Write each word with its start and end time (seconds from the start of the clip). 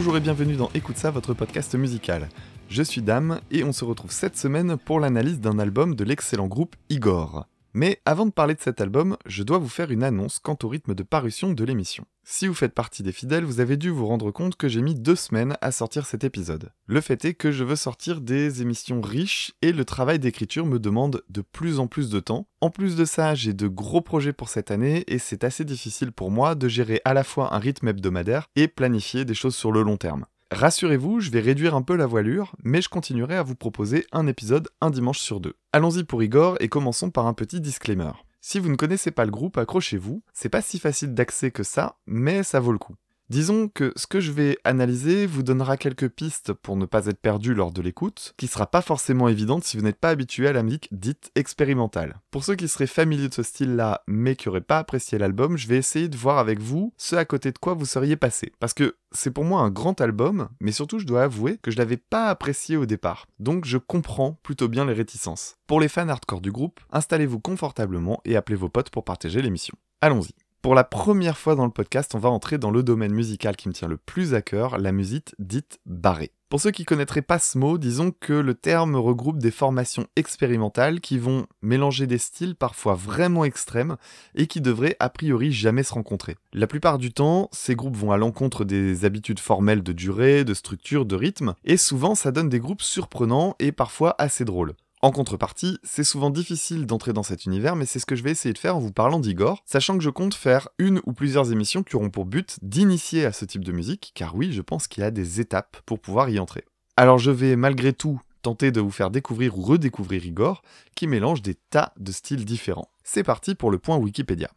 Bonjour 0.00 0.16
et 0.16 0.20
bienvenue 0.20 0.56
dans 0.56 0.70
Écoute 0.72 0.96
ça, 0.96 1.10
votre 1.10 1.34
podcast 1.34 1.74
musical. 1.74 2.30
Je 2.70 2.82
suis 2.82 3.02
Dame 3.02 3.42
et 3.50 3.64
on 3.64 3.72
se 3.74 3.84
retrouve 3.84 4.12
cette 4.12 4.38
semaine 4.38 4.78
pour 4.78 4.98
l'analyse 4.98 5.40
d'un 5.40 5.58
album 5.58 5.94
de 5.94 6.04
l'excellent 6.04 6.46
groupe 6.46 6.74
Igor. 6.88 7.46
Mais 7.72 8.00
avant 8.04 8.26
de 8.26 8.32
parler 8.32 8.54
de 8.54 8.60
cet 8.60 8.80
album, 8.80 9.16
je 9.26 9.42
dois 9.42 9.58
vous 9.58 9.68
faire 9.68 9.90
une 9.90 10.02
annonce 10.02 10.38
quant 10.38 10.58
au 10.62 10.68
rythme 10.68 10.94
de 10.94 11.02
parution 11.02 11.52
de 11.52 11.64
l'émission. 11.64 12.04
Si 12.24 12.46
vous 12.46 12.54
faites 12.54 12.74
partie 12.74 13.02
des 13.02 13.12
fidèles, 13.12 13.44
vous 13.44 13.60
avez 13.60 13.76
dû 13.76 13.90
vous 13.90 14.06
rendre 14.06 14.30
compte 14.30 14.56
que 14.56 14.68
j'ai 14.68 14.82
mis 14.82 14.94
deux 14.94 15.16
semaines 15.16 15.56
à 15.60 15.72
sortir 15.72 16.06
cet 16.06 16.22
épisode. 16.22 16.70
Le 16.86 17.00
fait 17.00 17.24
est 17.24 17.34
que 17.34 17.50
je 17.50 17.64
veux 17.64 17.76
sortir 17.76 18.20
des 18.20 18.62
émissions 18.62 19.00
riches 19.00 19.52
et 19.62 19.72
le 19.72 19.84
travail 19.84 20.18
d'écriture 20.18 20.66
me 20.66 20.78
demande 20.78 21.22
de 21.28 21.40
plus 21.40 21.78
en 21.78 21.86
plus 21.86 22.10
de 22.10 22.20
temps. 22.20 22.46
En 22.60 22.70
plus 22.70 22.96
de 22.96 23.04
ça, 23.04 23.34
j'ai 23.34 23.52
de 23.52 23.68
gros 23.68 24.00
projets 24.00 24.32
pour 24.32 24.48
cette 24.48 24.70
année 24.70 25.04
et 25.06 25.18
c'est 25.18 25.44
assez 25.44 25.64
difficile 25.64 26.12
pour 26.12 26.30
moi 26.30 26.54
de 26.54 26.68
gérer 26.68 27.00
à 27.04 27.14
la 27.14 27.24
fois 27.24 27.54
un 27.54 27.58
rythme 27.58 27.88
hebdomadaire 27.88 28.46
et 28.54 28.68
planifier 28.68 29.24
des 29.24 29.34
choses 29.34 29.56
sur 29.56 29.72
le 29.72 29.82
long 29.82 29.96
terme. 29.96 30.26
Rassurez-vous, 30.52 31.20
je 31.20 31.30
vais 31.30 31.38
réduire 31.38 31.76
un 31.76 31.82
peu 31.82 31.94
la 31.94 32.06
voilure, 32.06 32.56
mais 32.64 32.82
je 32.82 32.88
continuerai 32.88 33.36
à 33.36 33.44
vous 33.44 33.54
proposer 33.54 34.04
un 34.10 34.26
épisode 34.26 34.68
un 34.80 34.90
dimanche 34.90 35.20
sur 35.20 35.38
deux. 35.38 35.54
Allons-y 35.72 36.02
pour 36.02 36.24
Igor 36.24 36.56
et 36.58 36.68
commençons 36.68 37.10
par 37.10 37.28
un 37.28 37.34
petit 37.34 37.60
disclaimer. 37.60 38.10
Si 38.40 38.58
vous 38.58 38.68
ne 38.68 38.74
connaissez 38.74 39.12
pas 39.12 39.24
le 39.24 39.30
groupe, 39.30 39.58
accrochez-vous, 39.58 40.24
c'est 40.32 40.48
pas 40.48 40.60
si 40.60 40.80
facile 40.80 41.14
d'accès 41.14 41.52
que 41.52 41.62
ça, 41.62 41.98
mais 42.06 42.42
ça 42.42 42.58
vaut 42.58 42.72
le 42.72 42.78
coup. 42.78 42.96
Disons 43.30 43.68
que 43.68 43.92
ce 43.94 44.08
que 44.08 44.18
je 44.18 44.32
vais 44.32 44.58
analyser 44.64 45.24
vous 45.24 45.44
donnera 45.44 45.76
quelques 45.76 46.08
pistes 46.08 46.52
pour 46.52 46.76
ne 46.76 46.84
pas 46.84 47.06
être 47.06 47.20
perdu 47.20 47.54
lors 47.54 47.70
de 47.70 47.80
l'écoute, 47.80 48.34
qui 48.36 48.48
sera 48.48 48.66
pas 48.66 48.82
forcément 48.82 49.28
évidente 49.28 49.62
si 49.62 49.76
vous 49.76 49.84
n'êtes 49.84 50.00
pas 50.00 50.08
habitué 50.08 50.48
à 50.48 50.52
la 50.52 50.64
musique 50.64 50.88
dite 50.90 51.30
expérimentale. 51.36 52.18
Pour 52.32 52.42
ceux 52.42 52.56
qui 52.56 52.66
seraient 52.66 52.88
familiers 52.88 53.28
de 53.28 53.34
ce 53.34 53.44
style-là, 53.44 54.02
mais 54.08 54.34
qui 54.34 54.48
n'auraient 54.48 54.60
pas 54.60 54.80
apprécié 54.80 55.16
l'album, 55.16 55.56
je 55.56 55.68
vais 55.68 55.76
essayer 55.76 56.08
de 56.08 56.16
voir 56.16 56.38
avec 56.38 56.58
vous 56.58 56.92
ce 56.96 57.14
à 57.14 57.24
côté 57.24 57.52
de 57.52 57.58
quoi 57.58 57.74
vous 57.74 57.86
seriez 57.86 58.16
passé. 58.16 58.50
Parce 58.58 58.74
que 58.74 58.96
c'est 59.12 59.30
pour 59.30 59.44
moi 59.44 59.60
un 59.60 59.70
grand 59.70 60.00
album, 60.00 60.48
mais 60.58 60.72
surtout 60.72 60.98
je 60.98 61.06
dois 61.06 61.22
avouer 61.22 61.58
que 61.62 61.70
je 61.70 61.78
l'avais 61.78 61.98
pas 61.98 62.30
apprécié 62.30 62.76
au 62.76 62.84
départ. 62.84 63.28
Donc 63.38 63.64
je 63.64 63.78
comprends 63.78 64.40
plutôt 64.42 64.66
bien 64.66 64.84
les 64.86 64.92
réticences. 64.92 65.54
Pour 65.68 65.80
les 65.80 65.88
fans 65.88 66.08
hardcore 66.08 66.40
du 66.40 66.50
groupe, 66.50 66.80
installez-vous 66.90 67.38
confortablement 67.38 68.20
et 68.24 68.34
appelez 68.34 68.56
vos 68.56 68.70
potes 68.70 68.90
pour 68.90 69.04
partager 69.04 69.40
l'émission. 69.40 69.76
Allons-y. 70.00 70.34
Pour 70.62 70.74
la 70.74 70.84
première 70.84 71.38
fois 71.38 71.54
dans 71.54 71.64
le 71.64 71.70
podcast, 71.70 72.14
on 72.14 72.18
va 72.18 72.28
entrer 72.28 72.58
dans 72.58 72.70
le 72.70 72.82
domaine 72.82 73.14
musical 73.14 73.56
qui 73.56 73.66
me 73.68 73.72
tient 73.72 73.88
le 73.88 73.96
plus 73.96 74.34
à 74.34 74.42
cœur, 74.42 74.76
la 74.76 74.92
musique 74.92 75.34
dite 75.38 75.80
barrée. 75.86 76.32
Pour 76.50 76.60
ceux 76.60 76.70
qui 76.70 76.84
connaîtraient 76.84 77.22
pas 77.22 77.38
ce 77.38 77.56
mot, 77.56 77.78
disons 77.78 78.10
que 78.10 78.34
le 78.34 78.52
terme 78.52 78.94
regroupe 78.94 79.38
des 79.38 79.52
formations 79.52 80.06
expérimentales 80.16 81.00
qui 81.00 81.16
vont 81.16 81.46
mélanger 81.62 82.06
des 82.06 82.18
styles 82.18 82.56
parfois 82.56 82.94
vraiment 82.94 83.44
extrêmes 83.44 83.96
et 84.34 84.46
qui 84.46 84.60
devraient 84.60 84.96
a 85.00 85.08
priori 85.08 85.50
jamais 85.50 85.82
se 85.82 85.94
rencontrer. 85.94 86.36
La 86.52 86.66
plupart 86.66 86.98
du 86.98 87.10
temps, 87.10 87.48
ces 87.52 87.74
groupes 87.74 87.96
vont 87.96 88.12
à 88.12 88.18
l'encontre 88.18 88.66
des 88.66 89.06
habitudes 89.06 89.40
formelles 89.40 89.82
de 89.82 89.92
durée, 89.92 90.44
de 90.44 90.52
structure, 90.52 91.06
de 91.06 91.16
rythme, 91.16 91.54
et 91.64 91.78
souvent 91.78 92.14
ça 92.14 92.32
donne 92.32 92.50
des 92.50 92.60
groupes 92.60 92.82
surprenants 92.82 93.56
et 93.60 93.72
parfois 93.72 94.14
assez 94.18 94.44
drôles. 94.44 94.74
En 95.02 95.12
contrepartie, 95.12 95.78
c'est 95.82 96.04
souvent 96.04 96.28
difficile 96.28 96.84
d'entrer 96.84 97.14
dans 97.14 97.22
cet 97.22 97.46
univers, 97.46 97.74
mais 97.74 97.86
c'est 97.86 97.98
ce 97.98 98.04
que 98.04 98.16
je 98.16 98.22
vais 98.22 98.32
essayer 98.32 98.52
de 98.52 98.58
faire 98.58 98.76
en 98.76 98.80
vous 98.80 98.92
parlant 98.92 99.18
d'Igor, 99.18 99.62
sachant 99.64 99.96
que 99.96 100.04
je 100.04 100.10
compte 100.10 100.34
faire 100.34 100.68
une 100.78 101.00
ou 101.06 101.14
plusieurs 101.14 101.52
émissions 101.52 101.82
qui 101.82 101.96
auront 101.96 102.10
pour 102.10 102.26
but 102.26 102.58
d'initier 102.60 103.24
à 103.24 103.32
ce 103.32 103.46
type 103.46 103.64
de 103.64 103.72
musique, 103.72 104.12
car 104.14 104.34
oui, 104.34 104.52
je 104.52 104.60
pense 104.60 104.88
qu'il 104.88 105.02
y 105.02 105.06
a 105.06 105.10
des 105.10 105.40
étapes 105.40 105.78
pour 105.86 106.00
pouvoir 106.00 106.28
y 106.28 106.38
entrer. 106.38 106.64
Alors 106.98 107.16
je 107.16 107.30
vais 107.30 107.56
malgré 107.56 107.94
tout 107.94 108.20
tenter 108.42 108.70
de 108.70 108.80
vous 108.80 108.90
faire 108.90 109.10
découvrir 109.10 109.58
ou 109.58 109.62
redécouvrir 109.62 110.24
Igor, 110.26 110.62
qui 110.94 111.06
mélange 111.06 111.42
des 111.42 111.54
tas 111.54 111.92
de 111.98 112.12
styles 112.12 112.44
différents. 112.44 112.90
C'est 113.04 113.24
parti 113.24 113.54
pour 113.54 113.70
le 113.70 113.78
point 113.78 113.96
Wikipédia. 113.96 114.50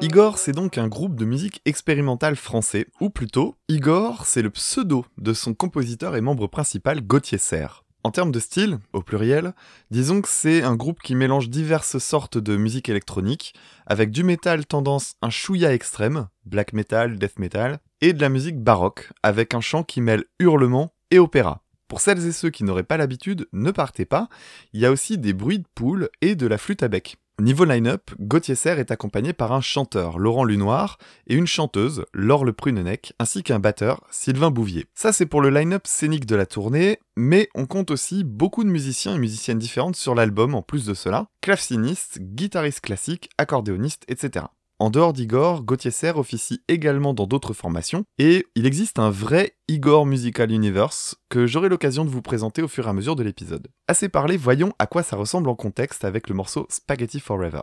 Igor, 0.00 0.38
c'est 0.38 0.52
donc 0.52 0.78
un 0.78 0.88
groupe 0.88 1.16
de 1.16 1.24
musique 1.24 1.60
expérimentale 1.66 2.36
français, 2.36 2.86
ou 3.00 3.10
plutôt, 3.10 3.56
Igor, 3.68 4.24
c'est 4.24 4.42
le 4.42 4.50
pseudo 4.50 5.04
de 5.18 5.34
son 5.34 5.52
compositeur 5.52 6.16
et 6.16 6.20
membre 6.20 6.46
principal 6.46 7.02
Gauthier 7.02 7.38
Serre. 7.38 7.84
En 8.02 8.10
termes 8.10 8.32
de 8.32 8.40
style, 8.40 8.78
au 8.94 9.02
pluriel, 9.02 9.52
disons 9.90 10.22
que 10.22 10.28
c'est 10.28 10.62
un 10.62 10.74
groupe 10.74 11.02
qui 11.02 11.14
mélange 11.14 11.50
diverses 11.50 11.98
sortes 11.98 12.38
de 12.38 12.56
musique 12.56 12.88
électronique, 12.88 13.54
avec 13.86 14.10
du 14.10 14.24
métal 14.24 14.64
tendance 14.64 15.16
un 15.20 15.28
chouïa 15.28 15.74
extrême, 15.74 16.28
black 16.46 16.72
metal, 16.72 17.18
death 17.18 17.38
metal, 17.38 17.78
et 18.00 18.14
de 18.14 18.20
la 18.22 18.30
musique 18.30 18.58
baroque, 18.58 19.12
avec 19.22 19.54
un 19.54 19.60
chant 19.60 19.82
qui 19.82 20.00
mêle 20.00 20.24
hurlement 20.38 20.94
et 21.10 21.18
opéra. 21.18 21.62
Pour 21.88 22.00
celles 22.00 22.26
et 22.26 22.32
ceux 22.32 22.48
qui 22.48 22.64
n'auraient 22.64 22.84
pas 22.84 22.96
l'habitude, 22.96 23.48
ne 23.52 23.70
partez 23.70 24.06
pas, 24.06 24.28
il 24.72 24.80
y 24.80 24.86
a 24.86 24.92
aussi 24.92 25.18
des 25.18 25.34
bruits 25.34 25.58
de 25.58 25.68
poules 25.74 26.08
et 26.22 26.36
de 26.36 26.46
la 26.46 26.56
flûte 26.56 26.82
à 26.82 26.88
bec. 26.88 27.18
Niveau 27.40 27.64
line-up, 27.64 28.10
Gauthier 28.20 28.54
Serre 28.54 28.78
est 28.78 28.90
accompagné 28.90 29.32
par 29.32 29.52
un 29.52 29.62
chanteur, 29.62 30.18
Laurent 30.18 30.44
Lunoir, 30.44 30.98
et 31.26 31.34
une 31.34 31.46
chanteuse, 31.46 32.04
Laure 32.12 32.44
Le 32.44 32.52
Prunenec, 32.52 33.14
ainsi 33.18 33.42
qu'un 33.42 33.58
batteur, 33.58 34.02
Sylvain 34.10 34.50
Bouvier. 34.50 34.84
Ça 34.94 35.14
c'est 35.14 35.24
pour 35.24 35.40
le 35.40 35.48
line-up 35.48 35.86
scénique 35.86 36.26
de 36.26 36.36
la 36.36 36.44
tournée, 36.44 36.98
mais 37.16 37.48
on 37.54 37.64
compte 37.64 37.90
aussi 37.90 38.24
beaucoup 38.24 38.62
de 38.62 38.68
musiciens 38.68 39.14
et 39.14 39.18
musiciennes 39.18 39.58
différentes 39.58 39.96
sur 39.96 40.14
l'album 40.14 40.54
en 40.54 40.60
plus 40.60 40.84
de 40.84 40.92
cela, 40.92 41.28
clavecinistes, 41.40 42.18
guitaristes 42.20 42.82
classiques, 42.82 43.30
accordéonistes, 43.38 44.04
etc. 44.08 44.44
En 44.80 44.88
dehors 44.88 45.12
d'Igor, 45.12 45.62
Gauthier 45.62 45.90
Serre 45.90 46.16
officie 46.16 46.62
également 46.66 47.12
dans 47.12 47.26
d'autres 47.26 47.52
formations, 47.52 48.04
et 48.16 48.46
il 48.54 48.64
existe 48.64 48.98
un 48.98 49.10
vrai 49.10 49.52
Igor 49.68 50.06
Musical 50.06 50.50
Universe 50.50 51.16
que 51.28 51.46
j'aurai 51.46 51.68
l'occasion 51.68 52.06
de 52.06 52.08
vous 52.08 52.22
présenter 52.22 52.62
au 52.62 52.68
fur 52.68 52.86
et 52.86 52.88
à 52.88 52.94
mesure 52.94 53.14
de 53.14 53.22
l'épisode. 53.22 53.68
Assez 53.88 54.08
parlé, 54.08 54.38
voyons 54.38 54.72
à 54.78 54.86
quoi 54.86 55.02
ça 55.02 55.16
ressemble 55.16 55.50
en 55.50 55.54
contexte 55.54 56.06
avec 56.06 56.30
le 56.30 56.34
morceau 56.34 56.66
Spaghetti 56.70 57.20
Forever. 57.20 57.60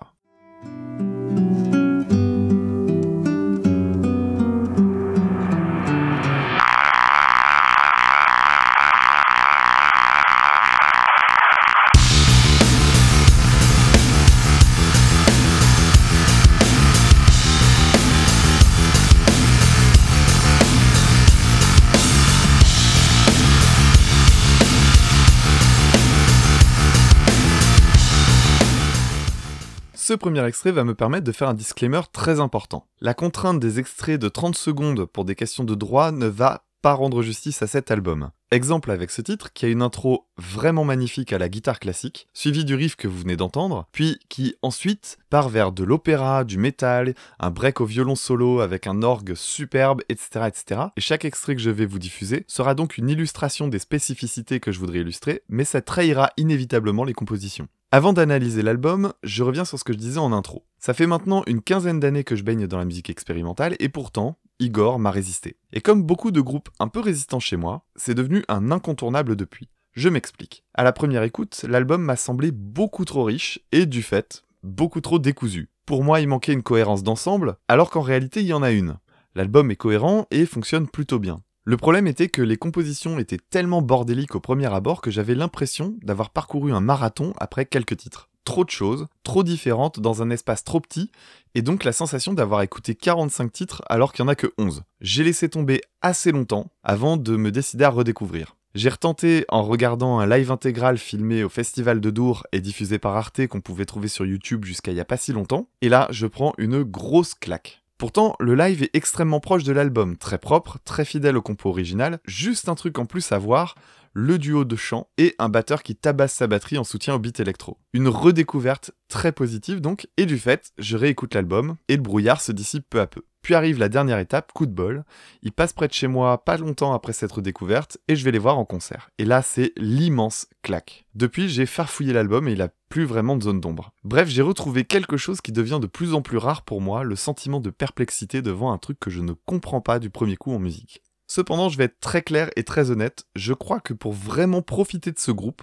Premier 30.18 30.46
extrait 30.46 30.72
va 30.72 30.84
me 30.84 30.96
permettre 30.96 31.26
de 31.26 31.32
faire 31.32 31.50
un 31.50 31.54
disclaimer 31.54 32.02
très 32.12 32.40
important. 32.40 32.86
La 33.02 33.14
contrainte 33.14 33.60
des 33.60 33.80
extraits 33.80 34.20
de 34.20 34.30
30 34.30 34.56
secondes 34.56 35.06
pour 35.06 35.26
des 35.26 35.36
questions 35.36 35.64
de 35.64 35.76
droit 35.76 36.12
ne 36.12 36.28
va 36.28 36.64
pas 36.82 36.94
rendre 36.94 37.22
justice 37.22 37.62
à 37.62 37.68
cet 37.68 37.92
album. 37.92 38.32
Exemple 38.50 38.92
avec 38.92 39.12
ce 39.12 39.22
titre 39.22 39.52
qui 39.52 39.66
a 39.66 39.70
une 39.70 39.82
intro 39.82 40.28
vraiment 40.38 40.86
magnifique 40.86 41.34
à 41.34 41.38
la 41.38 41.50
guitare 41.50 41.80
classique, 41.80 42.28
suivi 42.34 42.64
du 42.64 42.76
riff 42.76 42.96
que 42.96 43.08
vous 43.08 43.20
venez 43.20 43.36
d'entendre, 43.36 43.88
puis 43.92 44.20
qui 44.30 44.56
ensuite 44.62 45.18
part 45.30 45.50
vers 45.50 45.74
de 45.74 45.84
l'opéra, 45.84 46.46
du 46.46 46.58
métal, 46.58 47.14
un 47.40 47.50
break 47.50 47.82
au 47.82 47.86
violon 47.86 48.16
solo 48.16 48.62
avec 48.62 48.88
un 48.88 49.04
orgue 49.04 49.34
superbe, 49.36 50.02
etc., 50.08 50.46
etc. 50.48 50.82
Et 50.96 51.02
chaque 51.02 51.26
extrait 51.26 51.56
que 51.56 51.62
je 51.62 51.72
vais 51.72 51.86
vous 51.86 52.00
diffuser 52.00 52.46
sera 52.48 52.74
donc 52.74 52.98
une 52.98 53.10
illustration 53.10 53.68
des 53.68 53.80
spécificités 53.80 54.62
que 54.62 54.72
je 54.72 54.80
voudrais 54.80 55.00
illustrer, 55.00 55.44
mais 55.50 55.66
ça 55.66 55.82
trahira 55.82 56.32
inévitablement 56.38 57.04
les 57.04 57.14
compositions. 57.14 57.68
Avant 57.90 58.12
d'analyser 58.12 58.64
l'album, 58.64 59.14
je 59.24 59.44
reviens 59.44 59.64
sur 59.64 59.80
ce 59.80 59.86
que 59.86 59.94
je 59.94 59.98
disais 59.98 60.20
en 60.20 60.34
intro. 60.34 60.66
Ça 60.78 60.94
fait 60.94 61.08
maintenant 61.08 61.44
une 61.48 61.62
quinzaine 61.62 62.02
d'années 62.02 62.26
que 62.26 62.36
je 62.36 62.44
baigne 62.44 62.68
dans 62.68 62.78
la 62.78 62.84
musique 62.84 63.10
expérimentale 63.10 63.78
et 63.80 63.88
pourtant, 63.88 64.38
Igor 64.60 65.00
m'a 65.00 65.10
résisté. 65.10 65.56
Et 65.72 65.80
comme 65.80 66.04
beaucoup 66.04 66.32
de 66.32 66.42
groupes 66.42 66.68
un 66.82 66.90
peu 66.90 67.00
résistants 67.00 67.40
chez 67.40 67.56
moi, 67.56 67.86
c'est 67.96 68.14
devenu 68.14 68.44
un 68.50 68.72
incontournable 68.72 69.38
depuis. 69.38 69.70
Je 69.94 70.10
m'explique. 70.10 70.66
À 70.74 70.84
la 70.84 70.92
première 70.92 71.24
écoute, 71.24 71.64
l'album 71.66 72.02
m'a 72.02 72.18
semblé 72.18 72.52
beaucoup 72.52 73.06
trop 73.06 73.24
riche 73.24 73.62
et 73.72 73.86
du 73.86 74.04
fait, 74.04 74.44
beaucoup 74.64 75.00
trop 75.00 75.18
décousu. 75.18 75.70
Pour 75.86 76.04
moi, 76.04 76.20
il 76.20 76.28
manquait 76.28 76.52
une 76.52 76.64
cohérence 76.64 77.04
d'ensemble, 77.04 77.56
alors 77.70 77.90
qu'en 77.90 78.02
réalité, 78.02 78.42
il 78.42 78.48
y 78.48 78.54
en 78.54 78.64
a 78.64 78.72
une. 78.72 78.98
L'album 79.34 79.72
est 79.72 79.78
cohérent 79.78 80.28
et 80.30 80.46
fonctionne 80.46 80.90
plutôt 80.90 81.20
bien. 81.20 81.40
Le 81.70 81.76
problème 81.76 82.08
était 82.08 82.30
que 82.30 82.42
les 82.42 82.56
compositions 82.56 83.20
étaient 83.20 83.42
tellement 83.50 83.82
bordéliques 83.82 84.36
au 84.36 84.40
premier 84.40 84.74
abord 84.74 85.02
que 85.02 85.12
j'avais 85.12 85.36
l'impression 85.36 85.98
d'avoir 86.02 86.30
parcouru 86.30 86.72
un 86.72 86.80
marathon 86.80 87.34
après 87.40 87.66
quelques 87.66 87.98
titres. 87.98 88.30
Trop 88.46 88.64
de 88.64 88.70
choses, 88.70 89.08
trop 89.24 89.44
différentes 89.44 90.00
dans 90.00 90.24
un 90.24 90.30
espace 90.30 90.64
trop 90.64 90.80
petit, 90.80 91.12
et 91.56 91.62
donc 91.62 91.84
la 91.84 91.92
sensation 91.92 92.32
d'avoir 92.32 92.62
écouté 92.62 92.96
45 92.96 93.52
titres 93.52 93.82
alors 93.90 94.14
qu'il 94.14 94.24
n'y 94.24 94.30
en 94.30 94.32
a 94.32 94.36
que 94.36 94.54
11. 94.58 94.84
J'ai 95.02 95.26
laissé 95.26 95.50
tomber 95.50 95.82
assez 96.02 96.32
longtemps 96.32 96.72
avant 96.84 97.18
de 97.18 97.36
me 97.36 97.52
décider 97.52 97.84
à 97.84 97.90
redécouvrir. 97.90 98.56
J'ai 98.74 98.88
retenté 98.88 99.44
en 99.50 99.64
regardant 99.64 100.20
un 100.20 100.26
live 100.26 100.52
intégral 100.52 100.98
filmé 100.98 101.44
au 101.44 101.50
Festival 101.50 102.00
de 102.00 102.10
Dour 102.12 102.48
et 102.54 102.62
diffusé 102.62 102.98
par 102.98 103.18
Arte 103.18 103.46
qu'on 103.48 103.60
pouvait 103.60 103.84
trouver 103.84 104.08
sur 104.08 104.26
YouTube 104.26 104.64
jusqu'à 104.64 104.92
il 104.92 104.98
y 104.98 105.02
a 105.02 105.06
pas 105.06 105.18
si 105.18 105.34
longtemps, 105.34 105.68
et 105.82 105.90
là 105.90 106.08
je 106.12 106.28
prends 106.28 106.54
une 106.58 106.84
grosse 106.84 107.34
claque. 107.34 107.84
Pourtant, 107.98 108.36
le 108.40 108.54
live 108.54 108.84
est 108.84 108.96
extrêmement 108.96 109.40
proche 109.40 109.64
de 109.64 109.74
l'album, 109.74 110.18
très 110.18 110.38
propre, 110.38 110.78
très 110.86 111.04
fidèle 111.04 111.36
au 111.36 111.42
compo 111.42 111.70
original. 111.70 112.20
Juste 112.26 112.70
un 112.70 112.76
truc 112.76 113.00
en 113.00 113.06
plus 113.06 113.32
à 113.32 113.40
voir, 113.40 113.74
le 114.20 114.40
duo 114.40 114.66
de 114.66 114.76
chant 114.76 115.10
et 115.20 115.36
un 115.38 115.48
batteur 115.48 115.84
qui 115.84 115.96
tabasse 115.96 116.34
sa 116.34 116.48
batterie 116.48 116.80
en 116.80 116.84
soutien 116.84 117.14
au 117.14 117.20
beat 117.20 117.40
électro. 117.40 117.78
Une 117.94 118.08
redécouverte 118.08 118.90
très 119.10 119.32
positive 119.32 119.80
donc, 119.80 120.08
et 120.18 120.26
du 120.26 120.40
fait, 120.40 120.72
je 120.80 120.98
réécoute 120.98 121.36
l'album 121.36 121.76
et 121.88 121.98
le 121.98 122.02
brouillard 122.02 122.42
se 122.42 122.52
dissipe 122.52 122.88
peu 122.90 123.00
à 123.00 123.06
peu. 123.06 123.22
Puis 123.44 123.54
arrive 123.54 123.78
la 123.78 123.90
dernière 123.90 124.18
étape, 124.18 124.54
coup 124.54 124.66
de 124.66 124.72
bol. 124.72 125.06
Ils 125.44 125.52
passent 125.52 125.72
près 125.72 125.88
de 125.88 125.94
chez 125.94 126.08
moi 126.08 126.44
pas 126.44 126.58
longtemps 126.58 126.96
après 126.96 127.14
cette 127.14 127.40
découverte 127.40 128.00
et 128.08 128.16
je 128.16 128.26
vais 128.26 128.32
les 128.32 128.40
voir 128.40 128.58
en 128.58 128.66
concert. 128.66 129.12
Et 129.20 129.24
là, 129.24 129.44
c'est 129.44 129.72
l'immense 129.78 130.48
claque. 130.64 131.06
Depuis, 131.14 131.48
j'ai 131.48 131.68
farfouillé 131.68 132.12
l'album 132.12 132.48
et 132.48 132.54
il 132.54 132.62
a 132.64 132.70
plus 132.90 133.06
vraiment 133.06 133.36
de 133.36 133.44
zone 133.44 133.62
d'ombre. 133.62 133.94
Bref, 134.04 134.30
j'ai 134.30 134.42
retrouvé 134.42 134.84
quelque 134.84 135.18
chose 135.18 135.42
qui 135.42 135.52
devient 135.52 135.80
de 135.80 135.88
plus 135.88 136.16
en 136.16 136.24
plus 136.24 136.38
rare 136.38 136.64
pour 136.64 136.82
moi, 136.82 137.04
le 137.04 137.16
sentiment 137.16 137.60
de 137.60 137.70
perplexité 137.70 138.42
devant 138.42 138.72
un 138.72 138.80
truc 138.80 139.00
que 139.00 139.12
je 139.12 139.22
ne 139.22 139.34
comprends 139.46 139.82
pas 139.82 140.00
du 140.00 140.10
premier 140.10 140.38
coup 140.38 140.54
en 140.54 140.60
musique. 140.60 141.04
Cependant, 141.28 141.68
je 141.68 141.78
vais 141.78 141.86
être 141.86 142.00
très 142.00 142.22
clair 142.22 142.50
et 142.56 142.64
très 142.64 142.90
honnête, 142.90 143.26
je 143.36 143.54
crois 143.54 143.82
que 143.82 143.94
pour 143.94 144.14
vraiment 144.14 144.62
profiter 144.62 145.12
de 145.12 145.20
ce 145.20 145.32
groupe, 145.32 145.62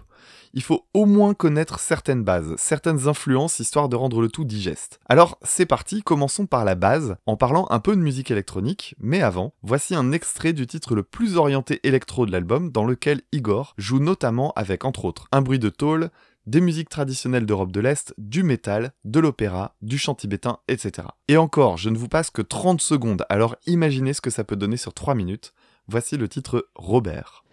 il 0.52 0.62
faut 0.62 0.87
au 0.94 1.06
moins 1.06 1.34
connaître 1.34 1.81
certaines 1.81 2.22
bases, 2.22 2.55
certaines 2.58 3.08
influences, 3.08 3.58
histoire 3.58 3.88
de 3.88 3.96
rendre 3.96 4.20
le 4.20 4.28
tout 4.28 4.44
digeste. 4.44 5.00
Alors, 5.08 5.38
c'est 5.43 5.66
parti, 5.66 6.02
commençons 6.02 6.46
par 6.46 6.64
la 6.64 6.75
base, 6.75 7.16
en 7.26 7.37
parlant 7.37 7.66
un 7.70 7.81
peu 7.81 7.96
de 7.96 8.00
musique 8.00 8.31
électronique, 8.31 8.94
mais 9.00 9.22
avant, 9.22 9.55
voici 9.62 9.94
un 9.94 10.12
extrait 10.12 10.52
du 10.52 10.66
titre 10.66 10.94
le 10.94 11.02
plus 11.02 11.37
orienté 11.37 11.81
électro 11.82 12.26
de 12.26 12.32
l'album, 12.32 12.70
dans 12.70 12.84
lequel 12.84 13.22
Igor 13.32 13.75
joue 13.78 13.99
notamment 13.99 14.52
avec, 14.55 14.84
entre 14.84 15.06
autres, 15.06 15.28
un 15.32 15.43
bruit 15.43 15.58
de 15.58 15.70
tôle, 15.70 16.11
des 16.46 16.61
musiques 16.61 16.88
traditionnelles 16.88 17.46
d'Europe 17.46 17.73
de 17.73 17.81
l'Est, 17.81 18.14
du 18.19 18.43
métal, 18.43 18.93
de 19.05 19.20
l'opéra, 19.20 19.75
du 19.82 19.99
chant 19.99 20.14
tibétain, 20.14 20.58
etc. 20.69 21.08
Et 21.29 21.37
encore, 21.37 21.76
je 21.76 21.91
ne 21.91 21.96
vous 21.96 22.08
passe 22.08 22.31
que 22.31 22.43
30 22.43 22.81
secondes, 22.81 23.25
alors 23.29 23.56
imaginez 23.67 24.12
ce 24.12 24.20
que 24.20 24.31
ça 24.31 24.44
peut 24.44 24.56
donner 24.56 24.76
sur 24.76 24.94
3 24.94 25.14
minutes. 25.14 25.52
Voici 25.88 26.17
le 26.17 26.29
titre 26.29 26.69
Robert. 26.75 27.44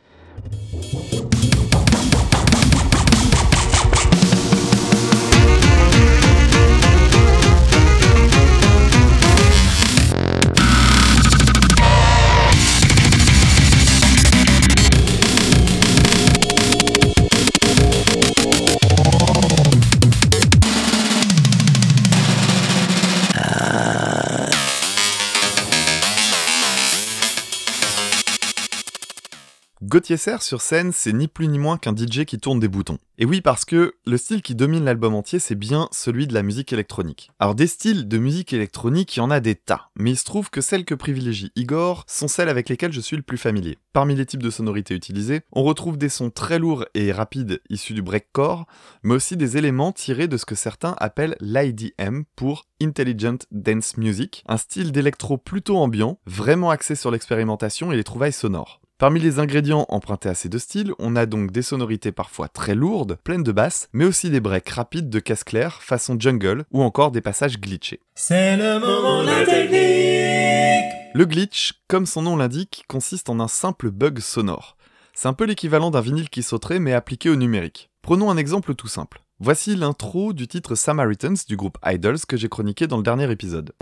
Gauthier 29.84 30.18
Serre 30.18 30.44
sur 30.44 30.62
scène, 30.62 30.92
c'est 30.92 31.12
ni 31.12 31.28
plus 31.28 31.48
ni 31.48 31.58
moins 31.58 31.76
qu'un 31.76 31.96
DJ 31.96 32.26
qui 32.26 32.38
tourne 32.38 32.60
des 32.60 32.68
boutons. 32.68 33.00
Et 33.18 33.26
oui, 33.26 33.42
parce 33.42 33.66
que 33.66 33.96
le 34.06 34.18
style 34.18 34.44
qui 34.44 34.54
domine 34.54 34.86
l'album 34.86 35.16
entier, 35.16 35.40
c'est 35.40 35.56
bien 35.56 35.90
celui 35.92 36.28
de 36.28 36.36
la 36.36 36.44
musique 36.44 36.72
électronique. 36.72 37.32
Alors 37.40 37.56
des 37.56 37.66
styles 37.66 38.08
de 38.08 38.20
musique 38.20 38.54
électronique, 38.54 39.16
il 39.16 39.22
y 39.22 39.24
en 39.24 39.32
a 39.32 39.40
des 39.40 39.56
tas, 39.56 39.90
mais 39.96 40.12
il 40.12 40.18
se 40.18 40.24
trouve 40.24 40.52
que 40.52 40.62
celles 40.62 40.86
que 40.86 40.94
privilégie 40.94 41.52
Igor 41.56 42.04
sont 42.08 42.28
celles 42.28 42.50
avec 42.50 42.70
lesquelles 42.70 42.94
je 42.94 43.02
suis 43.02 43.16
le 43.16 43.24
plus 43.24 43.40
familier. 43.40 43.80
Parmi 43.92 44.14
les 44.14 44.28
types 44.28 44.44
de 44.44 44.52
sonorités 44.52 44.94
utilisés, 44.94 45.42
on 45.52 45.64
retrouve 45.64 45.98
des 45.98 46.10
sons 46.10 46.30
très 46.30 46.60
lourds 46.60 46.86
et 46.94 47.12
rapides 47.12 47.60
issus 47.72 47.96
du 47.96 48.04
breakcore, 48.04 48.68
mais 49.02 49.16
aussi 49.16 49.36
des 49.36 49.58
éléments 49.58 49.94
tirés 49.94 50.28
de 50.28 50.38
ce 50.38 50.46
que 50.46 50.54
certains 50.54 50.96
appellent 51.00 51.38
l'IDM 51.42 52.22
pour 52.36 52.66
Intelligent 52.84 53.40
Dance 53.50 53.98
Music, 53.98 54.44
un 54.48 54.58
style 54.58 54.92
d'électro 54.92 55.38
plutôt 55.40 55.78
ambiant, 55.78 56.20
vraiment 56.28 56.70
axé 56.70 56.94
sur 56.94 57.10
l'expérimentation 57.10 57.92
et 57.92 57.96
les 57.96 58.04
trouvailles 58.04 58.32
sonores. 58.32 58.81
Parmi 59.02 59.20
les 59.20 59.40
ingrédients 59.40 59.88
empruntés 59.90 60.30
à 60.30 60.36
ces 60.36 60.48
deux 60.48 60.60
styles, 60.60 60.94
on 61.00 61.16
a 61.16 61.26
donc 61.26 61.50
des 61.50 61.64
sonorités 61.64 62.12
parfois 62.12 62.48
très 62.48 62.76
lourdes, 62.76 63.18
pleines 63.24 63.42
de 63.42 63.52
basses, 63.52 63.90
mais 63.94 64.06
aussi 64.06 64.30
des 64.30 64.40
breaks 64.40 64.70
rapides 64.70 65.10
de 65.10 65.18
casse 65.18 65.44
clair 65.44 65.82
façon 65.82 66.20
jungle 66.20 66.66
ou 66.70 66.84
encore 66.84 67.10
des 67.10 67.20
passages 67.20 67.60
glitchés. 67.60 68.02
C'est 68.14 68.56
le 68.58 68.80
moment 68.80 69.24
de 69.24 69.26
la 69.26 69.44
technique 69.44 71.16
Le 71.16 71.26
glitch, 71.26 71.82
comme 71.88 72.06
son 72.06 72.22
nom 72.22 72.38
l'indique, 72.38 72.86
consiste 72.88 73.32
en 73.32 73.40
un 73.40 73.48
simple 73.48 73.90
bug 73.90 74.20
sonore. 74.20 74.78
C'est 75.16 75.28
un 75.28 75.34
peu 75.34 75.46
l'équivalent 75.46 75.90
d'un 75.90 76.02
vinyle 76.02 76.30
qui 76.30 76.44
sauterait 76.44 76.78
mais 76.78 76.94
appliqué 76.94 77.32
au 77.32 77.36
numérique. 77.36 77.90
Prenons 78.04 78.30
un 78.30 78.38
exemple 78.38 78.76
tout 78.76 78.88
simple. 78.88 79.24
Voici 79.40 79.76
l'intro 79.76 80.32
du 80.32 80.48
titre 80.48 80.76
Samaritans 80.76 81.38
du 81.48 81.58
groupe 81.58 81.80
Idols 81.84 82.24
que 82.28 82.38
j'ai 82.38 82.50
chroniqué 82.50 82.86
dans 82.86 82.98
le 82.98 83.04
dernier 83.04 83.32
épisode. 83.32 83.74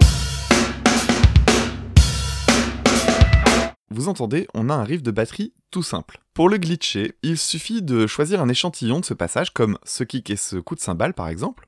Vous 3.91 4.07
entendez, 4.07 4.47
on 4.53 4.69
a 4.69 4.75
un 4.75 4.83
riff 4.83 5.01
de 5.01 5.09
batterie 5.09 5.51
tout 5.71 5.81
simple. 5.81 6.19
Pour 6.35 6.47
le 6.47 6.57
glitcher, 6.57 7.15
il 7.23 7.39
suffit 7.39 7.81
de 7.81 8.05
choisir 8.05 8.39
un 8.39 8.47
échantillon 8.47 8.99
de 8.99 9.05
ce 9.05 9.15
passage 9.15 9.51
comme 9.51 9.79
ce 9.83 10.03
kick 10.03 10.29
et 10.29 10.35
ce 10.35 10.57
coup 10.57 10.75
de 10.75 10.79
cymbale 10.79 11.15
par 11.15 11.27
exemple. 11.27 11.67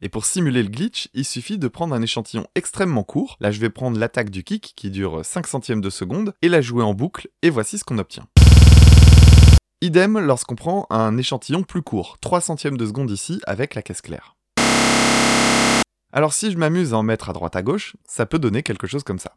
Et 0.00 0.08
pour 0.08 0.24
simuler 0.24 0.62
le 0.62 0.70
glitch, 0.70 1.08
il 1.12 1.26
suffit 1.26 1.58
de 1.58 1.68
prendre 1.68 1.94
un 1.94 2.00
échantillon 2.00 2.46
extrêmement 2.54 3.04
court. 3.04 3.36
Là, 3.40 3.50
je 3.50 3.60
vais 3.60 3.68
prendre 3.68 3.98
l'attaque 3.98 4.30
du 4.30 4.42
kick 4.42 4.72
qui 4.74 4.90
dure 4.90 5.22
5 5.22 5.46
centièmes 5.46 5.82
de 5.82 5.90
seconde 5.90 6.32
et 6.40 6.48
la 6.48 6.62
jouer 6.62 6.82
en 6.82 6.94
boucle 6.94 7.28
et 7.42 7.50
voici 7.50 7.76
ce 7.76 7.84
qu'on 7.84 7.98
obtient. 7.98 8.26
Idem 9.82 10.18
lorsqu'on 10.18 10.56
prend 10.56 10.86
un 10.88 11.18
échantillon 11.18 11.62
plus 11.62 11.82
court, 11.82 12.16
3 12.22 12.40
centièmes 12.40 12.78
de 12.78 12.86
seconde 12.86 13.10
ici 13.10 13.42
avec 13.46 13.74
la 13.74 13.82
caisse 13.82 14.00
claire. 14.00 14.34
Alors 16.10 16.32
si 16.32 16.50
je 16.50 16.56
m'amuse 16.56 16.94
à 16.94 16.96
en 16.96 17.02
mettre 17.02 17.28
à 17.28 17.34
droite 17.34 17.54
à 17.54 17.62
gauche, 17.62 17.96
ça 18.08 18.24
peut 18.24 18.38
donner 18.38 18.62
quelque 18.62 18.86
chose 18.86 19.02
comme 19.02 19.18
ça. 19.18 19.36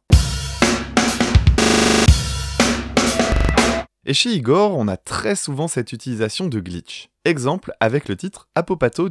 Et 4.10 4.14
chez 4.14 4.30
Igor, 4.32 4.78
on 4.78 4.88
a 4.88 4.96
très 4.96 5.36
souvent 5.36 5.68
cette 5.68 5.92
utilisation 5.92 6.48
de 6.48 6.62
glitch. 6.62 7.10
Exemple 7.26 7.74
avec 7.82 8.08
le 8.08 8.16
titre 8.16 8.48
Apopato 8.56 9.10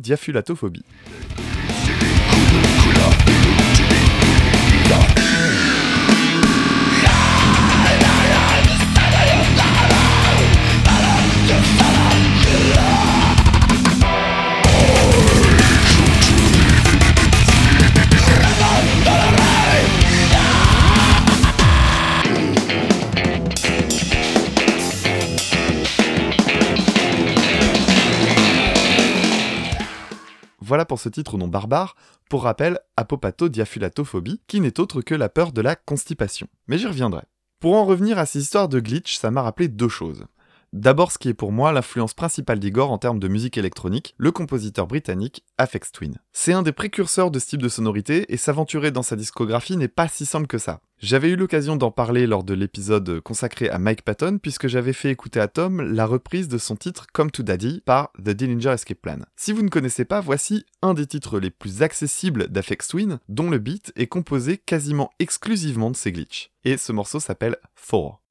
Voilà 30.67 30.85
pour 30.85 30.99
ce 30.99 31.09
titre 31.09 31.35
au 31.35 31.39
nom 31.39 31.47
barbare, 31.47 31.95
pour 32.29 32.43
rappel, 32.43 32.81
apopatodiafulatophobie, 32.97 34.41
qui 34.49 34.61
n'est 34.61 34.81
autre 34.81 35.01
que 35.01 35.15
la 35.15 35.29
peur 35.29 35.53
de 35.53 35.61
la 35.61 35.77
constipation. 35.77 36.49
Mais 36.67 36.77
j'y 36.77 36.89
reviendrai. 36.89 37.23
Pour 37.61 37.77
en 37.77 37.85
revenir 37.85 38.19
à 38.19 38.27
ces 38.27 38.41
histoires 38.41 38.69
de 38.69 38.81
glitch, 38.81 39.17
ça 39.17 39.31
m'a 39.31 39.43
rappelé 39.43 39.69
deux 39.69 39.89
choses. 39.89 40.27
D'abord 40.73 41.13
ce 41.13 41.19
qui 41.19 41.29
est 41.29 41.35
pour 41.35 41.53
moi 41.53 41.73
l'influence 41.73 42.15
principale 42.15 42.59
d'Igor 42.59 42.91
en 42.91 42.99
termes 42.99 43.19
de 43.19 43.29
musique 43.29 43.57
électronique, 43.57 44.15
le 44.19 44.31
compositeur 44.31 44.87
britannique 44.87 45.45
Afex 45.59 45.93
Twin. 45.93 46.19
C'est 46.33 46.53
un 46.53 46.63
des 46.63 46.73
précurseurs 46.73 47.31
de 47.31 47.39
ce 47.39 47.47
type 47.47 47.63
de 47.63 47.69
sonorité 47.69 48.33
et 48.33 48.37
s'aventurer 48.37 48.91
dans 48.91 49.03
sa 49.03 49.17
discographie 49.17 49.77
n'est 49.77 49.89
pas 49.89 50.09
si 50.09 50.27
simple 50.27 50.47
que 50.47 50.59
ça. 50.59 50.81
J'avais 50.99 51.31
eu 51.31 51.37
l'occasion 51.37 51.77
d'en 51.77 51.91
parler 51.91 52.27
lors 52.27 52.43
de 52.43 52.55
l'épisode 52.55 53.21
consacré 53.21 53.69
à 53.69 53.79
Mike 53.79 54.03
Patton 54.03 54.39
puisque 54.41 54.67
j'avais 54.67 54.95
fait 54.95 55.11
écouter 55.11 55.41
à 55.41 55.49
Tom 55.49 55.81
la 55.81 56.07
reprise 56.07 56.49
de 56.49 56.59
son 56.59 56.75
titre 56.75 57.07
Come 57.13 57.31
to 57.31 57.43
Daddy 57.43 57.83
par 57.85 58.13
The 58.19 58.31
Dillinger 58.31 58.71
Escape 58.71 59.01
Plan. 59.01 59.19
Si 59.37 59.53
vous 59.53 59.63
ne 59.63 59.69
connaissez 59.69 60.05
pas, 60.05 60.21
voici 60.21 60.65
un 60.83 60.95
des 60.95 61.07
titres 61.07 61.39
les 61.39 61.51
plus 61.51 61.83
accessibles 61.83 62.49
d'Afex 62.49 62.89
Twin 62.89 63.19
dont 63.29 63.51
le 63.51 63.59
beat 63.59 63.93
est 63.97 64.07
composé 64.07 64.57
quasiment 64.57 65.11
exclusivement 65.19 65.91
de 65.91 65.97
ses 65.97 66.13
glitches. 66.13 66.51
Et 66.65 66.77
ce 66.79 66.93
morceau 66.93 67.21
s'appelle 67.21 67.57
Four. 67.75 68.23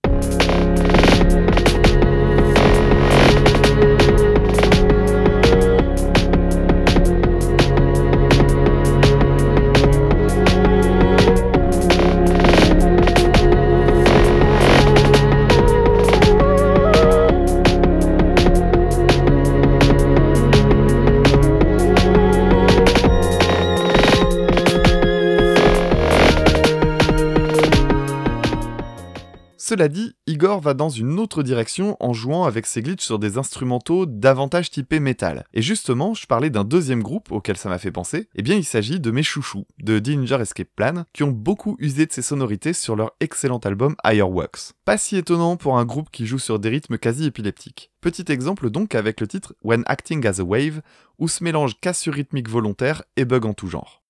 Cela 29.76 29.90
dit, 29.90 30.15
Igor 30.36 30.60
va 30.60 30.74
dans 30.74 30.90
une 30.90 31.18
autre 31.18 31.44
direction 31.44 31.96
en 32.02 32.12
jouant 32.12 32.44
avec 32.44 32.66
ses 32.66 32.82
glitches 32.82 33.06
sur 33.06 33.20
des 33.20 33.38
instrumentaux 33.38 34.06
davantage 34.06 34.70
typés 34.70 35.00
métal. 35.00 35.46
Et 35.54 35.62
justement, 35.62 36.14
je 36.14 36.28
parlais 36.28 36.50
d'un 36.50 36.66
deuxième 36.66 37.02
groupe 37.02 37.32
auquel 37.32 37.56
ça 37.56 37.70
m'a 37.70 37.78
fait 37.78 37.90
penser, 37.90 38.28
eh 38.36 38.42
bien 38.42 38.58
il 38.58 38.66
s'agit 38.66 39.00
de 39.00 39.12
mes 39.12 39.24
chouchous, 39.24 39.66
de 39.82 39.98
Danger 39.98 40.40
Escape 40.42 40.68
Plan, 40.76 41.06
qui 41.14 41.24
ont 41.24 41.32
beaucoup 41.32 41.78
usé 41.80 42.06
de 42.06 42.12
ces 42.12 42.22
sonorités 42.22 42.74
sur 42.74 42.98
leur 42.98 43.14
excellent 43.22 43.60
album 43.60 43.96
Higher 44.04 44.24
Works. 44.24 44.74
Pas 44.84 44.98
si 44.98 45.16
étonnant 45.16 45.56
pour 45.56 45.78
un 45.78 45.86
groupe 45.86 46.10
qui 46.12 46.26
joue 46.26 46.38
sur 46.38 46.60
des 46.60 46.68
rythmes 46.68 46.98
quasi 46.98 47.28
épileptiques. 47.28 47.94
Petit 48.02 48.30
exemple 48.30 48.70
donc 48.70 48.94
avec 48.94 49.22
le 49.22 49.28
titre 49.28 49.56
When 49.64 49.84
Acting 49.86 50.28
as 50.28 50.42
a 50.42 50.44
Wave, 50.44 50.82
où 51.18 51.30
se 51.30 51.46
mélange 51.46 51.80
cassure 51.80 52.14
rythmique 52.14 52.50
volontaire 52.50 53.04
et 53.16 53.24
bugs 53.24 53.48
en 53.48 53.54
tout 53.54 53.68
genre. 53.68 54.04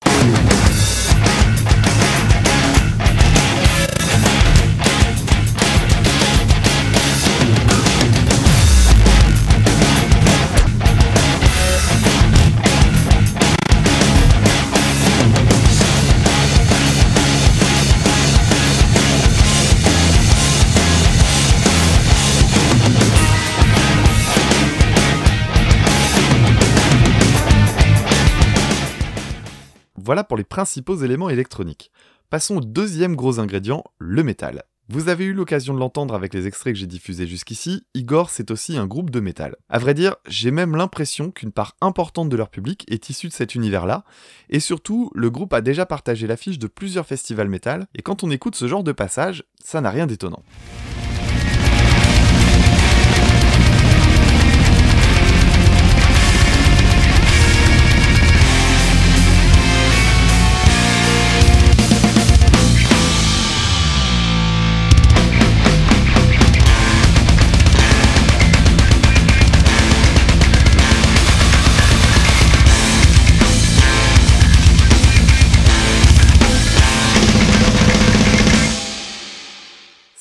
Voilà 30.06 30.24
pour 30.24 30.38
les 30.38 30.44
principaux 30.44 30.98
éléments 30.98 31.32
électroniques. 31.32 31.90
Passons 32.30 32.58
au 32.58 32.62
deuxième 32.62 33.16
gros 33.16 33.40
ingrédient, 33.40 33.84
le 33.98 34.22
métal. 34.22 34.62
Vous 34.88 35.10
avez 35.10 35.26
eu 35.26 35.34
l'occasion 35.34 35.74
de 35.74 35.80
l'entendre 35.80 36.14
avec 36.14 36.36
les 36.36 36.46
extraits 36.46 36.76
que 36.76 36.80
j'ai 36.80 36.86
diffusés 36.86 37.26
jusqu'ici, 37.26 37.88
Igor 37.96 38.30
c'est 38.30 38.52
aussi 38.52 38.78
un 38.78 38.86
groupe 38.86 39.10
de 39.10 39.20
métal. 39.20 39.56
À 39.68 39.80
vrai 39.80 39.96
dire, 39.96 40.16
j'ai 40.28 40.52
même 40.52 40.76
l'impression 40.76 41.32
qu'une 41.32 41.52
part 41.52 41.76
importante 41.82 42.30
de 42.30 42.38
leur 42.38 42.50
public 42.50 42.86
est 42.88 43.10
issue 43.10 43.30
de 43.30 43.34
cet 43.34 43.56
univers-là, 43.56 44.04
et 44.52 44.60
surtout, 44.60 45.10
le 45.16 45.32
groupe 45.32 45.54
a 45.54 45.62
déjà 45.62 45.88
partagé 45.88 46.28
l'affiche 46.28 46.60
de 46.60 46.68
plusieurs 46.68 47.08
festivals 47.08 47.50
métal, 47.50 47.88
et 47.96 48.04
quand 48.04 48.24
on 48.24 48.30
écoute 48.30 48.56
ce 48.56 48.68
genre 48.68 48.84
de 48.84 48.92
passage, 48.92 49.44
ça 49.60 49.82
n'a 49.82 49.90
rien 49.90 50.06
d'étonnant. 50.06 50.44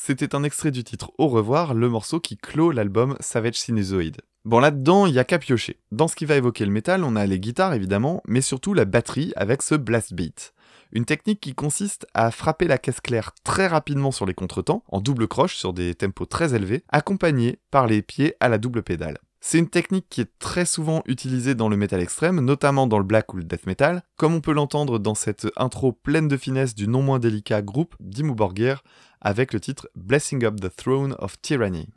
C'était 0.07 0.35
un 0.35 0.45
extrait 0.45 0.71
du 0.71 0.85
titre 0.85 1.13
Au 1.17 1.29
revoir, 1.29 1.73
le 1.73 1.89
morceau 1.89 2.21
qui 2.21 2.37
clôt 2.37 2.73
l'album 2.73 3.17
Savage 3.21 3.55
Sinusoid. 3.55 4.21
Bon 4.45 4.61
là-dedans, 4.61 5.07
il 5.07 5.15
y 5.15 5.19
a 5.19 5.25
qu'à 5.25 5.39
piocher. 5.39 5.81
Dans 5.93 6.09
ce 6.09 6.15
qui 6.15 6.27
va 6.27 6.37
évoquer 6.37 6.67
le 6.67 6.73
métal, 6.73 7.05
on 7.05 7.17
a 7.17 7.25
les 7.25 7.41
guitares 7.41 7.73
évidemment, 7.73 8.21
mais 8.29 8.43
surtout 8.43 8.75
la 8.75 8.85
batterie 8.85 9.33
avec 9.35 9.63
ce 9.63 9.75
blast 9.77 10.13
beat. 10.13 10.53
Une 10.93 11.07
technique 11.07 11.41
qui 11.41 11.55
consiste 11.55 12.07
à 12.13 12.31
frapper 12.31 12.69
la 12.69 12.77
caisse 12.77 13.01
claire 13.01 13.33
très 13.45 13.67
rapidement 13.67 14.11
sur 14.11 14.27
les 14.27 14.35
contretemps, 14.35 14.85
en 14.89 15.01
double 15.01 15.27
croche 15.27 15.57
sur 15.57 15.73
des 15.73 15.95
tempos 15.95 16.27
très 16.27 16.55
élevés, 16.55 16.85
accompagnés 16.91 17.59
par 17.71 17.87
les 17.87 18.03
pieds 18.03 18.35
à 18.41 18.51
la 18.51 18.59
double 18.59 18.83
pédale. 18.83 19.17
C'est 19.47 19.59
une 19.59 19.69
technique 19.69 20.07
qui 20.09 20.23
est 20.23 20.39
très 20.39 20.65
souvent 20.65 21.03
utilisée 21.05 21.55
dans 21.55 21.69
le 21.69 21.77
métal 21.77 22.01
extrême, 22.01 22.41
notamment 22.41 22.87
dans 22.87 22.97
le 22.97 23.05
black 23.05 23.35
ou 23.35 23.37
le 23.37 23.45
death 23.45 23.67
metal, 23.67 24.03
comme 24.17 24.35
on 24.35 24.41
peut 24.41 24.55
l'entendre 24.55 24.99
dans 24.99 25.15
cette 25.15 25.47
intro 25.57 25.93
pleine 25.93 26.29
de 26.29 26.39
finesse 26.39 26.75
du 26.75 26.89
non 26.89 27.03
moins 27.03 27.19
délicat 27.19 27.61
groupe 27.61 27.95
Dimmu 28.01 28.35
Borgir 28.35 28.83
avec 29.25 29.52
le 29.52 29.61
titre 29.61 29.88
Blessing 29.97 30.45
Up 30.45 30.61
the 30.61 30.75
Throne 30.75 31.16
of 31.19 31.40
Tyranny. 31.40 31.88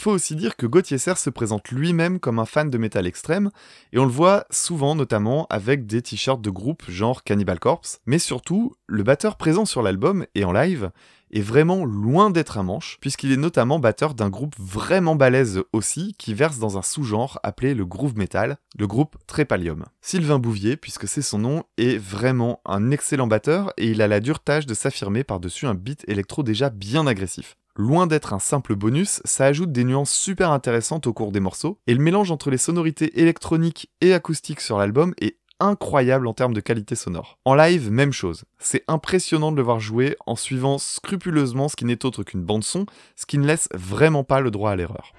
Faut 0.00 0.10
aussi 0.10 0.34
dire 0.34 0.56
que 0.56 0.66
Gauthier 0.66 0.98
Serre 0.98 1.18
se 1.18 1.30
présente 1.30 1.70
lui-même 1.70 2.20
comme 2.20 2.38
un 2.38 2.46
fan 2.46 2.70
de 2.70 2.78
métal 2.78 3.06
extrême, 3.06 3.50
et 3.92 3.98
on 3.98 4.04
le 4.04 4.10
voit 4.10 4.46
souvent 4.50 4.94
notamment 4.94 5.46
avec 5.50 5.86
des 5.86 6.02
t-shirts 6.02 6.40
de 6.40 6.50
groupe 6.50 6.82
genre 6.88 7.22
Cannibal 7.22 7.60
Corpse, 7.60 8.00
mais 8.06 8.18
surtout, 8.18 8.74
le 8.86 9.02
batteur 9.02 9.36
présent 9.36 9.64
sur 9.64 9.82
l'album 9.82 10.26
et 10.34 10.44
en 10.44 10.52
live 10.52 10.90
est 11.32 11.40
vraiment 11.40 11.84
loin 11.84 12.30
d'être 12.30 12.58
un 12.58 12.62
manche, 12.62 12.98
puisqu'il 13.00 13.30
est 13.30 13.36
notamment 13.36 13.78
batteur 13.78 14.14
d'un 14.14 14.30
groupe 14.30 14.56
vraiment 14.58 15.14
balèze 15.14 15.62
aussi, 15.72 16.14
qui 16.18 16.34
verse 16.34 16.58
dans 16.58 16.78
un 16.78 16.82
sous-genre 16.82 17.38
appelé 17.42 17.74
le 17.74 17.86
groove 17.86 18.16
metal, 18.16 18.56
le 18.78 18.86
groupe 18.86 19.16
Trépalium. 19.26 19.84
Sylvain 20.00 20.38
Bouvier, 20.38 20.76
puisque 20.76 21.06
c'est 21.06 21.22
son 21.22 21.38
nom, 21.38 21.62
est 21.78 21.98
vraiment 21.98 22.60
un 22.64 22.90
excellent 22.90 23.26
batteur, 23.26 23.72
et 23.76 23.88
il 23.88 24.02
a 24.02 24.08
la 24.08 24.20
dure 24.20 24.40
tâche 24.40 24.66
de 24.66 24.74
s'affirmer 24.74 25.24
par-dessus 25.24 25.66
un 25.66 25.74
beat 25.74 26.04
électro 26.08 26.42
déjà 26.42 26.70
bien 26.70 27.06
agressif. 27.06 27.56
Loin 27.80 28.06
d'être 28.06 28.34
un 28.34 28.38
simple 28.38 28.76
bonus, 28.76 29.22
ça 29.24 29.46
ajoute 29.46 29.72
des 29.72 29.84
nuances 29.84 30.12
super 30.12 30.50
intéressantes 30.50 31.06
au 31.06 31.14
cours 31.14 31.32
des 31.32 31.40
morceaux, 31.40 31.78
et 31.86 31.94
le 31.94 32.02
mélange 32.02 32.30
entre 32.30 32.50
les 32.50 32.58
sonorités 32.58 33.18
électroniques 33.18 33.90
et 34.02 34.12
acoustiques 34.12 34.60
sur 34.60 34.76
l'album 34.76 35.14
est 35.18 35.38
incroyable 35.60 36.26
en 36.26 36.34
termes 36.34 36.52
de 36.52 36.60
qualité 36.60 36.94
sonore. 36.94 37.38
En 37.46 37.54
live, 37.54 37.90
même 37.90 38.12
chose. 38.12 38.44
C'est 38.58 38.84
impressionnant 38.86 39.50
de 39.50 39.56
le 39.56 39.62
voir 39.62 39.80
jouer 39.80 40.14
en 40.26 40.36
suivant 40.36 40.76
scrupuleusement 40.76 41.70
ce 41.70 41.76
qui 41.76 41.86
n'est 41.86 42.04
autre 42.04 42.22
qu'une 42.22 42.44
bande 42.44 42.64
son, 42.64 42.84
ce 43.16 43.24
qui 43.24 43.38
ne 43.38 43.46
laisse 43.46 43.70
vraiment 43.72 44.24
pas 44.24 44.40
le 44.40 44.50
droit 44.50 44.72
à 44.72 44.76
l'erreur. 44.76 45.14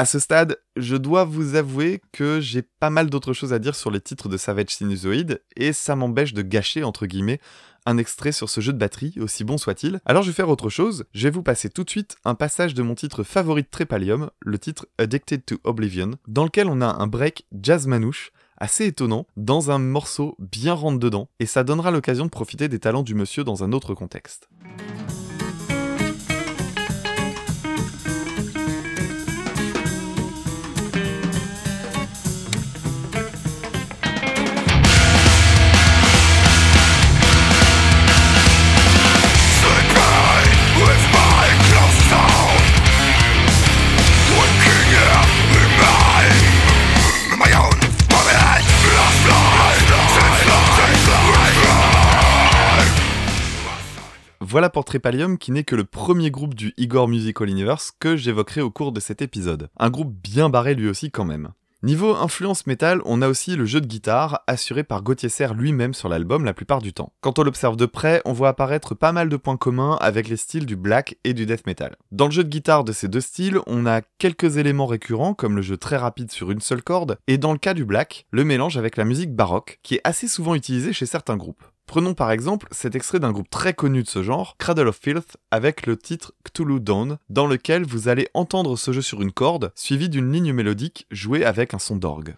À 0.00 0.06
ce 0.06 0.18
stade, 0.18 0.56
je 0.76 0.96
dois 0.96 1.24
vous 1.24 1.56
avouer 1.56 2.00
que 2.10 2.40
j'ai 2.40 2.62
pas 2.62 2.88
mal 2.88 3.10
d'autres 3.10 3.34
choses 3.34 3.52
à 3.52 3.58
dire 3.58 3.74
sur 3.74 3.90
les 3.90 4.00
titres 4.00 4.30
de 4.30 4.38
Savage 4.38 4.70
Sinusoid, 4.70 5.42
et 5.56 5.74
ça 5.74 5.94
m'empêche 5.94 6.32
de 6.32 6.40
gâcher, 6.40 6.84
entre 6.84 7.04
guillemets, 7.04 7.38
un 7.84 7.98
extrait 7.98 8.32
sur 8.32 8.48
ce 8.48 8.62
jeu 8.62 8.72
de 8.72 8.78
batterie, 8.78 9.12
aussi 9.20 9.44
bon 9.44 9.58
soit-il. 9.58 10.00
Alors 10.06 10.22
je 10.22 10.28
vais 10.30 10.34
faire 10.34 10.48
autre 10.48 10.70
chose, 10.70 11.04
je 11.12 11.24
vais 11.24 11.30
vous 11.30 11.42
passer 11.42 11.68
tout 11.68 11.84
de 11.84 11.90
suite 11.90 12.16
un 12.24 12.34
passage 12.34 12.72
de 12.72 12.82
mon 12.82 12.94
titre 12.94 13.24
favori 13.24 13.60
de 13.60 13.68
Trépalium, 13.70 14.30
le 14.40 14.58
titre 14.58 14.86
Addicted 14.96 15.44
to 15.44 15.58
Oblivion, 15.64 16.12
dans 16.26 16.44
lequel 16.44 16.68
on 16.68 16.80
a 16.80 16.86
un 16.86 17.06
break 17.06 17.44
jazz 17.52 17.86
manouche, 17.86 18.32
assez 18.56 18.86
étonnant, 18.86 19.26
dans 19.36 19.70
un 19.70 19.78
morceau 19.78 20.34
bien 20.38 20.72
rentre-dedans, 20.72 21.28
et 21.40 21.46
ça 21.46 21.62
donnera 21.62 21.90
l'occasion 21.90 22.24
de 22.24 22.30
profiter 22.30 22.68
des 22.68 22.78
talents 22.78 23.02
du 23.02 23.14
monsieur 23.14 23.44
dans 23.44 23.64
un 23.64 23.72
autre 23.72 23.92
contexte. 23.92 24.48
Voilà 54.50 54.68
pour 54.68 54.84
Trépalium 54.84 55.38
qui 55.38 55.52
n'est 55.52 55.62
que 55.62 55.76
le 55.76 55.84
premier 55.84 56.32
groupe 56.32 56.54
du 56.54 56.74
Igor 56.76 57.06
Musical 57.06 57.48
Universe 57.48 57.92
que 58.00 58.16
j'évoquerai 58.16 58.62
au 58.62 58.70
cours 58.72 58.90
de 58.90 58.98
cet 58.98 59.22
épisode. 59.22 59.68
Un 59.78 59.90
groupe 59.90 60.12
bien 60.12 60.48
barré 60.48 60.74
lui 60.74 60.88
aussi 60.88 61.12
quand 61.12 61.24
même. 61.24 61.50
Niveau 61.84 62.16
influence 62.16 62.66
métal, 62.66 63.00
on 63.04 63.22
a 63.22 63.28
aussi 63.28 63.54
le 63.54 63.64
jeu 63.64 63.80
de 63.80 63.86
guitare, 63.86 64.42
assuré 64.48 64.82
par 64.82 65.02
Gauthier 65.02 65.28
Serre 65.28 65.54
lui-même 65.54 65.94
sur 65.94 66.08
l'album 66.08 66.44
la 66.44 66.52
plupart 66.52 66.82
du 66.82 66.92
temps. 66.92 67.12
Quand 67.20 67.38
on 67.38 67.44
l'observe 67.44 67.76
de 67.76 67.86
près, 67.86 68.22
on 68.24 68.32
voit 68.32 68.48
apparaître 68.48 68.96
pas 68.96 69.12
mal 69.12 69.28
de 69.28 69.36
points 69.36 69.56
communs 69.56 69.96
avec 70.00 70.28
les 70.28 70.36
styles 70.36 70.66
du 70.66 70.74
black 70.74 71.16
et 71.22 71.32
du 71.32 71.46
death 71.46 71.64
metal. 71.68 71.94
Dans 72.10 72.26
le 72.26 72.32
jeu 72.32 72.42
de 72.42 72.48
guitare 72.48 72.82
de 72.82 72.90
ces 72.90 73.06
deux 73.06 73.20
styles, 73.20 73.60
on 73.68 73.86
a 73.86 74.02
quelques 74.18 74.56
éléments 74.56 74.86
récurrents, 74.86 75.32
comme 75.32 75.54
le 75.54 75.62
jeu 75.62 75.76
très 75.76 75.96
rapide 75.96 76.32
sur 76.32 76.50
une 76.50 76.60
seule 76.60 76.82
corde, 76.82 77.18
et 77.28 77.38
dans 77.38 77.52
le 77.52 77.58
cas 77.58 77.72
du 77.72 77.84
black, 77.84 78.26
le 78.32 78.42
mélange 78.42 78.76
avec 78.76 78.96
la 78.96 79.04
musique 79.04 79.32
baroque, 79.32 79.78
qui 79.84 79.94
est 79.94 80.00
assez 80.02 80.26
souvent 80.26 80.56
utilisée 80.56 80.92
chez 80.92 81.06
certains 81.06 81.36
groupes. 81.36 81.62
Prenons 81.90 82.14
par 82.14 82.30
exemple 82.30 82.68
cet 82.70 82.94
extrait 82.94 83.18
d'un 83.18 83.32
groupe 83.32 83.50
très 83.50 83.74
connu 83.74 84.04
de 84.04 84.08
ce 84.08 84.22
genre, 84.22 84.54
Cradle 84.58 84.86
of 84.86 84.96
Filth, 84.96 85.38
avec 85.50 85.88
le 85.88 85.96
titre 85.96 86.34
Cthulhu 86.44 86.78
Dawn, 86.78 87.18
dans 87.30 87.48
lequel 87.48 87.84
vous 87.84 88.06
allez 88.06 88.28
entendre 88.32 88.76
ce 88.76 88.92
jeu 88.92 89.02
sur 89.02 89.22
une 89.22 89.32
corde, 89.32 89.72
suivi 89.74 90.08
d'une 90.08 90.32
ligne 90.32 90.52
mélodique 90.52 91.08
jouée 91.10 91.44
avec 91.44 91.74
un 91.74 91.80
son 91.80 91.96
d'orgue. 91.96 92.36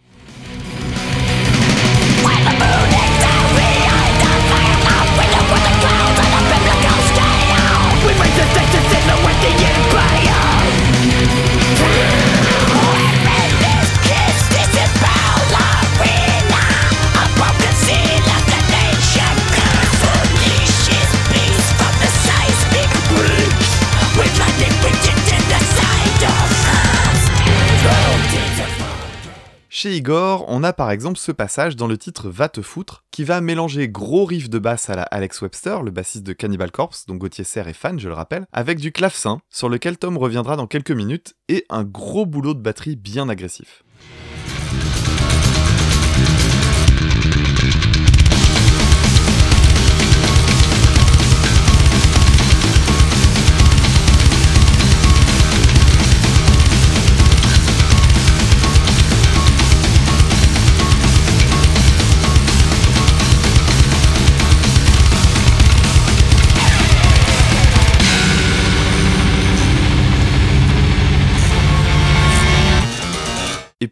Chez 29.83 29.97
Igor, 29.97 30.45
on 30.47 30.62
a 30.62 30.73
par 30.73 30.93
exemple 30.93 31.19
ce 31.19 31.33
passage 31.33 31.75
dans 31.75 31.89
le 31.89 31.99
titre 31.99 32.29
Va 32.29 32.49
te 32.49 32.62
foutre, 32.62 33.03
qui 33.11 33.25
va 33.25 33.41
mélanger 33.41 33.89
gros 33.89 34.25
riff 34.25 34.49
de 34.49 34.61
basse 34.61 34.89
à 34.89 34.95
la 34.95 35.03
Alex 35.03 35.43
Webster, 35.43 35.83
le 35.83 35.91
bassiste 35.91 36.23
de 36.23 36.33
Cannibal 36.33 36.71
Corpse, 36.71 37.05
dont 37.07 37.17
Gauthier 37.17 37.43
Serre 37.43 37.67
est 37.67 37.73
fan, 37.73 37.99
je 37.99 38.07
le 38.07 38.15
rappelle, 38.15 38.47
avec 38.53 38.79
du 38.79 38.93
clavecin, 38.93 39.41
sur 39.51 39.69
lequel 39.69 39.99
Tom 39.99 40.17
reviendra 40.17 40.55
dans 40.55 40.69
quelques 40.69 40.93
minutes, 40.93 41.35
et 41.49 41.67
un 41.69 41.83
gros 41.83 42.27
boulot 42.27 42.55
de 42.55 42.61
batterie 42.61 42.95
bien 42.95 43.29
agressif. 43.29 43.83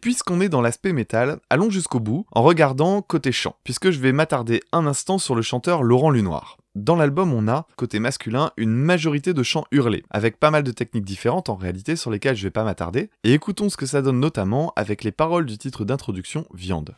Puisqu'on 0.01 0.41
est 0.41 0.49
dans 0.49 0.61
l'aspect 0.61 0.93
métal, 0.93 1.39
allons 1.49 1.69
jusqu'au 1.69 1.99
bout 1.99 2.25
en 2.31 2.41
regardant 2.41 3.01
côté 3.01 3.31
chant, 3.31 3.55
puisque 3.63 3.91
je 3.91 3.99
vais 3.99 4.11
m'attarder 4.11 4.61
un 4.71 4.87
instant 4.87 5.19
sur 5.19 5.35
le 5.35 5.41
chanteur 5.41 5.83
Laurent 5.83 6.09
Lunoir. 6.09 6.57
Dans 6.73 6.95
l'album, 6.95 7.33
on 7.33 7.47
a, 7.47 7.67
côté 7.75 7.99
masculin, 7.99 8.51
une 8.57 8.73
majorité 8.73 9.33
de 9.33 9.43
chants 9.43 9.65
hurlés, 9.71 10.03
avec 10.09 10.39
pas 10.39 10.51
mal 10.51 10.63
de 10.63 10.71
techniques 10.71 11.05
différentes 11.05 11.49
en 11.49 11.55
réalité 11.55 11.95
sur 11.95 12.09
lesquelles 12.09 12.35
je 12.35 12.43
vais 12.43 12.49
pas 12.49 12.63
m'attarder, 12.63 13.09
et 13.23 13.33
écoutons 13.33 13.69
ce 13.69 13.77
que 13.77 13.85
ça 13.85 14.01
donne 14.01 14.19
notamment 14.19 14.73
avec 14.75 15.03
les 15.03 15.11
paroles 15.11 15.45
du 15.45 15.57
titre 15.57 15.85
d'introduction 15.85 16.45
Viande. 16.53 16.95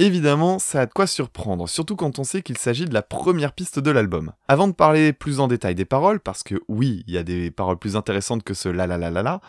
Évidemment, 0.00 0.58
ça 0.58 0.80
a 0.80 0.86
de 0.86 0.92
quoi 0.92 1.06
surprendre, 1.06 1.68
surtout 1.68 1.94
quand 1.94 2.18
on 2.18 2.24
sait 2.24 2.42
qu'il 2.42 2.58
s'agit 2.58 2.84
de 2.84 2.92
la 2.94 3.02
première 3.02 3.52
piste 3.52 3.78
de 3.78 3.92
l'album. 3.92 4.32
Avant 4.48 4.66
de 4.66 4.72
parler 4.72 5.12
plus 5.12 5.38
en 5.38 5.46
détail 5.46 5.76
des 5.76 5.84
paroles, 5.84 6.18
parce 6.18 6.42
que 6.42 6.56
oui, 6.66 7.04
il 7.06 7.14
y 7.14 7.18
a 7.18 7.22
des 7.22 7.52
paroles 7.52 7.78
plus 7.78 7.94
intéressantes 7.94 8.42
que 8.42 8.54
ce 8.54 8.68
la 8.68 8.88
la 8.88 8.98
la 8.98 9.10
la 9.10 9.22
la, 9.22 9.40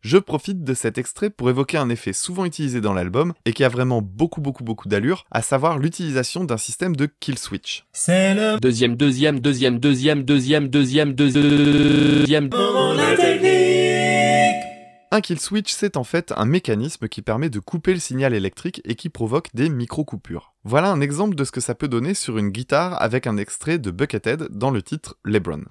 je 0.00 0.16
profite 0.16 0.62
de 0.62 0.72
cet 0.74 0.98
extrait 0.98 1.30
pour 1.30 1.50
évoquer 1.50 1.78
un 1.78 1.88
effet 1.88 2.12
souvent 2.12 2.44
utilisé 2.44 2.80
dans 2.80 2.94
l'album 2.94 3.32
et 3.44 3.52
qui 3.52 3.64
a 3.64 3.68
vraiment 3.68 4.00
beaucoup 4.00 4.40
beaucoup 4.40 4.62
beaucoup 4.62 4.86
d'allure, 4.86 5.24
à 5.32 5.42
savoir 5.42 5.78
l'utilisation 5.78 6.44
d'un 6.44 6.58
système 6.58 6.94
de 6.94 7.08
kill 7.18 7.36
switch. 7.36 7.84
C'est 7.92 8.34
le 8.34 8.60
Deuxième, 8.60 8.94
deuxième, 8.94 9.40
deuxième, 9.40 9.80
deuxième, 9.80 10.22
deuxième, 10.22 10.68
deuxième, 10.68 11.12
deuxième. 11.14 12.50
moment 12.52 12.94
de 12.94 12.98
la 12.98 13.16
technique. 13.16 13.77
Un 15.10 15.22
kill 15.22 15.40
switch, 15.40 15.72
c'est 15.72 15.96
en 15.96 16.04
fait 16.04 16.34
un 16.36 16.44
mécanisme 16.44 17.08
qui 17.08 17.22
permet 17.22 17.48
de 17.48 17.60
couper 17.60 17.94
le 17.94 17.98
signal 17.98 18.34
électrique 18.34 18.82
et 18.84 18.94
qui 18.94 19.08
provoque 19.08 19.48
des 19.54 19.70
micro-coupures. 19.70 20.52
Voilà 20.64 20.90
un 20.90 21.00
exemple 21.00 21.34
de 21.34 21.44
ce 21.44 21.50
que 21.50 21.62
ça 21.62 21.74
peut 21.74 21.88
donner 21.88 22.12
sur 22.12 22.36
une 22.36 22.50
guitare 22.50 23.00
avec 23.00 23.26
un 23.26 23.38
extrait 23.38 23.78
de 23.78 23.90
Buckethead 23.90 24.48
dans 24.50 24.70
le 24.70 24.82
titre 24.82 25.16
Lebron. 25.24 25.64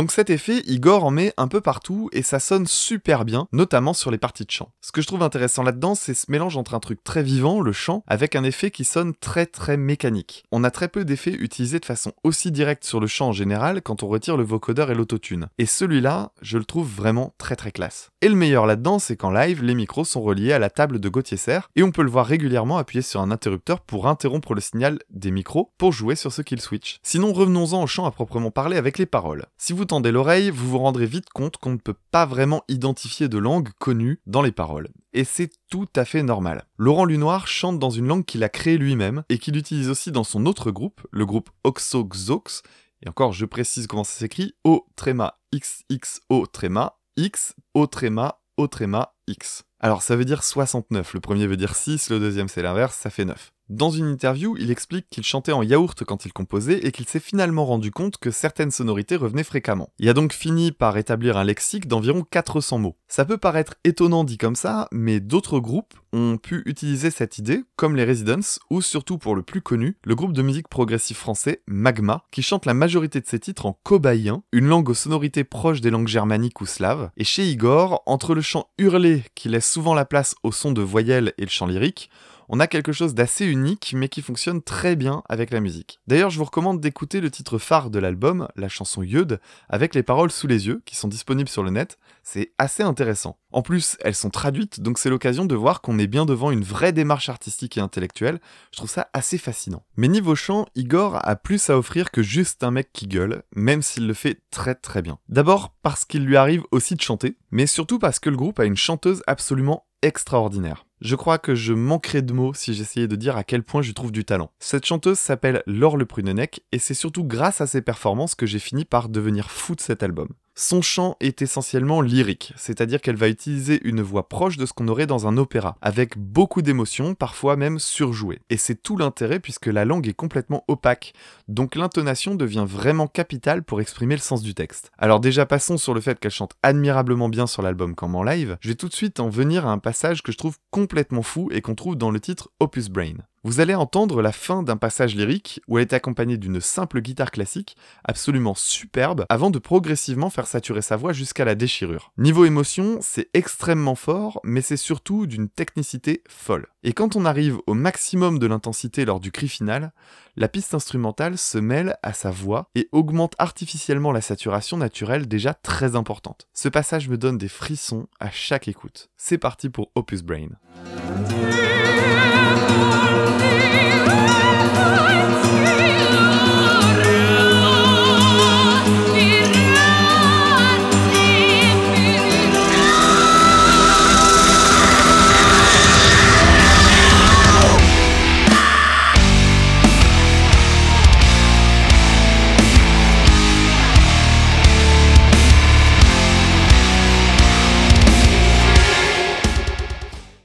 Donc 0.00 0.12
cet 0.12 0.30
effet, 0.30 0.62
Igor 0.64 1.04
en 1.04 1.10
met 1.10 1.34
un 1.36 1.46
peu 1.46 1.60
partout 1.60 2.08
et 2.14 2.22
ça 2.22 2.40
sonne 2.40 2.66
super 2.66 3.26
bien, 3.26 3.48
notamment 3.52 3.92
sur 3.92 4.10
les 4.10 4.16
parties 4.16 4.46
de 4.46 4.50
chant. 4.50 4.72
Ce 4.80 4.92
que 4.92 5.02
je 5.02 5.06
trouve 5.06 5.22
intéressant 5.22 5.62
là-dedans, 5.62 5.94
c'est 5.94 6.14
ce 6.14 6.30
mélange 6.30 6.56
entre 6.56 6.72
un 6.72 6.80
truc 6.80 7.04
très 7.04 7.22
vivant, 7.22 7.60
le 7.60 7.72
chant, 7.72 8.02
avec 8.06 8.34
un 8.34 8.42
effet 8.42 8.70
qui 8.70 8.86
sonne 8.86 9.12
très 9.12 9.44
très 9.44 9.76
mécanique. 9.76 10.44
On 10.52 10.64
a 10.64 10.70
très 10.70 10.88
peu 10.88 11.04
d'effets 11.04 11.34
utilisés 11.34 11.80
de 11.80 11.84
façon 11.84 12.14
aussi 12.24 12.50
directe 12.50 12.84
sur 12.84 12.98
le 12.98 13.06
chant 13.06 13.28
en 13.28 13.32
général 13.32 13.82
quand 13.82 14.02
on 14.02 14.08
retire 14.08 14.38
le 14.38 14.42
vocodeur 14.42 14.90
et 14.90 14.94
l'autotune. 14.94 15.48
Et 15.58 15.66
celui-là, 15.66 16.32
je 16.40 16.56
le 16.56 16.64
trouve 16.64 16.88
vraiment 16.88 17.34
très 17.36 17.54
très 17.54 17.70
classe. 17.70 18.08
Et 18.22 18.30
le 18.30 18.36
meilleur 18.36 18.64
là-dedans, 18.64 19.00
c'est 19.00 19.18
qu'en 19.18 19.30
live, 19.30 19.62
les 19.62 19.74
micros 19.74 20.06
sont 20.06 20.22
reliés 20.22 20.54
à 20.54 20.58
la 20.58 20.70
table 20.70 20.98
de 20.98 21.08
Gauthier 21.10 21.36
Serre 21.36 21.68
et 21.76 21.82
on 21.82 21.92
peut 21.92 22.04
le 22.04 22.10
voir 22.10 22.24
régulièrement 22.24 22.78
appuyer 22.78 23.02
sur 23.02 23.20
un 23.20 23.30
interrupteur 23.30 23.82
pour 23.82 24.08
interrompre 24.08 24.54
le 24.54 24.62
signal 24.62 24.98
des 25.10 25.30
micros 25.30 25.72
pour 25.76 25.92
jouer 25.92 26.16
sur 26.16 26.32
ce 26.32 26.40
kill 26.40 26.62
switch. 26.62 27.00
Sinon, 27.02 27.34
revenons-en 27.34 27.82
au 27.82 27.86
chant 27.86 28.06
à 28.06 28.10
proprement 28.10 28.50
parler 28.50 28.78
avec 28.78 28.96
les 28.96 29.04
paroles. 29.04 29.44
Si 29.58 29.74
vous 29.74 29.89
l'oreille, 29.98 30.50
vous 30.50 30.68
vous 30.68 30.78
rendrez 30.78 31.06
vite 31.06 31.30
compte 31.30 31.56
qu'on 31.56 31.72
ne 31.72 31.76
peut 31.76 31.96
pas 32.10 32.24
vraiment 32.24 32.62
identifier 32.68 33.28
de 33.28 33.38
langue 33.38 33.70
connue 33.78 34.20
dans 34.26 34.42
les 34.42 34.52
paroles. 34.52 34.88
Et 35.12 35.24
c'est 35.24 35.50
tout 35.68 35.88
à 35.96 36.04
fait 36.04 36.22
normal. 36.22 36.64
Laurent 36.78 37.04
Lunoir 37.04 37.48
chante 37.48 37.78
dans 37.78 37.90
une 37.90 38.06
langue 38.06 38.24
qu'il 38.24 38.44
a 38.44 38.48
créée 38.48 38.78
lui-même 38.78 39.24
et 39.28 39.38
qu'il 39.38 39.56
utilise 39.56 39.90
aussi 39.90 40.12
dans 40.12 40.24
son 40.24 40.46
autre 40.46 40.70
groupe, 40.70 41.06
le 41.10 41.26
groupe 41.26 41.50
Oxoxox. 41.64 42.62
Et 43.04 43.08
encore, 43.08 43.32
je 43.32 43.44
précise 43.44 43.86
comment 43.86 44.04
ça 44.04 44.18
s'écrit 44.18 44.54
O 44.64 44.86
tréma 44.94 45.38
XXO 45.54 46.46
tréma 46.46 46.98
X 47.16 47.54
O 47.74 47.86
tréma 47.86 48.40
O 48.56 48.68
tréma 48.68 49.14
X. 49.26 49.64
Alors 49.82 50.02
ça 50.02 50.14
veut 50.14 50.26
dire 50.26 50.44
69, 50.44 51.14
le 51.14 51.20
premier 51.20 51.46
veut 51.46 51.56
dire 51.56 51.74
6, 51.74 52.10
le 52.10 52.20
deuxième 52.20 52.48
c'est 52.48 52.60
l'inverse, 52.60 52.96
ça 52.96 53.08
fait 53.08 53.24
9. 53.24 53.50
Dans 53.70 53.90
une 53.90 54.06
interview, 54.06 54.56
il 54.58 54.72
explique 54.72 55.06
qu'il 55.10 55.22
chantait 55.22 55.52
en 55.52 55.62
yaourt 55.62 56.02
quand 56.02 56.24
il 56.26 56.32
composait 56.32 56.84
et 56.84 56.90
qu'il 56.90 57.06
s'est 57.06 57.20
finalement 57.20 57.64
rendu 57.64 57.92
compte 57.92 58.16
que 58.16 58.32
certaines 58.32 58.72
sonorités 58.72 59.14
revenaient 59.14 59.44
fréquemment. 59.44 59.90
Il 60.00 60.08
a 60.08 60.12
donc 60.12 60.32
fini 60.32 60.72
par 60.72 60.98
établir 60.98 61.36
un 61.36 61.44
lexique 61.44 61.86
d'environ 61.86 62.26
400 62.28 62.78
mots. 62.78 62.96
Ça 63.06 63.24
peut 63.24 63.38
paraître 63.38 63.74
étonnant 63.84 64.24
dit 64.24 64.38
comme 64.38 64.56
ça, 64.56 64.88
mais 64.90 65.20
d'autres 65.20 65.60
groupes 65.60 65.94
ont 66.12 66.36
pu 66.36 66.64
utiliser 66.66 67.12
cette 67.12 67.38
idée, 67.38 67.62
comme 67.76 67.94
les 67.94 68.04
Residents, 68.04 68.58
ou 68.70 68.82
surtout 68.82 69.18
pour 69.18 69.36
le 69.36 69.42
plus 69.42 69.60
connu, 69.60 69.96
le 70.04 70.16
groupe 70.16 70.32
de 70.32 70.42
musique 70.42 70.66
progressive 70.66 71.16
français 71.16 71.62
Magma, 71.68 72.24
qui 72.32 72.42
chante 72.42 72.66
la 72.66 72.74
majorité 72.74 73.20
de 73.20 73.26
ses 73.28 73.38
titres 73.38 73.66
en 73.66 73.78
cobaïen, 73.84 74.42
une 74.50 74.66
langue 74.66 74.88
aux 74.88 74.94
sonorités 74.94 75.44
proches 75.44 75.80
des 75.80 75.90
langues 75.90 76.08
germaniques 76.08 76.60
ou 76.60 76.66
slaves, 76.66 77.10
et 77.16 77.22
chez 77.22 77.48
Igor, 77.48 78.02
entre 78.06 78.34
le 78.34 78.40
chant 78.40 78.68
hurlé 78.78 79.22
qui 79.36 79.48
laisse 79.48 79.69
souvent 79.70 79.94
la 79.94 80.04
place 80.04 80.34
au 80.42 80.50
son 80.50 80.72
de 80.72 80.82
voyelles 80.82 81.32
et 81.38 81.42
le 81.42 81.50
chant 81.50 81.66
lyrique, 81.66 82.10
On 82.52 82.58
a 82.58 82.66
quelque 82.66 82.90
chose 82.90 83.14
d'assez 83.14 83.46
unique 83.46 83.94
mais 83.96 84.08
qui 84.08 84.22
fonctionne 84.22 84.60
très 84.60 84.96
bien 84.96 85.22
avec 85.28 85.52
la 85.52 85.60
musique. 85.60 86.00
D'ailleurs, 86.08 86.30
je 86.30 86.38
vous 86.38 86.44
recommande 86.44 86.80
d'écouter 86.80 87.20
le 87.20 87.30
titre 87.30 87.58
phare 87.58 87.90
de 87.90 88.00
l'album, 88.00 88.48
la 88.56 88.68
chanson 88.68 89.04
Yud, 89.04 89.38
avec 89.68 89.94
les 89.94 90.02
paroles 90.02 90.32
sous 90.32 90.48
les 90.48 90.66
yeux, 90.66 90.82
qui 90.84 90.96
sont 90.96 91.06
disponibles 91.06 91.48
sur 91.48 91.62
le 91.62 91.70
net. 91.70 91.96
C'est 92.22 92.52
assez 92.58 92.82
intéressant. 92.82 93.38
En 93.52 93.62
plus, 93.62 93.96
elles 94.00 94.14
sont 94.14 94.30
traduites, 94.30 94.80
donc 94.80 94.98
c'est 94.98 95.10
l'occasion 95.10 95.44
de 95.44 95.54
voir 95.54 95.80
qu'on 95.80 95.98
est 95.98 96.06
bien 96.06 96.26
devant 96.26 96.50
une 96.50 96.62
vraie 96.62 96.92
démarche 96.92 97.28
artistique 97.28 97.76
et 97.76 97.80
intellectuelle. 97.80 98.40
Je 98.72 98.78
trouve 98.78 98.90
ça 98.90 99.08
assez 99.12 99.38
fascinant. 99.38 99.84
Mais 99.96 100.08
niveau 100.08 100.34
chant, 100.34 100.66
Igor 100.74 101.18
a 101.22 101.36
plus 101.36 101.70
à 101.70 101.78
offrir 101.78 102.10
que 102.10 102.22
juste 102.22 102.62
un 102.62 102.70
mec 102.70 102.90
qui 102.92 103.06
gueule, 103.06 103.42
même 103.54 103.82
s'il 103.82 104.06
le 104.06 104.14
fait 104.14 104.40
très 104.50 104.74
très 104.74 105.02
bien. 105.02 105.18
D'abord 105.28 105.74
parce 105.82 106.04
qu'il 106.04 106.24
lui 106.24 106.36
arrive 106.36 106.62
aussi 106.70 106.94
de 106.94 107.00
chanter, 107.00 107.36
mais 107.50 107.66
surtout 107.66 107.98
parce 107.98 108.18
que 108.18 108.30
le 108.30 108.36
groupe 108.36 108.60
a 108.60 108.64
une 108.64 108.76
chanteuse 108.76 109.22
absolument 109.26 109.86
extraordinaire. 110.02 110.86
Je 111.00 111.16
crois 111.16 111.38
que 111.38 111.54
je 111.54 111.72
manquerais 111.72 112.22
de 112.22 112.32
mots 112.32 112.52
si 112.52 112.74
j'essayais 112.74 113.08
de 113.08 113.16
dire 113.16 113.36
à 113.36 113.44
quel 113.44 113.62
point 113.62 113.80
je 113.80 113.92
trouve 113.92 114.12
du 114.12 114.24
talent. 114.24 114.50
Cette 114.58 114.84
chanteuse 114.84 115.18
s'appelle 115.18 115.62
Laure 115.66 115.96
Le 115.96 116.04
Prunenec 116.04 116.62
et 116.72 116.78
c'est 116.78 116.94
surtout 116.94 117.24
grâce 117.24 117.60
à 117.60 117.66
ses 117.66 117.80
performances 117.80 118.34
que 118.34 118.46
j'ai 118.46 118.58
fini 118.58 118.84
par 118.84 119.08
devenir 119.08 119.50
fou 119.50 119.74
de 119.74 119.80
cet 119.80 120.02
album. 120.02 120.28
Son 120.62 120.82
chant 120.82 121.16
est 121.20 121.40
essentiellement 121.40 122.02
lyrique, 122.02 122.52
c'est-à-dire 122.54 123.00
qu'elle 123.00 123.16
va 123.16 123.30
utiliser 123.30 123.80
une 123.82 124.02
voix 124.02 124.28
proche 124.28 124.58
de 124.58 124.66
ce 124.66 124.74
qu'on 124.74 124.88
aurait 124.88 125.06
dans 125.06 125.26
un 125.26 125.38
opéra, 125.38 125.78
avec 125.80 126.18
beaucoup 126.18 126.60
d'émotions, 126.60 127.14
parfois 127.14 127.56
même 127.56 127.78
surjouées. 127.78 128.42
Et 128.50 128.58
c'est 128.58 128.74
tout 128.74 128.98
l'intérêt 128.98 129.40
puisque 129.40 129.68
la 129.68 129.86
langue 129.86 130.06
est 130.06 130.12
complètement 130.12 130.64
opaque, 130.68 131.14
donc 131.48 131.76
l'intonation 131.76 132.34
devient 132.34 132.66
vraiment 132.68 133.06
capitale 133.06 133.62
pour 133.62 133.80
exprimer 133.80 134.16
le 134.16 134.20
sens 134.20 134.42
du 134.42 134.52
texte. 134.52 134.92
Alors 134.98 135.18
déjà 135.18 135.46
passons 135.46 135.78
sur 135.78 135.94
le 135.94 136.02
fait 136.02 136.20
qu'elle 136.20 136.30
chante 136.30 136.52
admirablement 136.62 137.30
bien 137.30 137.46
sur 137.46 137.62
l'album 137.62 137.94
comme 137.94 138.14
en 138.14 138.22
live, 138.22 138.58
je 138.60 138.68
vais 138.68 138.74
tout 138.74 138.88
de 138.88 138.94
suite 138.94 139.18
en 139.18 139.30
venir 139.30 139.66
à 139.66 139.72
un 139.72 139.78
passage 139.78 140.22
que 140.22 140.30
je 140.30 140.36
trouve 140.36 140.58
complètement 140.70 141.22
fou 141.22 141.48
et 141.52 141.62
qu'on 141.62 141.74
trouve 141.74 141.96
dans 141.96 142.10
le 142.10 142.20
titre 142.20 142.50
Opus 142.60 142.90
Brain. 142.90 143.16
Vous 143.42 143.60
allez 143.60 143.74
entendre 143.74 144.20
la 144.20 144.32
fin 144.32 144.62
d'un 144.62 144.76
passage 144.76 145.16
lyrique 145.16 145.62
où 145.66 145.78
elle 145.78 145.82
est 145.82 145.94
accompagnée 145.94 146.36
d'une 146.36 146.60
simple 146.60 147.00
guitare 147.00 147.30
classique 147.30 147.74
absolument 148.04 148.54
superbe 148.54 149.24
avant 149.30 149.50
de 149.50 149.58
progressivement 149.58 150.28
faire 150.28 150.46
saturer 150.46 150.82
sa 150.82 150.96
voix 150.96 151.14
jusqu'à 151.14 151.46
la 151.46 151.54
déchirure. 151.54 152.12
Niveau 152.18 152.44
émotion, 152.44 152.98
c'est 153.00 153.30
extrêmement 153.32 153.94
fort, 153.94 154.42
mais 154.44 154.60
c'est 154.60 154.76
surtout 154.76 155.26
d'une 155.26 155.48
technicité 155.48 156.22
folle. 156.28 156.66
Et 156.82 156.92
quand 156.92 157.16
on 157.16 157.24
arrive 157.24 157.56
au 157.66 157.72
maximum 157.72 158.38
de 158.38 158.46
l'intensité 158.46 159.06
lors 159.06 159.20
du 159.20 159.32
cri 159.32 159.48
final, 159.48 159.92
la 160.36 160.48
piste 160.48 160.74
instrumentale 160.74 161.38
se 161.38 161.56
mêle 161.56 161.96
à 162.02 162.12
sa 162.12 162.30
voix 162.30 162.68
et 162.74 162.90
augmente 162.92 163.36
artificiellement 163.38 164.12
la 164.12 164.20
saturation 164.20 164.76
naturelle 164.76 165.26
déjà 165.26 165.54
très 165.54 165.96
importante. 165.96 166.46
Ce 166.52 166.68
passage 166.68 167.08
me 167.08 167.16
donne 167.16 167.38
des 167.38 167.48
frissons 167.48 168.06
à 168.20 168.30
chaque 168.30 168.68
écoute. 168.68 169.08
C'est 169.16 169.38
parti 169.38 169.70
pour 169.70 169.90
Opus 169.94 170.22
Brain. 170.22 170.50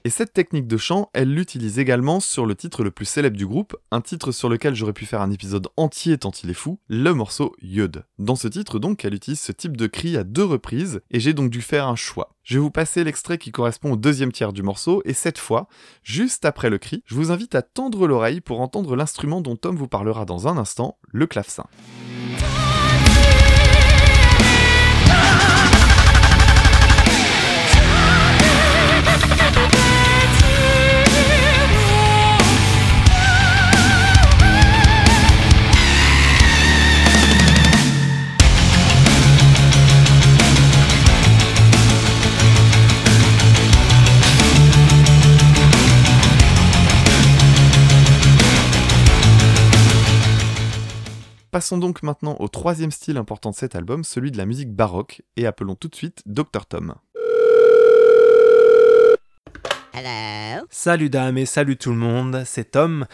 Et 0.06 0.12
cette 0.12 0.34
technique 0.34 0.68
de 0.68 0.78
chant, 0.78 1.10
elle 1.14 1.34
l'utilise 1.34 1.80
également 1.80 2.20
sur 2.20 2.46
le 2.46 2.54
titre 2.54 2.84
le 2.84 2.92
plus 2.92 3.08
célèbre 3.08 3.36
du 3.36 3.48
groupe, 3.48 3.76
un 3.90 4.02
titre 4.02 4.32
sur 4.32 4.50
lequel 4.50 4.76
j'aurais 4.76 4.94
pu 4.94 5.08
faire 5.08 5.24
un 5.24 5.32
épisode 5.32 5.68
entier 5.78 6.20
tant 6.20 6.30
il 6.44 6.52
est 6.52 6.54
fou, 6.54 6.78
le 6.88 7.12
morceau 7.16 7.56
Yod. 7.60 8.06
Dans 8.20 8.36
ce 8.36 8.48
titre 8.48 8.78
donc, 8.78 9.04
elle 9.04 9.16
utilise 9.16 9.40
ce 9.40 9.52
type 9.52 9.76
de 9.76 9.88
cri 9.88 10.16
à 10.16 10.24
deux 10.24 10.44
reprises, 10.44 11.02
et 11.10 11.20
j'ai 11.20 11.34
donc 11.34 11.50
dû 11.50 11.60
faire 11.60 11.88
un 11.88 11.96
choix. 11.96 12.36
Je 12.44 12.54
vais 12.54 12.60
vous 12.60 12.70
passer 12.70 13.04
l'extrait 13.04 13.40
qui 13.40 13.52
correspond 13.52 13.94
au 13.94 13.96
deuxième 13.96 14.32
tiers 14.32 14.54
du 14.54 14.62
morceau, 14.62 15.02
et 15.06 15.14
cette 15.14 15.40
fois, 15.40 15.68
juste 16.04 16.46
après 16.46 16.70
le 16.70 16.78
cri, 16.78 17.02
je 17.08 17.16
vous 17.16 17.32
invite 17.32 17.56
à 17.56 17.64
tendre 17.64 18.06
l'oreille 18.06 18.42
pour 18.42 18.62
entendre 18.62 18.96
l'instrument 18.96 19.42
dont 19.42 19.56
Tom 19.56 19.76
vous 19.76 19.88
parlera 19.88 20.26
dans 20.26 20.48
un 20.48 20.60
instant, 20.60 21.00
le 21.08 21.26
clavecin. 21.26 21.66
Passons 51.56 51.78
donc 51.78 52.04
maintenant 52.04 52.36
au 52.42 52.50
troisième 52.50 52.92
style 52.92 53.16
important 53.16 53.52
de 53.52 53.56
cet 53.56 53.78
album, 53.78 54.04
celui 54.04 54.30
de 54.30 54.38
la 54.38 54.46
musique 54.46 54.74
baroque, 54.74 55.22
et 55.38 55.46
appelons 55.46 55.76
tout 55.76 55.88
de 55.88 55.96
suite 55.96 56.22
Dr 56.26 56.66
Tom. 56.68 56.96
Salut 60.70 61.10
dame 61.10 61.38
et 61.38 61.46
salut 61.46 61.78
tout 61.78 61.92
le 61.92 61.96
monde, 61.96 62.44
c'est 62.46 62.72
Tom. 62.72 63.06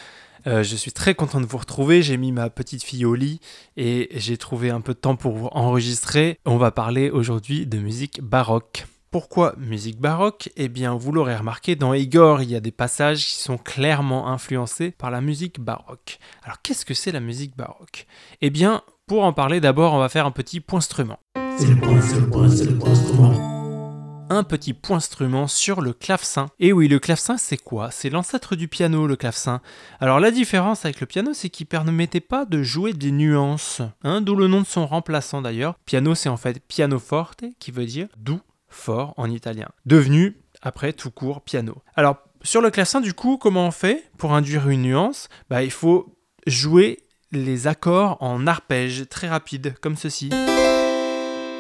Euh, 0.48 0.64
je 0.64 0.76
suis 0.76 0.92
très 0.92 1.14
content 1.14 1.40
de 1.40 1.46
vous 1.46 1.60
retrouver. 1.60 2.02
J'ai 2.02 2.18
mis 2.18 2.32
ma 2.32 2.50
petite 2.50 2.82
fille 2.82 3.06
au 3.06 3.14
lit 3.14 3.42
et 3.78 4.10
j'ai 4.16 4.38
trouvé 4.38 4.72
un 4.72 4.82
peu 4.82 4.96
de 4.96 5.00
temps 5.00 5.16
pour 5.16 5.34
vous 5.34 5.50
enregistrer. 5.52 6.40
On 6.44 6.58
va 6.58 6.72
parler 6.72 7.12
aujourd'hui 7.12 7.68
de 7.68 7.78
musique 7.78 8.24
baroque. 8.24 8.88
Pourquoi 9.12 9.56
musique 9.58 10.00
baroque? 10.00 10.50
Eh 10.56 10.70
bien, 10.70 10.96
vous 10.96 11.12
l'aurez 11.12 11.36
remarqué, 11.36 11.76
dans 11.76 11.94
Igor, 11.94 12.44
il 12.44 12.50
y 12.50 12.56
a 12.56 12.62
des 12.62 12.72
passages 12.72 13.26
qui 13.26 13.34
sont 13.34 13.58
clairement 13.58 14.30
influencés 14.30 14.92
par 14.92 15.12
la 15.12 15.20
musique 15.20 15.60
baroque. 15.60 16.18
Alors, 16.46 16.62
qu'est-ce 16.62 16.86
que 16.86 16.94
c'est 16.94 17.12
la 17.12 17.20
musique 17.20 17.58
baroque? 17.58 18.08
Eh 18.40 18.50
bien, 18.50 18.84
pour 19.08 19.26
en 19.26 19.34
parler, 19.34 19.60
d'abord, 19.60 19.94
on 19.94 20.00
va 20.00 20.08
faire 20.08 20.26
un 20.26 20.32
petit 20.32 20.62
point 20.62 20.78
instrument. 20.78 21.20
C'est 21.58 21.68
le 21.68 21.76
point, 21.76 22.00
c'est 22.00 22.22
le 22.22 22.30
point, 22.30 22.50
c'est 22.50 22.64
le 22.64 22.78
point 22.78 22.92
instrument. 22.92 24.28
Un 24.30 24.46
petit 24.46 24.72
point 24.74 24.96
instrument 24.96 25.48
sur 25.48 25.82
le 25.82 25.92
clavecin. 25.92 26.46
Et 26.62 26.72
oui, 26.72 26.88
le 26.88 27.00
clavecin, 27.00 27.36
c'est 27.36 27.58
quoi? 27.58 27.92
C'est 27.92 28.10
l'ancêtre 28.10 28.56
du 28.56 28.70
piano, 28.70 29.08
le 29.08 29.18
clavecin. 29.18 29.60
Alors, 30.00 30.22
la 30.22 30.32
différence 30.32 30.86
avec 30.86 31.02
le 31.02 31.06
piano, 31.06 31.34
c'est 31.34 31.50
qu'il 31.50 31.66
ne 31.66 31.70
permettait 31.70 32.22
pas 32.22 32.46
de 32.46 32.64
jouer 32.64 32.94
des 32.94 33.12
nuances. 33.12 33.82
Hein, 34.06 34.22
D'où 34.22 34.38
le 34.38 34.48
nom 34.48 34.62
de 34.62 34.66
son 34.68 34.88
remplaçant 34.88 35.42
d'ailleurs. 35.42 35.76
Piano, 35.86 36.16
c'est 36.16 36.30
en 36.30 36.38
fait 36.38 36.66
pianoforte, 36.66 37.44
qui 37.60 37.72
veut 37.72 37.86
dire 37.86 38.08
doux 38.16 38.40
fort 38.72 39.14
en 39.18 39.30
italien, 39.30 39.68
devenu 39.86 40.38
après 40.64 40.94
tout 40.94 41.12
court 41.12 41.42
piano. 41.42 41.76
Alors 41.96 42.18
sur 42.44 42.62
le 42.62 42.72
clavecin 42.72 43.02
du 43.02 43.14
coup, 43.14 43.38
comment 43.38 43.68
on 43.68 43.72
fait 43.72 44.04
pour 44.18 44.34
induire 44.34 44.68
une 44.70 44.82
nuance? 44.82 45.30
Bah, 45.50 45.64
Il 45.64 45.72
faut 45.72 46.16
jouer 46.48 46.98
les 47.32 47.68
accords 47.68 48.18
en 48.20 48.48
arpège 48.48 49.08
très 49.10 49.30
rapide, 49.30 49.76
comme 49.80 49.96
ceci. 49.96 50.30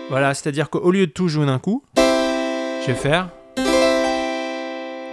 Voilà, 0.09 0.33
c'est-à-dire 0.33 0.69
qu'au 0.69 0.91
lieu 0.91 1.07
de 1.07 1.11
tout 1.11 1.27
jouer 1.27 1.45
d'un 1.45 1.59
coup, 1.59 1.83
je 1.95 2.87
vais 2.87 2.95
faire. 2.95 3.29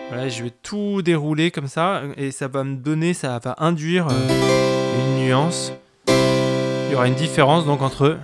Voilà, 0.09 0.29
je 0.29 0.43
vais 0.43 0.51
tout 0.51 1.03
dérouler 1.03 1.51
comme 1.51 1.69
ça, 1.69 2.03
et 2.17 2.31
ça 2.31 2.49
va 2.49 2.65
me 2.65 2.77
donner, 2.77 3.13
ça 3.13 3.39
va 3.39 3.55
induire 3.59 4.09
euh, 4.11 5.19
une 5.19 5.27
nuance. 5.27 5.73
Il 6.09 6.93
y 6.93 6.95
aura 6.95 7.07
une 7.07 7.15
différence 7.15 7.67
donc 7.67 7.83
entre 7.83 8.17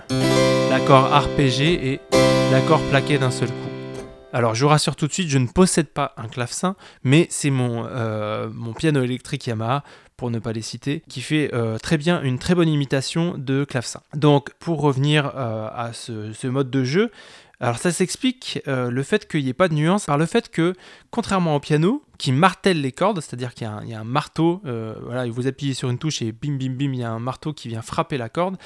l'accord 0.71 1.13
arpégé 1.13 1.93
et 1.93 2.01
l'accord 2.51 2.81
plaqué 2.89 3.19
d'un 3.19 3.29
seul 3.29 3.49
coup. 3.49 3.64
Alors 4.35 4.53
je 4.53 4.65
vous 4.65 4.69
rassure 4.69 4.97
tout 4.97 5.07
de 5.07 5.13
suite, 5.13 5.29
je 5.29 5.37
ne 5.37 5.47
possède 5.47 5.87
pas 5.87 6.13
un 6.17 6.27
clavecin, 6.27 6.75
mais 7.05 7.25
c'est 7.29 7.51
mon, 7.51 7.85
euh, 7.87 8.49
mon 8.53 8.73
piano 8.73 9.01
électrique 9.01 9.47
Yamaha, 9.47 9.85
pour 10.17 10.29
ne 10.29 10.39
pas 10.39 10.51
les 10.51 10.61
citer, 10.61 11.03
qui 11.07 11.21
fait 11.21 11.51
euh, 11.53 11.77
très 11.77 11.97
bien 11.97 12.21
une 12.21 12.37
très 12.37 12.53
bonne 12.53 12.67
imitation 12.67 13.35
de 13.37 13.63
clavecin. 13.63 14.01
Donc 14.13 14.51
pour 14.59 14.81
revenir 14.81 15.31
euh, 15.37 15.69
à 15.73 15.93
ce, 15.93 16.33
ce, 16.33 16.47
mode 16.47 16.69
de 16.69 16.83
jeu, 16.83 17.11
alors 17.61 17.77
ça 17.77 17.93
s'explique 17.93 18.61
le 18.65 19.03
fait 19.03 19.25
qu'il 19.25 19.45
n'y 19.45 19.51
ait 19.51 19.53
pas 19.53 19.69
de 19.69 19.73
nuance 19.73 20.07
par 20.07 20.17
le 20.17 20.25
fait 20.25 20.49
que, 20.49 20.73
contrairement 21.11 21.55
au 21.55 21.61
piano, 21.61 22.03
qui 22.17 22.31
martèle 22.31 22.81
les 22.81 22.91
cordes, 22.91 23.21
c'est-à-dire 23.21 23.53
qu'il 23.53 23.67
y, 23.85 23.93
a 23.93 23.99
un 23.99 24.03
marteau, 24.03 24.61
euh, 24.65 24.95
voilà, 25.03 25.27
vous 25.27 25.47
appuyez 25.47 25.73
sur 25.73 25.89
une 25.89 25.97
touche 25.97 26.21
et 26.21 26.31
bim 26.31 26.57
bim 26.57 26.71
bim, 26.71 26.93
il 26.93 26.99
y 26.99 27.03
a 27.03 27.11
un 27.11 27.19
marteau 27.19 27.53
qui 27.53 27.67
vient 27.67 27.81
frapper 27.81 28.17
la 28.17 28.29
corde, 28.29 28.57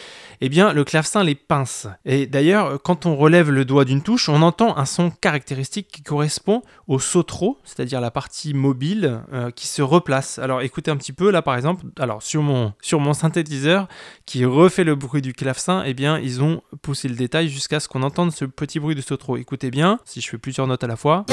eh 0.41 0.49
bien 0.49 0.73
le 0.73 0.83
clavecin 0.83 1.23
les 1.23 1.35
pince. 1.35 1.88
Et 2.05 2.27
d'ailleurs, 2.27 2.81
quand 2.81 3.05
on 3.05 3.15
relève 3.15 3.51
le 3.51 3.65
doigt 3.65 3.85
d'une 3.85 4.01
touche, 4.01 4.29
on 4.29 4.41
entend 4.41 4.77
un 4.77 4.85
son 4.85 5.09
caractéristique 5.09 5.88
qui 5.88 6.03
correspond 6.03 6.62
au 6.88 6.99
sautreau, 6.99 7.59
c'est-à-dire 7.63 8.01
la 8.01 8.12
partie 8.12 8.53
mobile 8.53 9.21
euh, 9.33 9.51
qui 9.51 9.67
se 9.67 9.81
replace. 9.81 10.39
Alors 10.39 10.62
écoutez 10.62 10.91
un 10.91 10.97
petit 10.97 11.13
peu 11.13 11.31
là 11.31 11.41
par 11.41 11.55
exemple, 11.55 11.85
alors 11.99 12.21
sur 12.21 12.41
mon, 12.41 12.73
sur 12.81 12.99
mon 12.99 13.13
synthétiseur 13.13 13.88
qui 14.25 14.45
refait 14.45 14.83
le 14.83 14.95
bruit 14.95 15.21
du 15.21 15.33
clavecin, 15.33 15.83
eh 15.85 15.93
bien 15.93 16.19
ils 16.19 16.41
ont 16.41 16.62
poussé 16.81 17.07
le 17.07 17.15
détail 17.15 17.49
jusqu'à 17.49 17.79
ce 17.79 17.88
qu'on 17.88 18.03
entende 18.03 18.31
ce 18.31 18.45
petit 18.45 18.79
bruit 18.79 18.95
de 18.95 19.01
sautreau. 19.01 19.38
Écoutez 19.38 19.71
bien, 19.71 19.99
si 20.05 20.21
je 20.21 20.29
fais 20.29 20.38
plusieurs 20.38 20.67
notes 20.67 20.83
à 20.83 20.88
la 20.88 20.95
fois. 20.95 21.25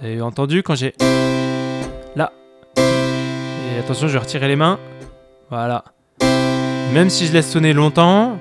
Vous 0.00 0.06
avez 0.06 0.20
entendu 0.20 0.62
quand 0.62 0.76
j'ai. 0.76 0.94
Là. 2.14 2.32
Et 2.76 3.78
attention, 3.80 4.06
je 4.06 4.12
vais 4.12 4.18
retirer 4.18 4.46
les 4.46 4.54
mains. 4.54 4.78
Voilà. 5.50 5.84
Même 6.92 7.10
si 7.10 7.26
je 7.26 7.32
laisse 7.32 7.50
sonner 7.50 7.72
longtemps, 7.72 8.38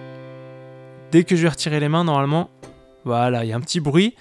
dès 1.12 1.24
que 1.24 1.36
je 1.36 1.44
vais 1.44 1.50
retirer 1.50 1.80
les 1.80 1.90
mains, 1.90 2.04
normalement, 2.04 2.50
voilà, 3.06 3.44
il 3.44 3.50
y 3.50 3.54
a 3.54 3.56
un 3.56 3.62
petit 3.62 3.80
bruit. 3.80 4.16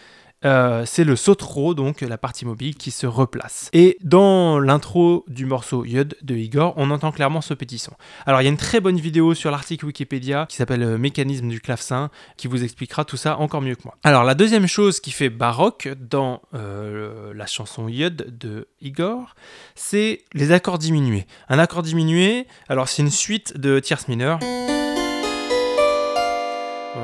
Euh, 0.46 0.84
c'est 0.86 1.04
le 1.04 1.16
sautreau, 1.16 1.74
donc 1.74 2.00
la 2.02 2.18
partie 2.18 2.44
mobile 2.44 2.76
qui 2.76 2.92
se 2.92 3.06
replace. 3.06 3.68
Et 3.72 3.98
dans 4.02 4.60
l'intro 4.60 5.24
du 5.26 5.44
morceau 5.44 5.84
Yud 5.84 6.16
de 6.22 6.36
Igor, 6.36 6.72
on 6.76 6.90
entend 6.92 7.10
clairement 7.10 7.40
ce 7.40 7.52
petit 7.52 7.78
son. 7.78 7.92
Alors 8.26 8.40
il 8.40 8.44
y 8.44 8.46
a 8.46 8.50
une 8.50 8.56
très 8.56 8.78
bonne 8.80 8.98
vidéo 8.98 9.34
sur 9.34 9.50
l'article 9.50 9.86
Wikipédia 9.86 10.46
qui 10.48 10.56
s'appelle 10.56 10.84
euh, 10.84 10.98
Mécanisme 10.98 11.48
du 11.48 11.60
clavecin 11.60 12.10
qui 12.36 12.46
vous 12.46 12.62
expliquera 12.62 13.04
tout 13.04 13.16
ça 13.16 13.38
encore 13.38 13.60
mieux 13.60 13.74
que 13.74 13.82
moi. 13.84 13.96
Alors 14.04 14.22
la 14.22 14.34
deuxième 14.34 14.68
chose 14.68 15.00
qui 15.00 15.10
fait 15.10 15.30
baroque 15.30 15.88
dans 15.98 16.42
euh, 16.54 17.34
la 17.34 17.46
chanson 17.46 17.88
Yud 17.88 18.38
de 18.38 18.68
Igor, 18.80 19.34
c'est 19.74 20.22
les 20.32 20.52
accords 20.52 20.78
diminués. 20.78 21.26
Un 21.48 21.58
accord 21.58 21.82
diminué, 21.82 22.46
alors 22.68 22.88
c'est 22.88 23.02
une 23.02 23.10
suite 23.10 23.58
de 23.58 23.80
tierces 23.80 24.06
mineures. 24.06 24.38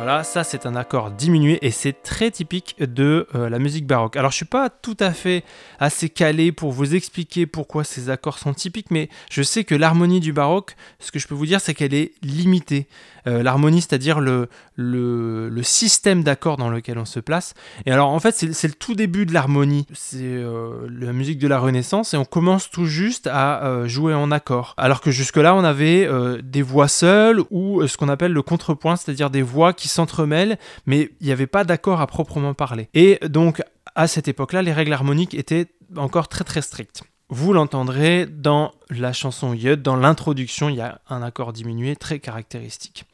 Voilà, 0.04 0.24
ça 0.24 0.42
c'est 0.42 0.66
un 0.66 0.74
accord 0.74 1.12
diminué 1.12 1.60
et 1.62 1.70
c'est 1.70 1.92
très 1.92 2.32
typique 2.32 2.74
de 2.80 3.28
euh, 3.36 3.48
la 3.48 3.60
musique 3.60 3.86
baroque. 3.86 4.16
Alors 4.16 4.32
je 4.32 4.36
suis 4.38 4.44
pas 4.44 4.68
tout 4.68 4.96
à 4.98 5.12
fait 5.12 5.44
assez 5.78 6.08
calé 6.08 6.50
pour 6.50 6.72
vous 6.72 6.96
expliquer 6.96 7.46
pourquoi 7.46 7.84
ces 7.84 8.10
accords 8.10 8.40
sont 8.40 8.52
typiques, 8.52 8.90
mais 8.90 9.08
je 9.30 9.42
sais 9.42 9.62
que 9.62 9.76
l'harmonie 9.76 10.18
du 10.18 10.32
baroque, 10.32 10.74
ce 10.98 11.12
que 11.12 11.20
je 11.20 11.28
peux 11.28 11.36
vous 11.36 11.46
dire, 11.46 11.60
c'est 11.60 11.72
qu'elle 11.72 11.94
est 11.94 12.14
limitée. 12.20 12.88
Euh, 13.26 13.42
l'harmonie, 13.42 13.80
c'est-à-dire 13.80 14.20
le, 14.20 14.48
le, 14.76 15.62
système 15.62 16.24
d'accords 16.24 16.56
dans 16.56 16.68
lequel 16.68 16.98
on 16.98 17.04
se 17.04 17.20
place. 17.20 17.54
Et 17.86 17.92
alors 17.92 18.08
en 18.08 18.18
fait, 18.18 18.32
c'est 18.32 18.68
le 18.68 18.74
tout 18.74 18.94
début 18.94 19.26
de 19.26 19.32
l'harmonie. 19.32 19.86
C'est 19.92 20.18
euh, 20.22 20.88
la 20.90 21.12
musique 21.12 21.38
de 21.38 21.46
la 21.46 21.58
Renaissance 21.58 22.14
et 22.14 22.16
on 22.16 22.24
commence 22.24 22.68
tout 22.68 22.86
juste 22.86 23.28
à 23.32 23.86
jouer 23.86 24.12
en 24.14 24.30
accord. 24.30 24.74
Alors 24.76 25.00
que 25.00 25.10
jusque-là, 25.10 25.54
on 25.54 25.62
avait 25.64 26.08
des 26.42 26.62
voix 26.62 26.88
seules 26.88 27.42
ou 27.50 27.86
ce 27.86 27.96
qu'on 27.96 28.08
appelle 28.08 28.32
le 28.32 28.42
contrepoint, 28.42 28.96
c'est-à-dire 28.96 29.30
des 29.30 29.42
voix 29.42 29.72
qui 29.72 29.88
s'entremêlent, 29.88 30.58
mais 30.86 31.10
il 31.20 31.26
n'y 31.26 31.32
avait 31.32 31.46
pas 31.46 31.64
d'accord 31.64 32.00
à 32.00 32.06
proprement 32.06 32.54
parler. 32.54 32.88
Et 32.94 33.18
donc, 33.28 33.62
à 33.94 34.06
cette 34.06 34.28
époque-là, 34.28 34.62
les 34.62 34.72
règles 34.72 34.92
harmoniques 34.92 35.34
étaient 35.34 35.66
encore 35.96 36.28
très 36.28 36.44
très 36.44 36.62
strictes. 36.62 37.02
Vous 37.34 37.54
l'entendrez 37.54 38.26
dans 38.26 38.72
la 38.90 39.14
chanson 39.14 39.54
Yud, 39.54 39.80
dans 39.80 39.96
l'introduction, 39.96 40.68
il 40.68 40.74
y 40.74 40.82
a 40.82 41.00
un 41.08 41.22
accord 41.22 41.54
diminué 41.54 41.96
très 41.96 42.18
caractéristique. 42.18 43.06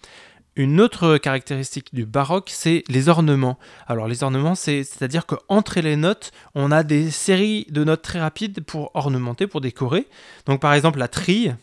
Une 0.56 0.80
autre 0.80 1.18
caractéristique 1.18 1.94
du 1.94 2.04
baroque, 2.04 2.50
c'est 2.52 2.82
les 2.88 3.08
ornements. 3.08 3.60
Alors 3.86 4.08
les 4.08 4.24
ornements, 4.24 4.56
c'est-à-dire 4.56 5.24
qu'entre 5.24 5.78
les 5.78 5.94
notes, 5.94 6.32
on 6.56 6.72
a 6.72 6.82
des 6.82 7.12
séries 7.12 7.68
de 7.70 7.84
notes 7.84 8.02
très 8.02 8.18
rapides 8.18 8.64
pour 8.64 8.90
ornementer, 8.94 9.46
pour 9.46 9.60
décorer. 9.60 10.08
Donc 10.46 10.60
par 10.60 10.74
exemple 10.74 10.98
la 10.98 11.06
trille, 11.06 11.54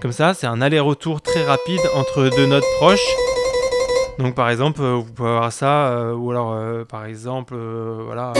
comme 0.00 0.12
ça, 0.12 0.32
c'est 0.32 0.46
un 0.46 0.60
aller-retour 0.60 1.22
très 1.22 1.44
rapide 1.44 1.80
entre 1.96 2.30
deux 2.36 2.46
notes 2.46 2.62
proches. 2.76 3.16
Donc 4.20 4.36
par 4.36 4.48
exemple, 4.48 4.80
euh, 4.80 4.94
vous 4.94 5.12
pouvez 5.12 5.30
avoir 5.30 5.52
ça, 5.52 5.88
euh, 5.88 6.14
ou 6.14 6.30
alors 6.30 6.52
euh, 6.52 6.84
par 6.84 7.04
exemple, 7.04 7.56
voilà, 7.56 8.32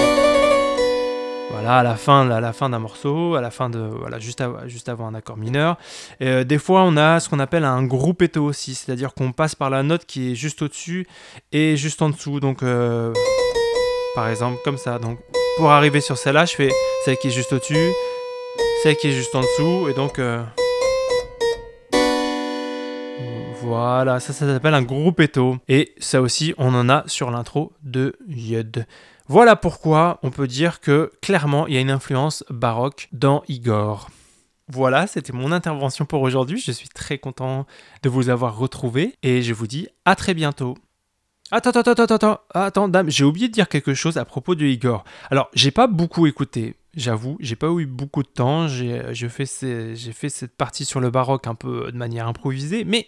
voilà 1.51 1.79
à 1.79 1.83
la 1.83 1.97
fin, 1.97 2.25
la 2.25 2.53
fin 2.53 2.69
d'un 2.69 2.79
morceau, 2.79 3.35
à 3.35 3.41
la 3.41 3.51
fin 3.51 3.71
de, 3.71 3.79
voilà, 3.79 4.19
juste, 4.19 4.41
avant 4.41 5.07
un 5.07 5.15
accord 5.15 5.37
mineur. 5.37 5.77
Et, 6.21 6.45
des 6.45 6.59
fois, 6.59 6.83
on 6.83 6.97
a 6.97 7.21
ce 7.21 7.29
qu'on 7.29 7.39
appelle 7.39 7.65
un 7.65 7.85
gruppetto 7.85 8.45
aussi, 8.45 8.75
c'est-à-dire 8.75 9.15
qu'on 9.15 9.33
passe 9.33 9.55
par 9.55 9.71
la 9.71 9.83
note 9.83 10.05
qui 10.07 10.33
est 10.33 10.35
juste 10.35 10.63
au-dessus 10.63 11.07
et 11.53 11.77
juste 11.77 12.03
en 12.03 12.11
dessous. 12.11 12.41
Donc 12.41 12.63
par 14.15 14.29
exemple 14.29 14.61
comme 14.65 14.79
ça. 14.79 14.99
Donc 14.99 15.19
pour 15.57 15.71
arriver 15.71 16.01
sur 16.01 16.19
celle-là, 16.19 16.45
je 16.45 16.55
fais 16.55 16.71
celle 17.05 17.17
qui 17.17 17.29
est 17.29 17.31
juste 17.31 17.53
au-dessus, 17.53 17.93
celle 18.83 18.97
qui 18.97 19.09
est 19.09 19.13
juste 19.13 19.35
en 19.35 19.41
dessous, 19.41 19.89
et 19.89 19.95
donc 19.95 20.21
Voilà, 23.63 24.21
ça, 24.21 24.33
ça 24.33 24.47
s'appelle 24.47 24.75
un 24.75 24.83
gruppetto. 24.83 25.57
Et 25.69 25.93
ça 25.99 26.23
aussi, 26.23 26.55
on 26.57 26.75
en 26.75 26.89
a 26.89 27.03
sur 27.07 27.31
l'intro 27.31 27.73
de 27.83 28.17
Yud. 28.29 28.87
Voilà 29.29 29.57
pourquoi 29.57 30.21
on 30.23 30.31
peut 30.31 30.47
dire 30.47 30.81
que 30.81 31.11
clairement, 31.21 31.67
il 31.67 31.75
y 31.75 31.77
a 31.77 31.81
une 31.81 31.91
influence 31.91 32.45
baroque 32.49 33.09
dans 33.12 33.43
Igor. 33.49 34.09
Voilà, 34.69 35.07
c'était 35.07 35.33
mon 35.33 35.51
intervention 35.51 36.05
pour 36.05 36.23
aujourd'hui. 36.23 36.61
Je 36.61 36.71
suis 36.71 36.89
très 36.89 37.19
content 37.19 37.67
de 38.03 38.09
vous 38.09 38.29
avoir 38.29 38.57
retrouvé 38.57 39.17
et 39.25 39.43
je 39.43 39.53
vous 39.53 39.67
dis 39.67 39.89
à 40.05 40.15
très 40.15 40.33
bientôt. 40.33 40.77
Attends, 41.51 41.71
attends, 41.71 41.93
attends, 41.93 42.15
attends, 42.15 42.41
attends, 42.55 42.89
dame, 42.89 43.11
j'ai 43.11 43.25
oublié 43.25 43.49
de 43.49 43.53
dire 43.53 43.69
quelque 43.69 43.95
chose 43.95 44.17
à 44.17 44.25
propos 44.25 44.55
de 44.55 44.65
Igor. 44.65 45.05
Alors, 45.31 45.49
j'ai 45.55 45.71
pas 45.71 45.87
beaucoup 45.87 46.27
écouté, 46.27 46.77
J'avoue, 46.97 47.37
j'ai 47.41 47.57
pas 47.57 47.69
eu 47.69 47.85
beaucoup 47.85 48.23
de 48.23 48.29
temps. 48.29 48.69
J'ai 48.69 49.29
fait, 49.29 49.45
fait 49.45 50.29
cette 50.31 50.57
partie 50.57 50.87
sur 50.87 50.99
le 50.99 51.11
baroque 51.11 51.47
un 51.47 51.55
peu 51.55 51.93
de 51.93 51.97
manière 51.97 52.27
improvisée, 52.27 52.85
mais 52.85 53.07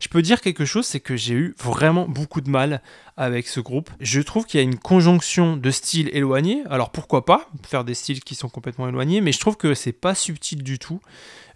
je 0.00 0.08
peux 0.08 0.22
dire 0.22 0.40
quelque 0.40 0.64
chose, 0.64 0.86
c'est 0.86 1.00
que 1.00 1.16
j'ai 1.16 1.34
eu 1.34 1.54
vraiment 1.58 2.06
beaucoup 2.08 2.40
de 2.40 2.50
mal 2.50 2.82
avec 3.16 3.48
ce 3.48 3.60
groupe. 3.60 3.90
Je 4.00 4.20
trouve 4.20 4.44
qu'il 4.44 4.58
y 4.58 4.60
a 4.60 4.64
une 4.64 4.78
conjonction 4.78 5.56
de 5.56 5.70
styles 5.70 6.10
éloignés. 6.12 6.62
Alors 6.68 6.90
pourquoi 6.90 7.24
pas 7.24 7.48
faire 7.66 7.84
des 7.84 7.94
styles 7.94 8.22
qui 8.22 8.34
sont 8.34 8.48
complètement 8.48 8.88
éloignés, 8.88 9.20
mais 9.20 9.32
je 9.32 9.40
trouve 9.40 9.56
que 9.56 9.74
c'est 9.74 9.92
pas 9.92 10.14
subtil 10.14 10.62
du 10.62 10.78
tout. 10.78 11.00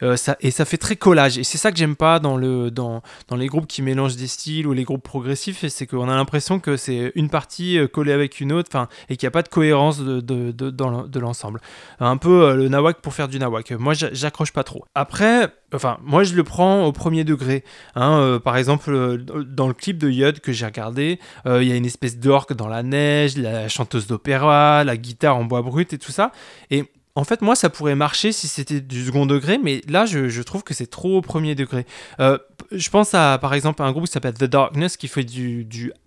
Euh, 0.02 0.16
et 0.40 0.50
ça 0.50 0.64
fait 0.64 0.76
très 0.76 0.96
collage. 0.96 1.38
Et 1.38 1.44
c'est 1.44 1.58
ça 1.58 1.70
que 1.70 1.78
j'aime 1.78 1.96
pas 1.96 2.18
dans, 2.18 2.36
le, 2.36 2.70
dans, 2.70 3.02
dans 3.28 3.36
les 3.36 3.46
groupes 3.46 3.66
qui 3.66 3.82
mélangent 3.82 4.16
des 4.16 4.26
styles 4.26 4.66
ou 4.66 4.72
les 4.72 4.84
groupes 4.84 5.02
progressifs, 5.02 5.66
c'est 5.68 5.86
qu'on 5.86 6.08
a 6.08 6.14
l'impression 6.14 6.60
que 6.60 6.76
c'est 6.76 7.12
une 7.14 7.28
partie 7.28 7.78
euh, 7.78 7.86
collée 7.86 8.12
avec 8.12 8.40
une 8.40 8.52
autre, 8.52 8.70
et 9.08 9.16
qu'il 9.16 9.26
n'y 9.26 9.28
a 9.28 9.32
pas 9.32 9.42
de 9.42 9.48
cohérence 9.48 10.00
de, 10.00 10.20
de, 10.20 10.50
de, 10.52 10.70
de 10.70 11.20
l'ensemble. 11.20 11.60
Un 11.98 12.16
peu 12.16 12.44
euh, 12.44 12.54
le 12.54 12.68
nawak 12.68 13.00
pour 13.00 13.14
faire 13.14 13.28
du 13.28 13.38
nawak. 13.38 13.72
Moi, 13.72 13.94
j'accroche 13.94 14.52
pas 14.52 14.64
trop. 14.64 14.84
Après, 14.94 15.48
enfin, 15.74 15.98
moi 16.02 16.24
je 16.24 16.34
le 16.34 16.44
prends 16.44 16.84
au 16.84 16.92
premier 16.92 17.24
degré. 17.24 17.64
Hein, 17.94 18.40
par 18.42 18.56
exemple, 18.56 19.18
dans 19.46 19.68
le 19.68 19.74
clip 19.74 19.98
de 19.98 20.08
Yud 20.08 20.40
que 20.40 20.52
j'ai 20.52 20.66
regardé, 20.66 21.18
il 21.46 21.62
y 21.64 21.72
a 21.72 21.76
une 21.76 21.86
espèce 21.86 22.18
d'orque 22.18 22.54
dans 22.54 22.68
la 22.68 22.82
neige, 22.82 23.36
la 23.36 23.68
chanteuse 23.68 24.06
d'opéra, 24.06 24.84
la 24.84 24.96
guitare 24.96 25.36
en 25.36 25.44
bois 25.44 25.62
brut 25.62 25.92
et 25.92 25.98
tout 25.98 26.12
ça. 26.12 26.32
Et 26.70 26.84
en 27.16 27.24
fait, 27.24 27.42
moi, 27.42 27.56
ça 27.56 27.70
pourrait 27.70 27.96
marcher 27.96 28.30
si 28.30 28.46
c'était 28.46 28.80
du 28.80 29.04
second 29.04 29.26
degré, 29.26 29.58
mais 29.62 29.82
là, 29.88 30.06
je, 30.06 30.42
trouve 30.42 30.62
que 30.62 30.74
c'est 30.74 30.86
trop 30.86 31.18
au 31.18 31.20
premier 31.20 31.56
degré. 31.56 31.84
Euh, 32.20 32.38
je 32.70 32.88
pense 32.88 33.14
à, 33.14 33.36
par 33.38 33.52
exemple, 33.52 33.82
un 33.82 33.90
groupe 33.90 34.06
qui 34.06 34.12
s'appelle 34.12 34.34
The 34.34 34.44
Darkness, 34.44 34.96
qui 34.96 35.08
fait 35.08 35.24
du, 35.24 35.64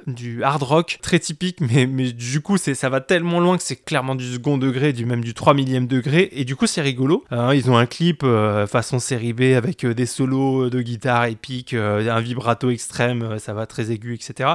du, 0.07 0.43
hard 0.43 0.63
rock 0.63 0.99
très 1.01 1.19
typique, 1.19 1.59
mais, 1.59 1.87
mais 1.87 2.13
du 2.13 2.39
coup, 2.39 2.57
ça 2.57 2.89
va 2.89 3.01
tellement 3.01 3.41
loin 3.41 3.57
que 3.57 3.63
c'est 3.63 3.75
clairement 3.75 4.15
du 4.15 4.31
second 4.31 4.57
degré, 4.57 4.93
du 4.93 5.05
même 5.05 5.23
du 5.23 5.33
3 5.33 5.53
millième 5.53 5.87
degré, 5.87 6.29
et 6.31 6.45
du 6.45 6.55
coup, 6.55 6.67
c'est 6.67 6.81
rigolo. 6.81 7.25
Hein, 7.31 7.53
ils 7.53 7.69
ont 7.69 7.77
un 7.77 7.85
clip 7.85 8.23
euh, 8.23 8.65
façon 8.65 8.99
série 8.99 9.33
B 9.33 9.41
avec 9.57 9.83
euh, 9.83 9.93
des 9.93 10.05
solos 10.05 10.69
de 10.69 10.81
guitare 10.81 11.25
épiques, 11.25 11.73
un 11.73 12.21
vibrato 12.21 12.69
extrême, 12.69 13.37
ça 13.39 13.53
va 13.53 13.65
très 13.65 13.91
aigu, 13.91 14.13
etc. 14.13 14.51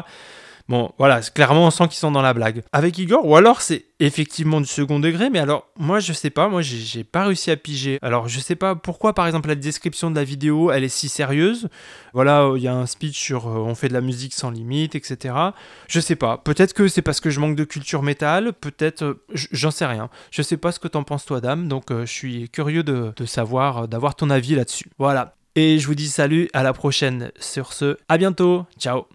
Bon, 0.69 0.93
voilà, 0.99 1.23
clairement, 1.23 1.67
on 1.67 1.71
sent 1.71 1.89
qu'ils 1.89 1.99
sont 1.99 2.11
dans 2.11 2.21
la 2.21 2.35
blague. 2.35 2.63
Avec 2.73 2.99
Igor, 2.99 3.25
ou 3.25 3.37
alors 3.37 3.63
c'est 3.63 3.87
effectivement 4.01 4.61
du 4.61 4.67
second 4.67 5.01
degré, 5.01 5.31
mais 5.31 5.39
alors, 5.39 5.67
moi, 5.79 5.99
je 5.99 6.13
sais 6.13 6.29
pas, 6.29 6.49
moi, 6.49 6.61
j'ai 6.61 7.05
pas 7.05 7.25
réussi 7.25 7.51
à 7.51 7.57
piger. 7.57 7.99
Alors, 8.03 8.29
je 8.29 8.39
sais 8.39 8.55
pas 8.55 8.75
pourquoi, 8.75 9.15
par 9.15 9.27
exemple, 9.27 9.49
la 9.49 9.55
description 9.55 10.11
de 10.11 10.17
la 10.17 10.25
vidéo, 10.25 10.71
elle 10.71 10.85
est 10.85 10.91
si 10.91 11.09
sérieuse. 11.09 11.69
Voilà, 12.13 12.53
il 12.55 12.63
y 12.63 12.69
a 12.69 12.75
un 12.75 12.85
speech 12.85 13.19
sur 13.19 13.49
euh, 13.49 13.59
on 13.59 13.75
fait 13.75 13.89
de 13.89 13.95
la 13.95 14.03
musique 14.03 14.35
sans 14.35 14.51
limite, 14.51 14.95
etc. 14.95 15.35
Je 15.89 16.01
sais 16.01 16.17
pas. 16.17 16.37
Peut-être 16.39 16.75
que 16.75 16.87
c'est 16.87 17.03
parce 17.03 17.21
que 17.21 17.31
je 17.31 17.41
manque 17.41 17.57
de 17.57 17.65
culture 17.65 18.03
métal, 18.03 18.53
peut-être, 18.53 19.05
euh, 19.05 19.25
j'en 19.33 19.71
sais 19.71 19.87
rien. 19.87 20.11
Je 20.31 20.43
sais 20.43 20.59
pas 20.59 20.71
ce 20.71 20.79
que 20.79 20.89
t'en 20.89 21.03
penses, 21.03 21.25
toi, 21.25 21.41
dame, 21.41 21.69
donc 21.69 21.91
euh, 21.91 22.05
je 22.05 22.13
suis 22.13 22.51
curieux 22.51 22.83
de, 22.83 23.13
de 23.17 23.25
savoir, 23.25 23.89
d'avoir 23.89 24.17
ton 24.17 24.29
avis 24.29 24.55
là-dessus. 24.55 24.91
Voilà. 24.99 25.35
Et 25.55 25.79
je 25.79 25.87
vous 25.87 25.95
dis 25.95 26.09
salut, 26.09 26.49
à 26.53 26.63
la 26.63 26.73
prochaine. 26.73 27.33
Sur 27.41 27.73
ce, 27.73 27.97
à 28.09 28.19
bientôt. 28.19 28.67
Ciao. 28.79 29.07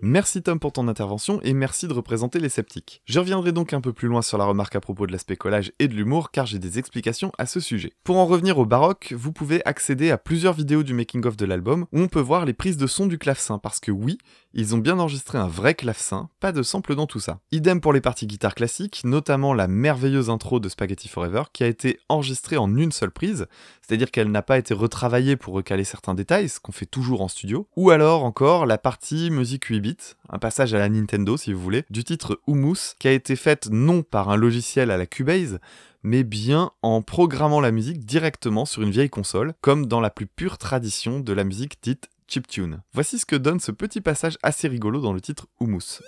Merci 0.00 0.42
Tom 0.42 0.60
pour 0.60 0.72
ton 0.72 0.86
intervention 0.86 1.40
et 1.42 1.52
merci 1.52 1.88
de 1.88 1.92
représenter 1.92 2.38
les 2.38 2.48
sceptiques. 2.48 3.02
Je 3.04 3.18
reviendrai 3.18 3.50
donc 3.50 3.72
un 3.72 3.80
peu 3.80 3.92
plus 3.92 4.06
loin 4.06 4.22
sur 4.22 4.38
la 4.38 4.44
remarque 4.44 4.76
à 4.76 4.80
propos 4.80 5.08
de 5.08 5.12
l'aspect 5.12 5.34
collage 5.34 5.72
et 5.80 5.88
de 5.88 5.94
l'humour 5.94 6.30
car 6.30 6.46
j'ai 6.46 6.60
des 6.60 6.78
explications 6.78 7.32
à 7.36 7.46
ce 7.46 7.58
sujet. 7.58 7.94
Pour 8.04 8.18
en 8.18 8.26
revenir 8.26 8.58
au 8.58 8.64
baroque, 8.64 9.12
vous 9.16 9.32
pouvez 9.32 9.60
accéder 9.66 10.12
à 10.12 10.16
plusieurs 10.16 10.52
vidéos 10.52 10.84
du 10.84 10.94
making-of 10.94 11.36
de 11.36 11.44
l'album 11.44 11.86
où 11.90 11.98
on 11.98 12.06
peut 12.06 12.20
voir 12.20 12.44
les 12.44 12.52
prises 12.52 12.76
de 12.76 12.86
son 12.86 13.06
du 13.06 13.18
clavecin 13.18 13.58
parce 13.58 13.80
que 13.80 13.90
oui, 13.90 14.18
ils 14.54 14.72
ont 14.72 14.78
bien 14.78 15.00
enregistré 15.00 15.36
un 15.36 15.48
vrai 15.48 15.74
clavecin, 15.74 16.28
pas 16.38 16.52
de 16.52 16.62
sample 16.62 16.94
dans 16.94 17.06
tout 17.06 17.20
ça. 17.20 17.40
Idem 17.50 17.80
pour 17.80 17.92
les 17.92 18.00
parties 18.00 18.28
guitare 18.28 18.54
classiques, 18.54 19.00
notamment 19.02 19.52
la 19.52 19.66
merveilleuse 19.66 20.30
intro 20.30 20.60
de 20.60 20.68
Spaghetti 20.68 21.08
Forever 21.08 21.42
qui 21.52 21.64
a 21.64 21.66
été 21.66 21.98
enregistrée 22.08 22.56
en 22.56 22.76
une 22.76 22.92
seule 22.92 23.10
prise, 23.10 23.46
c'est-à-dire 23.82 24.12
qu'elle 24.12 24.30
n'a 24.30 24.42
pas 24.42 24.58
été 24.58 24.74
retravaillée 24.74 25.34
pour 25.34 25.54
recaler 25.54 25.82
certains 25.82 26.14
détails, 26.14 26.48
ce 26.48 26.60
qu'on 26.60 26.70
fait 26.70 26.86
toujours 26.86 27.20
en 27.20 27.28
studio, 27.28 27.66
ou 27.76 27.90
alors 27.90 28.22
encore 28.22 28.64
la 28.64 28.78
partie 28.78 29.30
musique 29.32 29.64
8 29.64 29.87
un 30.28 30.38
passage 30.38 30.74
à 30.74 30.78
la 30.78 30.88
Nintendo 30.88 31.36
si 31.36 31.52
vous 31.52 31.60
voulez, 31.60 31.84
du 31.90 32.04
titre 32.04 32.40
Humus, 32.46 32.94
qui 32.98 33.08
a 33.08 33.12
été 33.12 33.36
faite 33.36 33.68
non 33.70 34.02
par 34.02 34.30
un 34.30 34.36
logiciel 34.36 34.90
à 34.90 34.96
la 34.96 35.06
Cubase, 35.06 35.58
mais 36.02 36.24
bien 36.24 36.70
en 36.82 37.02
programmant 37.02 37.60
la 37.60 37.70
musique 37.70 38.04
directement 38.04 38.64
sur 38.64 38.82
une 38.82 38.90
vieille 38.90 39.10
console, 39.10 39.54
comme 39.60 39.86
dans 39.86 40.00
la 40.00 40.10
plus 40.10 40.26
pure 40.26 40.58
tradition 40.58 41.20
de 41.20 41.32
la 41.32 41.44
musique 41.44 41.78
dite 41.82 42.08
chiptune. 42.28 42.82
Voici 42.92 43.18
ce 43.18 43.26
que 43.26 43.36
donne 43.36 43.60
ce 43.60 43.72
petit 43.72 44.00
passage 44.00 44.36
assez 44.42 44.68
rigolo 44.68 45.00
dans 45.00 45.12
le 45.12 45.20
titre 45.20 45.46
Humus. 45.60 46.02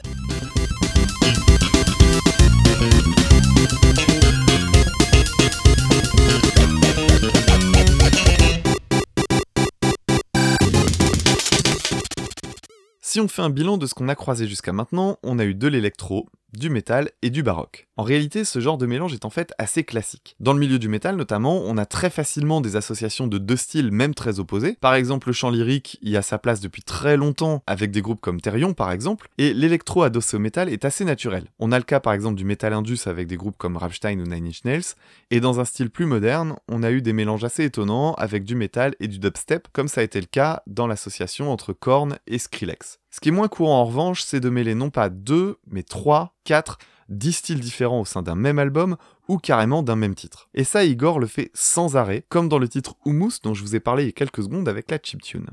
Si 13.13 13.19
on 13.19 13.27
fait 13.27 13.43
un 13.43 13.51
bilan 13.51 13.77
de 13.77 13.87
ce 13.87 13.95
qu'on 13.95 14.07
a 14.07 14.15
croisé 14.15 14.47
jusqu'à 14.47 14.73
maintenant, 14.73 15.19
on 15.25 15.41
a 15.41 15.45
eu 15.45 15.57
de 15.57 15.67
l'électro, 15.67 16.29
du 16.53 16.71
métal 16.71 17.11
et 17.23 17.31
du 17.31 17.43
baroque. 17.43 17.89
En 17.97 18.03
réalité, 18.03 18.45
ce 18.45 18.61
genre 18.61 18.79
de 18.79 18.87
mélange 18.87 19.13
est 19.13 19.25
en 19.25 19.31
fait 19.31 19.53
assez 19.59 19.85
classique. 19.85 20.37
Dans 20.41 20.53
le 20.53 20.59
milieu 20.59 20.79
du 20.79 20.89
métal 20.89 21.17
notamment, 21.17 21.63
on 21.65 21.77
a 21.77 21.87
très 21.87 22.11
facilement 22.11 22.61
des 22.61 22.77
associations 22.77 23.27
de 23.27 23.39
deux 23.39 23.57
styles 23.57 23.91
même 23.91 24.15
très 24.15 24.41
opposés. 24.41 24.77
Par 24.81 24.95
exemple, 24.95 25.29
le 25.29 25.33
chant 25.33 25.51
lyrique 25.51 25.99
y 26.03 26.17
a 26.17 26.23
sa 26.23 26.39
place 26.39 26.61
depuis 26.61 26.83
très 26.83 27.17
longtemps 27.17 27.63
avec 27.67 27.91
des 27.91 28.03
groupes 28.03 28.21
comme 28.21 28.41
Therion 28.41 28.75
par 28.75 28.93
exemple, 28.93 29.29
et 29.39 29.53
l'électro 29.53 30.03
adossé 30.03 30.37
au 30.37 30.41
métal 30.41 30.69
est 30.69 30.85
assez 30.85 31.05
naturel. 31.05 31.45
On 31.59 31.73
a 31.73 31.79
le 31.79 31.85
cas 31.85 32.01
par 32.01 32.13
exemple 32.13 32.37
du 32.37 32.45
métal 32.45 32.73
indus 32.73 33.01
avec 33.07 33.27
des 33.27 33.37
groupes 33.37 33.59
comme 33.59 33.77
Rammstein 33.77 34.21
ou 34.21 34.25
Nine 34.25 34.47
Inch 34.47 34.65
Nails, 34.65 34.95
et 35.31 35.41
dans 35.41 35.61
un 35.61 35.65
style 35.65 35.91
plus 35.91 36.07
moderne, 36.07 36.57
on 36.69 36.83
a 36.83 36.91
eu 36.91 37.03
des 37.03 37.13
mélanges 37.13 37.45
assez 37.45 37.65
étonnants 37.65 38.15
avec 38.15 38.45
du 38.45 38.55
métal 38.55 38.95
et 39.01 39.09
du 39.09 39.19
dubstep, 39.19 39.69
comme 39.73 39.89
ça 39.89 40.01
a 40.01 40.05
été 40.05 40.21
le 40.21 40.27
cas 40.27 40.63
dans 40.67 40.87
l'association 40.87 41.53
entre 41.53 41.73
Korn 41.73 42.19
et 42.27 42.39
Skrillex. 42.39 43.01
Ce 43.11 43.19
qui 43.19 43.31
est 43.31 43.33
moins 43.33 43.49
courant 43.49 43.81
en 43.81 43.85
revanche, 43.85 44.23
c'est 44.23 44.39
de 44.39 44.51
mêler 44.51 44.77
non 44.77 44.91
pas 44.91 45.09
deux, 45.09 45.59
mais 45.67 45.83
trois, 45.83 46.37
quatre, 46.45 46.79
dix 47.09 47.33
styles 47.33 47.59
différents 47.59 48.01
au 48.01 48.05
sein 48.05 48.23
d'un 48.23 48.37
même 48.37 48.61
album 48.61 48.97
ou 49.27 49.39
carrément 49.39 49.83
d'un 49.83 49.97
même 49.97 50.15
titre. 50.15 50.49
Et 50.55 50.65
ça, 50.65 50.85
Igor 50.85 51.19
le 51.19 51.27
fait 51.27 51.51
sans 51.53 51.97
arrêt, 51.97 52.25
comme 52.29 52.49
dans 52.49 52.59
le 52.59 52.69
titre 52.69 52.95
Hummus 53.05 53.41
dont 53.43 53.53
je 53.53 53.63
vous 53.63 53.75
ai 53.75 53.81
parlé 53.81 54.05
il 54.05 54.07
y 54.07 54.11
a 54.11 54.13
quelques 54.13 54.45
secondes 54.45 54.69
avec 54.69 54.91
la 54.91 54.99
chiptune. 55.03 55.49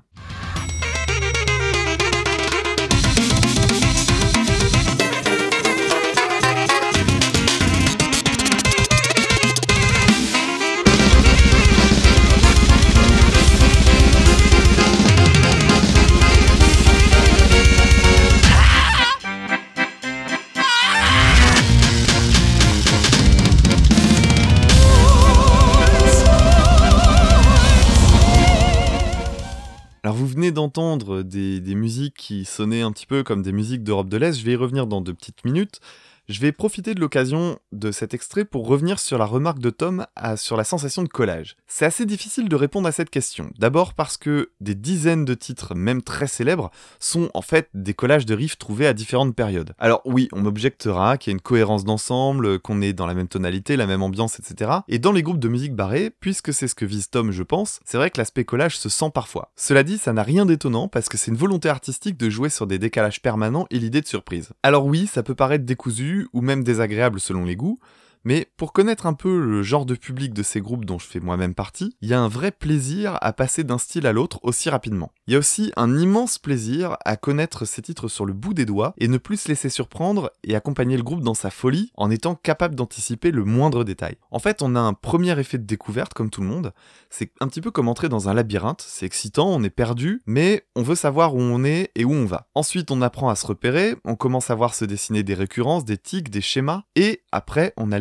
Alors 30.08 30.16
vous 30.16 30.28
venez 30.28 30.54
d'entendre 30.54 31.22
des, 31.22 31.76
musiques 31.76 32.14
qui 32.16 32.46
sonnaient 32.46 32.82
un 32.82 32.94
petit 32.94 33.06
peu 33.06 33.24
comme 33.24 33.42
des 33.42 33.52
musiques 33.52 33.84
d'Europe 33.84 34.08
de 34.08 34.16
l'Est, 34.16 34.40
je 34.40 34.46
vais 34.46 34.54
y 34.54 34.56
revenir 34.56 34.88
dans 34.88 35.02
deux 35.02 35.14
petites 35.14 35.44
minutes. 35.44 35.82
Je 36.30 36.42
vais 36.42 36.52
profiter 36.52 36.94
de 36.94 37.00
l'occasion 37.00 37.58
de 37.72 37.90
cet 37.90 38.14
extrait 38.14 38.44
pour 38.44 38.68
revenir 38.68 39.00
sur 39.00 39.18
la 39.18 39.24
remarque 39.24 39.60
de 39.60 39.70
Tom 39.70 40.06
sur 40.36 40.58
la 40.58 40.66
sensation 40.66 41.02
de 41.02 41.08
collage. 41.08 41.56
C'est 41.68 41.86
assez 41.86 42.06
difficile 42.06 42.50
de 42.50 42.56
répondre 42.58 42.86
à 42.86 42.92
cette 42.92 43.10
question. 43.10 43.50
D'abord 43.60 43.94
parce 43.94 44.18
que 44.18 44.52
des 44.60 44.76
dizaines 44.76 45.24
de 45.24 45.34
titres, 45.36 45.74
même 45.74 46.02
très 46.02 46.28
célèbres, 46.28 46.70
sont 47.00 47.30
en 47.34 47.42
fait 47.42 47.70
des 47.74 47.94
collages 47.94 48.26
de 48.26 48.36
riffs 48.36 48.58
trouvés 48.58 48.88
à 48.88 48.94
différentes 48.94 49.38
périodes. 49.38 49.72
Alors 49.80 50.02
oui, 50.04 50.28
on 50.34 50.42
m'objectera 50.42 51.18
qu'il 51.18 51.32
y 51.32 51.34
a 51.34 51.38
une 51.38 51.42
cohérence 51.42 51.86
d'ensemble, 51.86 52.60
qu'on 52.60 52.82
est 52.82 52.92
dans 52.92 53.08
la 53.08 53.14
même 53.14 53.30
tonalité, 53.30 53.78
la 53.78 53.88
même 53.88 54.04
ambiance, 54.04 54.38
etc. 54.38 54.80
Et 54.90 55.00
dans 55.00 55.14
les 55.14 55.24
groupes 55.24 55.40
de 55.40 55.48
musique 55.48 55.76
barrés, 55.76 56.12
puisque 56.20 56.54
c'est 56.54 56.68
ce 56.68 56.76
que 56.76 56.84
vise 56.84 57.10
Tom, 57.10 57.32
je 57.32 57.44
pense, 57.44 57.80
c'est 57.86 57.96
vrai 57.96 58.10
que 58.12 58.18
l'aspect 58.18 58.44
collage 58.44 58.78
se 58.78 58.90
sent 58.90 59.12
parfois. 59.14 59.54
Cela 59.56 59.84
dit, 59.84 59.98
ça 59.98 60.12
n'a 60.12 60.24
rien 60.24 60.46
d'étonnant 60.46 60.90
parce 60.90 61.08
que 61.08 61.16
c'est 61.16 61.32
une 61.32 61.38
volonté 61.38 61.70
artistique 61.70 62.18
de 62.18 62.30
jouer 62.30 62.50
sur 62.50 62.68
des 62.68 62.80
décalages 62.80 63.22
permanents 63.22 63.66
et 63.72 63.80
l'idée 63.80 64.02
de 64.02 64.08
surprise. 64.08 64.50
Alors 64.62 64.86
oui, 64.86 65.08
ça 65.08 65.24
peut 65.24 65.34
paraître 65.34 65.64
décousu 65.64 66.17
ou 66.34 66.42
même 66.42 66.64
désagréable 66.64 67.20
selon 67.20 67.46
les 67.46 67.56
goûts, 67.56 67.80
mais 68.28 68.52
pour 68.58 68.74
connaître 68.74 69.06
un 69.06 69.14
peu 69.14 69.40
le 69.40 69.64
genre 69.64 69.86
de 69.86 69.96
public 69.96 70.34
de 70.34 70.44
ces 70.44 70.60
groupes 70.60 70.84
dont 70.84 71.00
je 71.00 71.08
fais 71.08 71.22
moi-même 71.22 71.54
partie, 71.54 71.96
il 72.02 72.10
y 72.10 72.14
a 72.14 72.20
un 72.20 72.28
vrai 72.28 72.52
plaisir 72.52 73.18
à 73.22 73.32
passer 73.32 73.64
d'un 73.64 73.78
style 73.78 74.06
à 74.06 74.12
l'autre 74.12 74.42
aussi 74.44 74.70
rapidement. 74.70 75.14
Il 75.28 75.32
y 75.32 75.38
a 75.38 75.40
aussi 75.40 75.72
un 75.78 75.98
immense 75.98 76.38
plaisir 76.38 76.98
à 77.06 77.16
connaître 77.16 77.64
ces 77.64 77.82
titres 77.82 78.10
sur 78.10 78.26
le 78.26 78.34
bout 78.34 78.54
des 78.54 78.66
doigts 78.66 78.94
et 78.98 79.08
ne 79.08 79.18
plus 79.18 79.38
se 79.38 79.48
laisser 79.48 79.70
surprendre 79.70 80.34
et 80.44 80.58
accompagner 80.58 80.98
le 80.98 81.04
groupe 81.04 81.22
dans 81.22 81.36
sa 81.36 81.50
folie 81.50 81.94
en 81.96 82.12
étant 82.12 82.36
capable 82.36 82.76
d'anticiper 82.76 83.32
le 83.32 83.46
moindre 83.46 83.86
détail. 83.86 84.18
En 84.30 84.40
fait, 84.40 84.62
on 84.62 84.76
a 84.76 84.82
un 84.82 84.92
premier 84.92 85.40
effet 85.40 85.58
de 85.58 85.64
découverte 85.64 86.14
comme 86.14 86.30
tout 86.30 86.42
le 86.42 86.48
monde, 86.48 86.74
c'est 87.10 87.32
un 87.40 87.48
petit 87.48 87.62
peu 87.62 87.72
comme 87.72 87.88
entrer 87.88 88.10
dans 88.10 88.28
un 88.28 88.34
labyrinthe, 88.34 88.84
c'est 88.86 89.06
excitant, 89.06 89.48
on 89.48 89.64
est 89.64 89.70
perdu, 89.70 90.22
mais 90.26 90.66
on 90.76 90.84
veut 90.84 90.96
savoir 90.96 91.34
où 91.34 91.40
on 91.40 91.64
est 91.64 91.92
et 91.96 92.04
où 92.04 92.12
on 92.12 92.26
va. 92.26 92.50
Ensuite, 92.56 92.92
on 92.92 93.02
apprend 93.02 93.30
à 93.30 93.36
se 93.36 93.48
repérer, 93.48 93.96
on 94.04 94.18
commence 94.18 94.50
à 94.50 94.56
voir 94.56 94.76
se 94.76 94.84
dessiner 94.84 95.24
des 95.24 95.34
récurrences, 95.34 95.86
des 95.86 95.98
tics, 95.98 96.30
des 96.30 96.42
schémas, 96.42 96.84
et 96.98 97.22
après, 97.32 97.74
on 97.78 97.94
a 97.94 98.00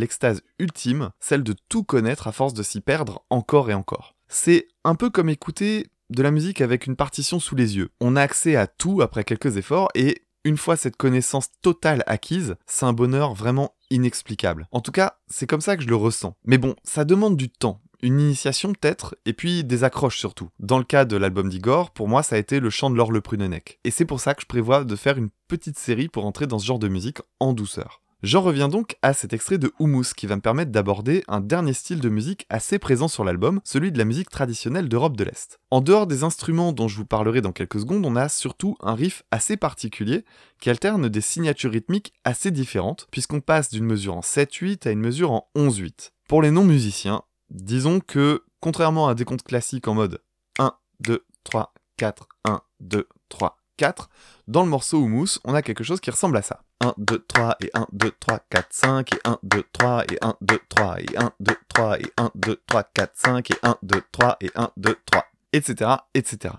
ultime, 0.59 1.11
celle 1.21 1.43
de 1.43 1.55
tout 1.69 1.85
connaître 1.85 2.27
à 2.29 2.33
force 2.33 2.55
de 2.55 2.63
s'y 2.63 2.81
perdre 2.81 3.25
encore 3.31 3.71
et 3.71 3.75
encore. 3.75 4.15
C'est 4.29 4.69
un 4.85 4.95
peu 4.95 5.11
comme 5.11 5.29
écouter 5.29 5.87
de 6.11 6.23
la 6.23 6.31
musique 6.31 6.61
avec 6.61 6.87
une 6.87 6.97
partition 6.97 7.41
sous 7.41 7.57
les 7.57 7.77
yeux. 7.77 7.91
On 8.01 8.17
a 8.17 8.23
accès 8.23 8.57
à 8.57 8.67
tout 8.67 9.03
après 9.03 9.25
quelques 9.25 9.57
efforts 9.57 9.89
et 9.95 10.23
une 10.45 10.57
fois 10.57 10.77
cette 10.77 10.97
connaissance 10.97 11.49
totale 11.61 12.05
acquise, 12.07 12.55
c'est 12.67 12.87
un 12.87 12.93
bonheur 12.93 13.35
vraiment 13.35 13.75
inexplicable. 13.91 14.69
En 14.71 14.81
tout 14.81 14.93
cas, 14.93 15.19
c'est 15.29 15.49
comme 15.49 15.61
ça 15.61 15.77
que 15.77 15.83
je 15.83 15.89
le 15.89 15.97
ressens. 15.97 16.37
Mais 16.45 16.59
bon, 16.59 16.77
ça 16.85 17.05
demande 17.05 17.37
du 17.37 17.51
temps. 17.51 17.81
Une 18.03 18.21
initiation 18.21 18.73
peut-être, 18.73 19.17
et 19.25 19.33
puis 19.33 19.65
des 19.65 19.83
accroches 19.83 20.19
surtout. 20.19 20.51
Dans 20.61 20.79
le 20.79 20.85
cas 20.85 21.05
de 21.05 21.17
l'album 21.17 21.49
d'Igor, 21.49 21.91
pour 21.91 22.09
moi 22.09 22.23
ça 22.23 22.37
a 22.37 22.39
été 22.39 22.61
le 22.61 22.71
chant 22.71 22.91
de 22.91 22.97
Laure 22.97 23.11
Le 23.11 23.21
Prunenec. 23.21 23.81
Et 23.85 23.91
c'est 23.91 24.05
pour 24.05 24.21
ça 24.21 24.35
que 24.35 24.43
je 24.43 24.47
prévois 24.47 24.85
de 24.85 24.97
faire 24.97 25.19
une 25.19 25.31
petite 25.49 25.79
série 25.79 26.09
pour 26.09 26.27
entrer 26.27 26.47
dans 26.47 26.59
ce 26.59 26.67
genre 26.67 26.79
de 26.79 26.89
musique 26.89 27.19
en 27.41 27.53
douceur. 27.53 28.03
J'en 28.23 28.41
reviens 28.41 28.69
donc 28.69 28.97
à 29.03 29.13
cet 29.13 29.35
extrait 29.35 29.59
de 29.59 29.73
Hummus 29.79 30.15
qui 30.17 30.27
va 30.27 30.37
me 30.37 30.41
permettre 30.41 30.73
d'aborder 30.73 31.23
un 31.29 31.41
dernier 31.41 31.75
style 31.75 32.01
de 32.01 32.09
musique 32.09 32.47
assez 32.49 32.79
présent 32.79 33.09
sur 33.09 33.25
l'album, 33.25 33.61
celui 33.63 33.93
de 33.93 33.99
la 33.99 34.07
musique 34.07 34.31
traditionnelle 34.31 34.89
d'Europe 34.89 35.19
de 35.19 35.25
l'Est. 35.25 35.61
En 35.71 35.83
dehors 35.83 36.07
des 36.07 36.25
instruments 36.25 36.73
dont 36.73 36.89
je 36.89 36.97
vous 36.97 37.05
parlerai 37.05 37.43
dans 37.43 37.53
quelques 37.53 37.81
secondes, 37.81 38.07
on 38.07 38.17
a 38.17 38.31
surtout 38.31 38.77
un 38.81 38.95
riff 38.95 39.23
assez 39.31 39.59
particulier 39.59 40.25
qui 40.61 40.71
alterne 40.71 41.11
des 41.11 41.21
signatures 41.21 41.73
rythmiques 41.73 42.15
assez 42.25 42.51
différentes, 42.51 43.07
puisqu'on 43.11 43.43
passe 43.43 43.69
d'une 43.71 43.85
mesure 43.85 44.17
en 44.17 44.21
7-8 44.21 44.89
à 44.89 44.93
une 44.93 45.01
mesure 45.01 45.33
en 45.33 45.49
11-8. 45.55 46.13
Pour 46.27 46.41
les 46.41 46.51
non-musiciens, 46.51 47.23
disons 47.51 48.01
que, 48.01 48.45
contrairement 48.61 49.09
à 49.09 49.11
un 49.11 49.15
décompte 49.15 49.45
classique 49.45 49.89
en 49.89 49.95
mode 49.95 50.23
1, 50.59 50.73
2, 51.01 51.23
3, 51.45 51.75
4, 51.99 52.27
1, 52.47 52.63
2, 52.81 53.07
3, 53.29 53.59
4, 53.77 54.09
dans 54.49 54.63
le 54.63 54.69
morceau 54.69 55.05
Hummus, 55.05 55.39
on 55.45 55.55
a 55.55 55.63
quelque 55.63 55.85
chose 55.85 56.01
qui 56.01 56.11
ressemble 56.11 56.37
à 56.37 56.43
ça. 56.43 56.61
1, 56.81 56.95
2, 56.99 57.25
3, 57.27 57.57
et 57.61 57.71
1, 57.75 57.87
2, 57.93 58.13
3, 58.21 58.41
4, 58.51 58.67
5, 58.71 59.15
et 59.15 59.19
1, 59.25 59.39
2, 59.43 59.65
3, 59.73 60.05
et 60.05 60.19
1, 60.21 60.35
2, 60.41 60.59
3, 60.69 61.01
et 61.01 61.17
1, 61.17 61.33
2, 61.41 61.57
3, 61.69 61.99
et 62.01 62.13
1, 62.17 62.31
2, 62.35 62.61
3, 62.67 62.83
4, 62.95 63.13
5, 63.15 63.51
et 63.51 63.55
1, 63.63 63.77
2, 63.83 64.03
3, 64.13 64.37
et 64.41 64.51
1, 64.55 64.71
2, 64.77 64.97
3, 65.07 65.25
etc., 65.53 65.91
etc. 66.15 66.55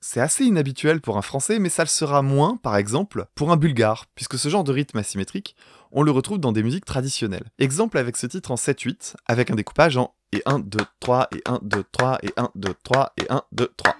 C'est 0.00 0.20
assez 0.20 0.44
inhabituel 0.44 1.00
pour 1.00 1.18
un 1.18 1.22
français, 1.22 1.58
mais 1.58 1.68
ça 1.68 1.82
le 1.82 1.88
sera 1.88 2.22
moins, 2.22 2.56
par 2.56 2.76
exemple, 2.76 3.26
pour 3.34 3.50
un 3.50 3.56
bulgare, 3.56 4.06
puisque 4.14 4.38
ce 4.38 4.48
genre 4.48 4.62
de 4.62 4.72
rythme 4.72 4.98
asymétrique, 4.98 5.56
on 5.90 6.02
le 6.02 6.10
retrouve 6.10 6.38
dans 6.38 6.52
des 6.52 6.62
musiques 6.62 6.84
traditionnelles. 6.84 7.50
Exemple 7.58 7.98
avec 7.98 8.16
ce 8.16 8.26
titre 8.26 8.52
en 8.52 8.56
7-8, 8.56 9.16
avec 9.26 9.50
un 9.50 9.56
découpage 9.56 9.96
en 9.96 10.14
et 10.32 10.42
1, 10.46 10.60
2, 10.60 10.78
3, 11.00 11.28
et 11.34 11.42
1, 11.46 11.60
2, 11.62 11.84
3, 11.90 12.18
et 12.22 12.32
1, 12.36 12.50
2, 12.54 12.74
3, 12.84 13.12
et 13.16 13.26
1, 13.30 13.42
2, 13.52 13.72
3. 13.76 13.96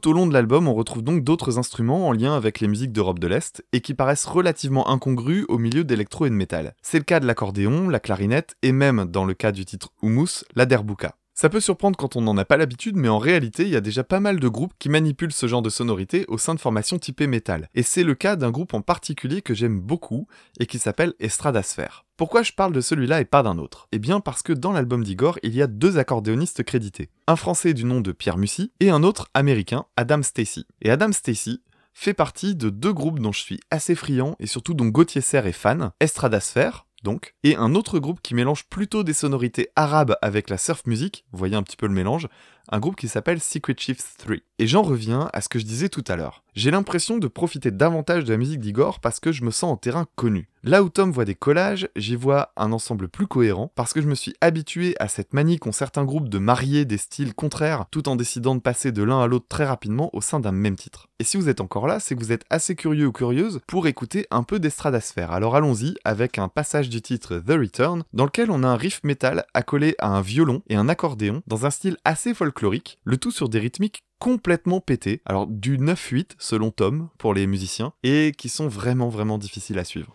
Tout 0.00 0.10
au 0.10 0.12
long 0.12 0.28
de 0.28 0.32
l'album, 0.32 0.68
on 0.68 0.74
retrouve 0.74 1.02
donc 1.02 1.24
d'autres 1.24 1.58
instruments 1.58 2.06
en 2.06 2.12
lien 2.12 2.36
avec 2.36 2.60
les 2.60 2.68
musiques 2.68 2.92
d'Europe 2.92 3.18
de 3.18 3.26
l'Est 3.26 3.64
et 3.72 3.80
qui 3.80 3.94
paraissent 3.94 4.26
relativement 4.26 4.88
incongrus 4.88 5.44
au 5.48 5.58
milieu 5.58 5.82
d'électro 5.82 6.24
et 6.24 6.30
de 6.30 6.36
métal. 6.36 6.76
C'est 6.82 6.98
le 6.98 7.04
cas 7.04 7.18
de 7.18 7.26
l'accordéon, 7.26 7.88
la 7.88 7.98
clarinette 7.98 8.54
et 8.62 8.70
même, 8.70 9.06
dans 9.06 9.24
le 9.24 9.34
cas 9.34 9.50
du 9.50 9.64
titre 9.64 9.90
Hummus, 10.00 10.44
la 10.54 10.66
derbuka. 10.66 11.16
Ça 11.40 11.48
peut 11.48 11.60
surprendre 11.60 11.96
quand 11.96 12.16
on 12.16 12.20
n'en 12.20 12.36
a 12.36 12.44
pas 12.44 12.56
l'habitude, 12.56 12.96
mais 12.96 13.06
en 13.06 13.20
réalité, 13.20 13.62
il 13.62 13.68
y 13.68 13.76
a 13.76 13.80
déjà 13.80 14.02
pas 14.02 14.18
mal 14.18 14.40
de 14.40 14.48
groupes 14.48 14.72
qui 14.80 14.88
manipulent 14.88 15.30
ce 15.30 15.46
genre 15.46 15.62
de 15.62 15.70
sonorité 15.70 16.24
au 16.26 16.36
sein 16.36 16.52
de 16.52 16.58
formations 16.58 16.98
typées 16.98 17.28
métal. 17.28 17.68
Et 17.76 17.84
c'est 17.84 18.02
le 18.02 18.16
cas 18.16 18.34
d'un 18.34 18.50
groupe 18.50 18.74
en 18.74 18.80
particulier 18.80 19.40
que 19.40 19.54
j'aime 19.54 19.78
beaucoup 19.78 20.26
et 20.58 20.66
qui 20.66 20.80
s'appelle 20.80 21.14
Estradasphere. 21.20 22.04
Pourquoi 22.16 22.42
je 22.42 22.50
parle 22.50 22.72
de 22.72 22.80
celui-là 22.80 23.20
et 23.20 23.24
pas 23.24 23.44
d'un 23.44 23.58
autre? 23.58 23.86
Eh 23.92 24.00
bien 24.00 24.18
parce 24.18 24.42
que 24.42 24.52
dans 24.52 24.72
l'album 24.72 25.04
d'Igor, 25.04 25.38
il 25.44 25.54
y 25.54 25.62
a 25.62 25.68
deux 25.68 25.98
accordéonistes 25.98 26.64
crédités. 26.64 27.08
Un 27.28 27.36
français 27.36 27.72
du 27.72 27.84
nom 27.84 28.00
de 28.00 28.10
Pierre 28.10 28.36
Mussy 28.36 28.72
et 28.80 28.90
un 28.90 29.04
autre 29.04 29.28
américain, 29.32 29.84
Adam 29.96 30.24
Stacy. 30.24 30.66
Et 30.82 30.90
Adam 30.90 31.12
Stacy 31.12 31.62
fait 31.94 32.14
partie 32.14 32.56
de 32.56 32.68
deux 32.68 32.92
groupes 32.92 33.20
dont 33.20 33.30
je 33.30 33.42
suis 33.42 33.60
assez 33.70 33.94
friand 33.94 34.34
et 34.40 34.48
surtout 34.48 34.74
dont 34.74 34.86
Gauthier 34.86 35.20
Serre 35.20 35.46
est 35.46 35.52
fan, 35.52 35.92
Estradasphere, 36.00 36.87
donc, 37.04 37.34
et 37.44 37.56
un 37.56 37.74
autre 37.74 37.98
groupe 37.98 38.20
qui 38.20 38.34
mélange 38.34 38.64
plutôt 38.64 39.04
des 39.04 39.12
sonorités 39.12 39.68
arabes 39.76 40.16
avec 40.20 40.50
la 40.50 40.58
surf 40.58 40.84
music, 40.86 41.24
vous 41.32 41.38
voyez 41.38 41.54
un 41.54 41.62
petit 41.62 41.76
peu 41.76 41.86
le 41.86 41.94
mélange, 41.94 42.28
un 42.70 42.80
groupe 42.80 42.96
qui 42.96 43.08
s'appelle 43.08 43.40
Secret 43.40 43.74
Chiefs 43.76 44.16
3. 44.18 44.36
Et 44.58 44.66
j'en 44.66 44.82
reviens 44.82 45.30
à 45.32 45.40
ce 45.40 45.48
que 45.48 45.58
je 45.58 45.64
disais 45.64 45.88
tout 45.88 46.04
à 46.08 46.16
l'heure. 46.16 46.42
J'ai 46.54 46.72
l'impression 46.72 47.18
de 47.18 47.28
profiter 47.28 47.70
davantage 47.70 48.24
de 48.24 48.32
la 48.32 48.36
musique 48.36 48.58
d'Igor 48.58 48.98
parce 48.98 49.20
que 49.20 49.30
je 49.30 49.44
me 49.44 49.52
sens 49.52 49.72
en 49.72 49.76
terrain 49.76 50.06
connu. 50.16 50.48
Là 50.64 50.82
où 50.82 50.88
Tom 50.88 51.12
voit 51.12 51.24
des 51.24 51.36
collages, 51.36 51.88
j'y 51.94 52.16
vois 52.16 52.52
un 52.56 52.72
ensemble 52.72 53.08
plus 53.08 53.28
cohérent 53.28 53.70
parce 53.76 53.92
que 53.92 54.02
je 54.02 54.08
me 54.08 54.16
suis 54.16 54.34
habitué 54.40 54.96
à 54.98 55.06
cette 55.06 55.32
manie 55.32 55.60
qu'ont 55.60 55.70
certains 55.70 56.04
groupes 56.04 56.28
de 56.28 56.38
marier 56.38 56.84
des 56.84 56.98
styles 56.98 57.32
contraires 57.32 57.84
tout 57.92 58.08
en 58.08 58.16
décidant 58.16 58.56
de 58.56 58.60
passer 58.60 58.90
de 58.90 59.04
l'un 59.04 59.22
à 59.22 59.28
l'autre 59.28 59.46
très 59.48 59.64
rapidement 59.64 60.10
au 60.14 60.20
sein 60.20 60.40
d'un 60.40 60.50
même 60.50 60.74
titre. 60.74 61.06
Et 61.20 61.24
si 61.24 61.36
vous 61.36 61.48
êtes 61.48 61.60
encore 61.60 61.86
là, 61.86 62.00
c'est 62.00 62.16
que 62.16 62.20
vous 62.20 62.32
êtes 62.32 62.44
assez 62.50 62.74
curieux 62.74 63.06
ou 63.06 63.12
curieuse 63.12 63.60
pour 63.68 63.86
écouter 63.86 64.26
un 64.32 64.42
peu 64.42 64.58
d'estradasphère. 64.58 65.30
Alors 65.30 65.54
allons-y 65.54 65.94
avec 66.04 66.38
un 66.38 66.48
passage 66.48 66.88
du 66.88 67.02
titre 67.02 67.38
The 67.38 67.52
Return 67.52 68.02
dans 68.12 68.24
lequel 68.24 68.50
on 68.50 68.64
a 68.64 68.68
un 68.68 68.76
riff 68.76 69.04
metal 69.04 69.46
accolé 69.54 69.94
à 70.00 70.08
un 70.08 70.22
violon 70.22 70.62
et 70.68 70.74
un 70.74 70.88
accordéon 70.88 71.42
dans 71.46 71.66
un 71.66 71.70
style 71.70 71.98
assez 72.04 72.34
folklorique, 72.34 72.57
le 73.04 73.16
tout 73.16 73.30
sur 73.30 73.48
des 73.48 73.58
rythmiques 73.58 74.02
complètement 74.18 74.80
pétés, 74.80 75.20
alors 75.24 75.46
du 75.46 75.78
9-8 75.78 76.32
selon 76.38 76.70
Tom 76.70 77.08
pour 77.18 77.34
les 77.34 77.46
musiciens, 77.46 77.92
et 78.02 78.32
qui 78.36 78.48
sont 78.48 78.68
vraiment 78.68 79.08
vraiment 79.08 79.38
difficiles 79.38 79.78
à 79.78 79.84
suivre. 79.84 80.14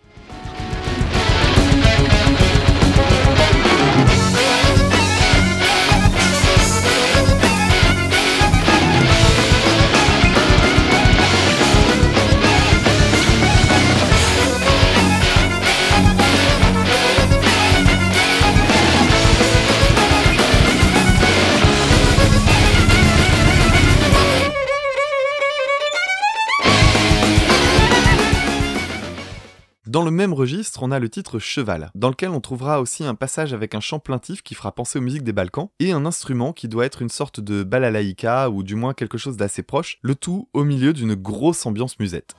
Dans 29.93 30.01
le 30.01 30.09
même 30.09 30.33
registre, 30.33 30.81
on 30.81 30.89
a 30.89 30.97
le 30.97 31.07
titre 31.07 31.37
Cheval, 31.37 31.91
dans 31.93 32.09
lequel 32.09 32.29
on 32.29 32.41
trouvera 32.41 32.81
aussi 32.81 33.03
un 33.03 33.13
passage 33.13 33.53
avec 33.53 33.75
un 33.75 33.79
chant 33.79 33.99
plaintif 33.99 34.41
qui 34.41 34.55
fera 34.55 34.71
penser 34.71 34.97
aux 34.97 35.03
musiques 35.03 35.23
des 35.23 35.33
Balkans, 35.33 35.69
et 35.79 35.91
un 35.91 36.07
instrument 36.07 36.51
qui 36.51 36.67
doit 36.67 36.87
être 36.87 37.03
une 37.03 37.09
sorte 37.09 37.39
de 37.39 37.61
balalaïka, 37.61 38.49
ou 38.49 38.63
du 38.63 38.73
moins 38.73 38.95
quelque 38.95 39.19
chose 39.19 39.37
d'assez 39.37 39.61
proche, 39.61 39.99
le 40.01 40.15
tout 40.15 40.49
au 40.53 40.63
milieu 40.63 40.93
d'une 40.93 41.13
grosse 41.13 41.67
ambiance 41.67 41.99
musette. 41.99 42.33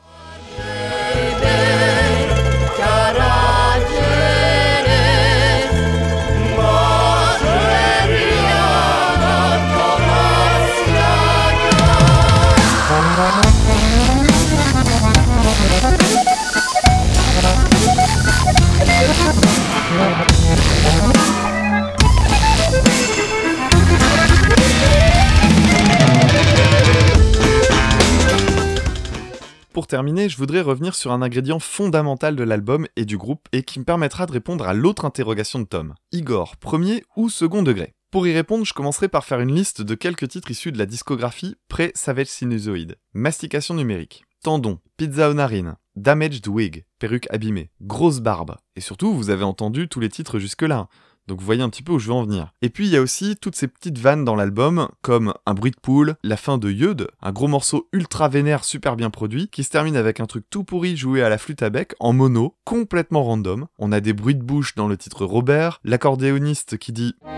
Pour 29.85 29.89
terminer, 29.89 30.30
je 30.30 30.39
voudrais 30.39 30.62
revenir 30.62 30.95
sur 30.95 31.12
un 31.12 31.20
ingrédient 31.20 31.59
fondamental 31.59 32.37
de 32.37 32.43
l'album 32.43 32.87
et 32.97 33.05
du 33.05 33.18
groupe 33.18 33.49
et 33.53 33.62
qui 33.62 33.78
me 33.78 33.85
permettra 33.85 34.24
de 34.24 34.32
répondre 34.32 34.66
à 34.66 34.72
l'autre 34.72 35.05
interrogation 35.05 35.59
de 35.59 35.66
Tom. 35.66 35.95
Igor, 36.11 36.57
premier 36.57 37.05
ou 37.16 37.28
second 37.28 37.62
degré? 37.62 37.93
Pour 38.11 38.26
y 38.26 38.32
répondre, 38.32 38.64
je 38.64 38.72
commencerai 38.72 39.09
par 39.09 39.26
faire 39.26 39.41
une 39.41 39.55
liste 39.55 39.82
de 39.82 39.95
quelques 39.95 40.28
titres 40.28 40.51
issus 40.51 40.72
de 40.72 40.78
la 40.78 40.87
discographie 40.87 41.57
pré-Savage 41.68 42.28
Sinusoid. 42.28 42.97
Mastication 43.12 43.74
numérique, 43.74 44.24
Tendon, 44.43 44.78
Pizza 44.97 45.28
aux 45.28 45.35
narines, 45.35 45.76
Damaged 45.97 46.49
Wig, 46.49 46.87
perruque 46.99 47.26
abîmée, 47.28 47.70
Grosse 47.82 48.20
barbe. 48.20 48.57
Et 48.76 48.80
surtout, 48.80 49.12
vous 49.12 49.28
avez 49.28 49.45
entendu 49.45 49.91
tous 49.91 50.01
les 50.01 50.09
titres 50.09 50.39
jusque-là. 50.39 50.89
Donc 51.27 51.41
vous 51.41 51.47
voyez 51.47 51.62
un 51.62 51.70
petit 51.70 51.83
peu 51.83 51.93
où 51.93 51.99
je 51.99 52.09
veux 52.09 52.12
en 52.12 52.25
venir. 52.25 52.53
Et 52.62 52.68
puis 52.68 52.87
il 52.87 52.93
y 52.93 52.97
a 52.97 53.01
aussi 53.01 53.37
toutes 53.37 53.57
ces 53.57 53.68
petites 53.68 53.99
vannes 53.99 54.25
dans 54.25 54.37
l'album, 54.37 54.89
comme 55.03 55.35
un 55.47 55.55
bruit 55.55 55.70
de 55.70 55.81
poule, 55.81 56.16
la 56.22 56.37
fin 56.37 56.59
de 56.59 56.70
Yud, 56.70 57.09
un 57.22 57.33
gros 57.33 57.49
morceau 57.49 57.89
ultra 57.93 58.29
vénère 58.29 58.64
super 58.64 58.97
bien 58.97 59.11
produit, 59.11 59.49
qui 59.49 59.64
se 59.64 59.70
termine 59.70 59.97
avec 59.97 60.20
un 60.20 60.27
truc 60.27 60.45
tout 60.51 60.64
pourri 60.64 60.97
joué 60.97 61.22
à 61.22 61.29
la 61.29 61.39
flûte 61.39 61.62
à 61.62 61.70
bec, 61.70 61.95
en 62.01 62.12
mono, 62.12 62.57
complètement 62.64 63.25
random. 63.25 63.66
On 63.79 63.93
a 63.93 64.01
des 64.01 64.12
bruits 64.12 64.35
de 64.35 64.43
bouche 64.43 64.75
dans 64.75 64.89
le 64.89 64.97
titre 64.97 65.25
Robert, 65.25 65.81
l'accordéoniste 65.85 66.79
qui 66.79 66.93
dit... 66.93 67.14
Oh 67.22 67.31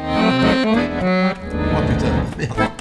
putain, 1.89 2.25
merde 2.39 2.76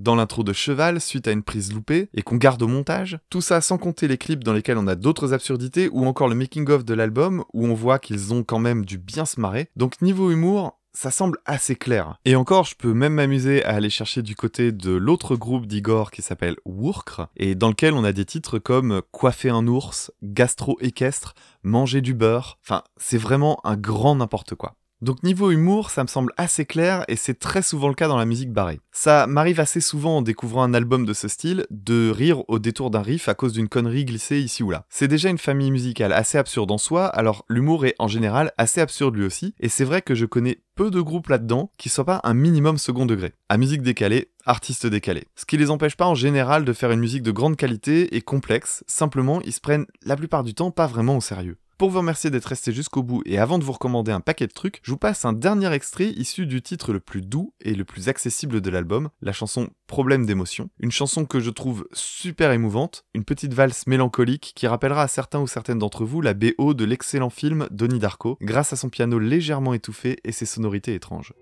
dans 0.00 0.16
l'intro 0.16 0.42
de 0.42 0.52
Cheval 0.52 1.00
suite 1.00 1.28
à 1.28 1.32
une 1.32 1.42
prise 1.42 1.72
loupée 1.72 2.08
et 2.14 2.22
qu'on 2.22 2.36
garde 2.36 2.62
au 2.62 2.68
montage. 2.68 3.18
Tout 3.30 3.40
ça 3.40 3.60
sans 3.60 3.78
compter 3.78 4.08
les 4.08 4.18
clips 4.18 4.44
dans 4.44 4.52
lesquels 4.52 4.78
on 4.78 4.86
a 4.86 4.96
d'autres 4.96 5.32
absurdités 5.32 5.88
ou 5.92 6.06
encore 6.06 6.28
le 6.28 6.34
making-of 6.34 6.84
de 6.84 6.94
l'album 6.94 7.44
où 7.52 7.66
on 7.66 7.74
voit 7.74 7.98
qu'ils 7.98 8.32
ont 8.32 8.42
quand 8.42 8.58
même 8.58 8.84
dû 8.84 8.98
bien 8.98 9.24
se 9.24 9.40
marrer. 9.40 9.68
Donc 9.76 10.00
niveau 10.02 10.30
humour, 10.30 10.80
ça 10.92 11.10
semble 11.10 11.38
assez 11.44 11.76
clair. 11.76 12.18
Et 12.24 12.36
encore, 12.36 12.64
je 12.64 12.74
peux 12.74 12.92
même 12.92 13.14
m'amuser 13.14 13.64
à 13.64 13.74
aller 13.74 13.90
chercher 13.90 14.22
du 14.22 14.34
côté 14.34 14.72
de 14.72 14.90
l'autre 14.90 15.36
groupe 15.36 15.66
d'Igor 15.66 16.10
qui 16.10 16.22
s'appelle 16.22 16.56
Wurkr, 16.64 17.28
et 17.36 17.54
dans 17.54 17.68
lequel 17.68 17.94
on 17.94 18.04
a 18.04 18.12
des 18.12 18.24
titres 18.24 18.58
comme 18.58 19.02
Coiffer 19.12 19.50
un 19.50 19.66
ours, 19.66 20.10
Gastro-équestre, 20.22 21.34
Manger 21.62 22.00
du 22.00 22.14
beurre, 22.14 22.58
enfin, 22.64 22.82
c'est 22.96 23.18
vraiment 23.18 23.60
un 23.64 23.76
grand 23.76 24.16
n'importe 24.16 24.54
quoi. 24.54 24.76
Donc 25.02 25.22
niveau 25.22 25.50
humour, 25.50 25.88
ça 25.88 26.02
me 26.02 26.08
semble 26.08 26.34
assez 26.36 26.66
clair 26.66 27.06
et 27.08 27.16
c'est 27.16 27.38
très 27.38 27.62
souvent 27.62 27.88
le 27.88 27.94
cas 27.94 28.06
dans 28.06 28.18
la 28.18 28.26
musique 28.26 28.52
barrée. 28.52 28.80
Ça 28.92 29.26
m'arrive 29.26 29.58
assez 29.58 29.80
souvent 29.80 30.18
en 30.18 30.22
découvrant 30.22 30.62
un 30.62 30.74
album 30.74 31.06
de 31.06 31.14
ce 31.14 31.26
style 31.26 31.66
de 31.70 32.10
rire 32.10 32.42
au 32.48 32.58
détour 32.58 32.90
d'un 32.90 33.00
riff 33.00 33.26
à 33.26 33.34
cause 33.34 33.54
d'une 33.54 33.70
connerie 33.70 34.04
glissée 34.04 34.40
ici 34.40 34.62
ou 34.62 34.70
là. 34.70 34.84
C'est 34.90 35.08
déjà 35.08 35.30
une 35.30 35.38
famille 35.38 35.70
musicale 35.70 36.12
assez 36.12 36.36
absurde 36.36 36.70
en 36.70 36.76
soi, 36.76 37.06
alors 37.06 37.46
l'humour 37.48 37.86
est 37.86 37.94
en 37.98 38.08
général 38.08 38.52
assez 38.58 38.82
absurde 38.82 39.16
lui 39.16 39.24
aussi, 39.24 39.54
et 39.58 39.70
c'est 39.70 39.84
vrai 39.84 40.02
que 40.02 40.14
je 40.14 40.26
connais 40.26 40.58
peu 40.74 40.90
de 40.90 41.00
groupes 41.00 41.28
là-dedans 41.28 41.72
qui 41.78 41.88
soient 41.88 42.04
pas 42.04 42.20
un 42.22 42.34
minimum 42.34 42.76
second 42.76 43.06
degré. 43.06 43.32
À 43.48 43.56
musique 43.56 43.82
décalée, 43.82 44.28
artistes 44.44 44.86
décalés. 44.86 45.24
Ce 45.34 45.46
qui 45.46 45.56
les 45.56 45.70
empêche 45.70 45.96
pas 45.96 46.06
en 46.08 46.14
général 46.14 46.66
de 46.66 46.74
faire 46.74 46.90
une 46.90 47.00
musique 47.00 47.22
de 47.22 47.30
grande 47.30 47.56
qualité 47.56 48.14
et 48.16 48.20
complexe, 48.20 48.84
simplement 48.86 49.40
ils 49.46 49.54
se 49.54 49.60
prennent 49.60 49.86
la 50.04 50.16
plupart 50.16 50.44
du 50.44 50.52
temps 50.52 50.70
pas 50.70 50.86
vraiment 50.86 51.16
au 51.16 51.22
sérieux. 51.22 51.56
Pour 51.80 51.88
vous 51.88 52.00
remercier 52.00 52.28
d'être 52.28 52.44
resté 52.44 52.72
jusqu'au 52.72 53.02
bout 53.02 53.22
et 53.24 53.38
avant 53.38 53.58
de 53.58 53.64
vous 53.64 53.72
recommander 53.72 54.12
un 54.12 54.20
paquet 54.20 54.46
de 54.46 54.52
trucs, 54.52 54.80
je 54.82 54.90
vous 54.90 54.98
passe 54.98 55.24
un 55.24 55.32
dernier 55.32 55.72
extrait 55.72 56.10
issu 56.10 56.44
du 56.44 56.60
titre 56.60 56.92
le 56.92 57.00
plus 57.00 57.22
doux 57.22 57.54
et 57.62 57.74
le 57.74 57.86
plus 57.86 58.10
accessible 58.10 58.60
de 58.60 58.68
l'album, 58.68 59.08
la 59.22 59.32
chanson 59.32 59.70
Problème 59.86 60.26
d'émotion. 60.26 60.68
Une 60.78 60.90
chanson 60.90 61.24
que 61.24 61.40
je 61.40 61.48
trouve 61.48 61.88
super 61.94 62.52
émouvante, 62.52 63.06
une 63.14 63.24
petite 63.24 63.54
valse 63.54 63.86
mélancolique 63.86 64.52
qui 64.54 64.66
rappellera 64.66 65.04
à 65.04 65.08
certains 65.08 65.40
ou 65.40 65.46
certaines 65.46 65.78
d'entre 65.78 66.04
vous 66.04 66.20
la 66.20 66.34
BO 66.34 66.74
de 66.74 66.84
l'excellent 66.84 67.30
film 67.30 67.66
Donnie 67.70 67.98
Darko, 67.98 68.36
grâce 68.42 68.74
à 68.74 68.76
son 68.76 68.90
piano 68.90 69.18
légèrement 69.18 69.72
étouffé 69.72 70.18
et 70.22 70.32
ses 70.32 70.44
sonorités 70.44 70.92
étranges. 70.92 71.32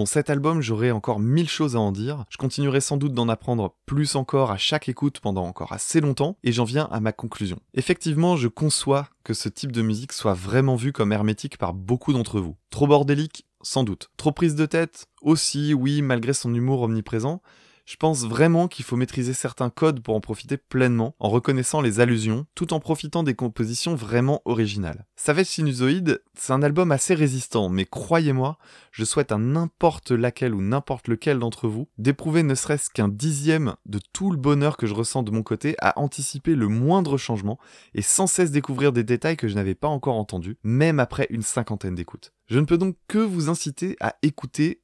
Bon, 0.00 0.06
cet 0.06 0.30
album, 0.30 0.62
j'aurais 0.62 0.92
encore 0.92 1.20
mille 1.20 1.46
choses 1.46 1.76
à 1.76 1.78
en 1.78 1.92
dire. 1.92 2.24
Je 2.30 2.38
continuerai 2.38 2.80
sans 2.80 2.96
doute 2.96 3.12
d'en 3.12 3.28
apprendre 3.28 3.76
plus 3.84 4.16
encore 4.16 4.50
à 4.50 4.56
chaque 4.56 4.88
écoute 4.88 5.20
pendant 5.20 5.44
encore 5.44 5.74
assez 5.74 6.00
longtemps, 6.00 6.38
et 6.42 6.52
j'en 6.52 6.64
viens 6.64 6.88
à 6.90 7.00
ma 7.00 7.12
conclusion. 7.12 7.60
Effectivement, 7.74 8.34
je 8.34 8.48
conçois 8.48 9.10
que 9.24 9.34
ce 9.34 9.50
type 9.50 9.72
de 9.72 9.82
musique 9.82 10.14
soit 10.14 10.32
vraiment 10.32 10.74
vu 10.74 10.94
comme 10.94 11.12
hermétique 11.12 11.58
par 11.58 11.74
beaucoup 11.74 12.14
d'entre 12.14 12.40
vous. 12.40 12.56
Trop 12.70 12.86
bordélique 12.86 13.44
Sans 13.60 13.84
doute. 13.84 14.08
Trop 14.16 14.32
prise 14.32 14.54
de 14.54 14.64
tête 14.64 15.04
Aussi, 15.20 15.74
oui, 15.74 16.00
malgré 16.00 16.32
son 16.32 16.54
humour 16.54 16.80
omniprésent 16.80 17.42
Je 17.90 17.96
pense 17.96 18.24
vraiment 18.24 18.68
qu'il 18.68 18.84
faut 18.84 18.94
maîtriser 18.94 19.34
certains 19.34 19.68
codes 19.68 19.98
pour 19.98 20.14
en 20.14 20.20
profiter 20.20 20.56
pleinement, 20.56 21.16
en 21.18 21.28
reconnaissant 21.28 21.80
les 21.80 21.98
allusions, 21.98 22.46
tout 22.54 22.72
en 22.72 22.78
profitant 22.78 23.24
des 23.24 23.34
compositions 23.34 23.96
vraiment 23.96 24.42
originales. 24.44 25.06
Savage 25.16 25.46
Sinusoid, 25.46 26.20
c'est 26.38 26.52
un 26.52 26.62
album 26.62 26.92
assez 26.92 27.14
résistant, 27.14 27.68
mais 27.68 27.86
croyez-moi, 27.86 28.58
je 28.92 29.04
souhaite 29.04 29.32
à 29.32 29.38
n'importe 29.38 30.12
laquelle 30.12 30.54
ou 30.54 30.62
n'importe 30.62 31.08
lequel 31.08 31.40
d'entre 31.40 31.66
vous 31.66 31.88
d'éprouver 31.98 32.44
ne 32.44 32.54
serait-ce 32.54 32.90
qu'un 32.90 33.08
dixième 33.08 33.74
de 33.86 33.98
tout 34.12 34.30
le 34.30 34.36
bonheur 34.36 34.76
que 34.76 34.86
je 34.86 34.94
ressens 34.94 35.24
de 35.24 35.32
mon 35.32 35.42
côté 35.42 35.74
à 35.80 35.98
anticiper 35.98 36.54
le 36.54 36.68
moindre 36.68 37.18
changement 37.18 37.58
et 37.94 38.02
sans 38.02 38.28
cesse 38.28 38.52
découvrir 38.52 38.92
des 38.92 39.02
détails 39.02 39.36
que 39.36 39.48
je 39.48 39.56
n'avais 39.56 39.74
pas 39.74 39.88
encore 39.88 40.14
entendus, 40.14 40.58
même 40.62 41.00
après 41.00 41.26
une 41.28 41.42
cinquantaine 41.42 41.96
d'écoutes. 41.96 42.32
Je 42.46 42.60
ne 42.60 42.66
peux 42.66 42.78
donc 42.78 42.94
que 43.08 43.18
vous 43.18 43.48
inciter 43.48 43.96
à 43.98 44.14
écouter 44.22 44.80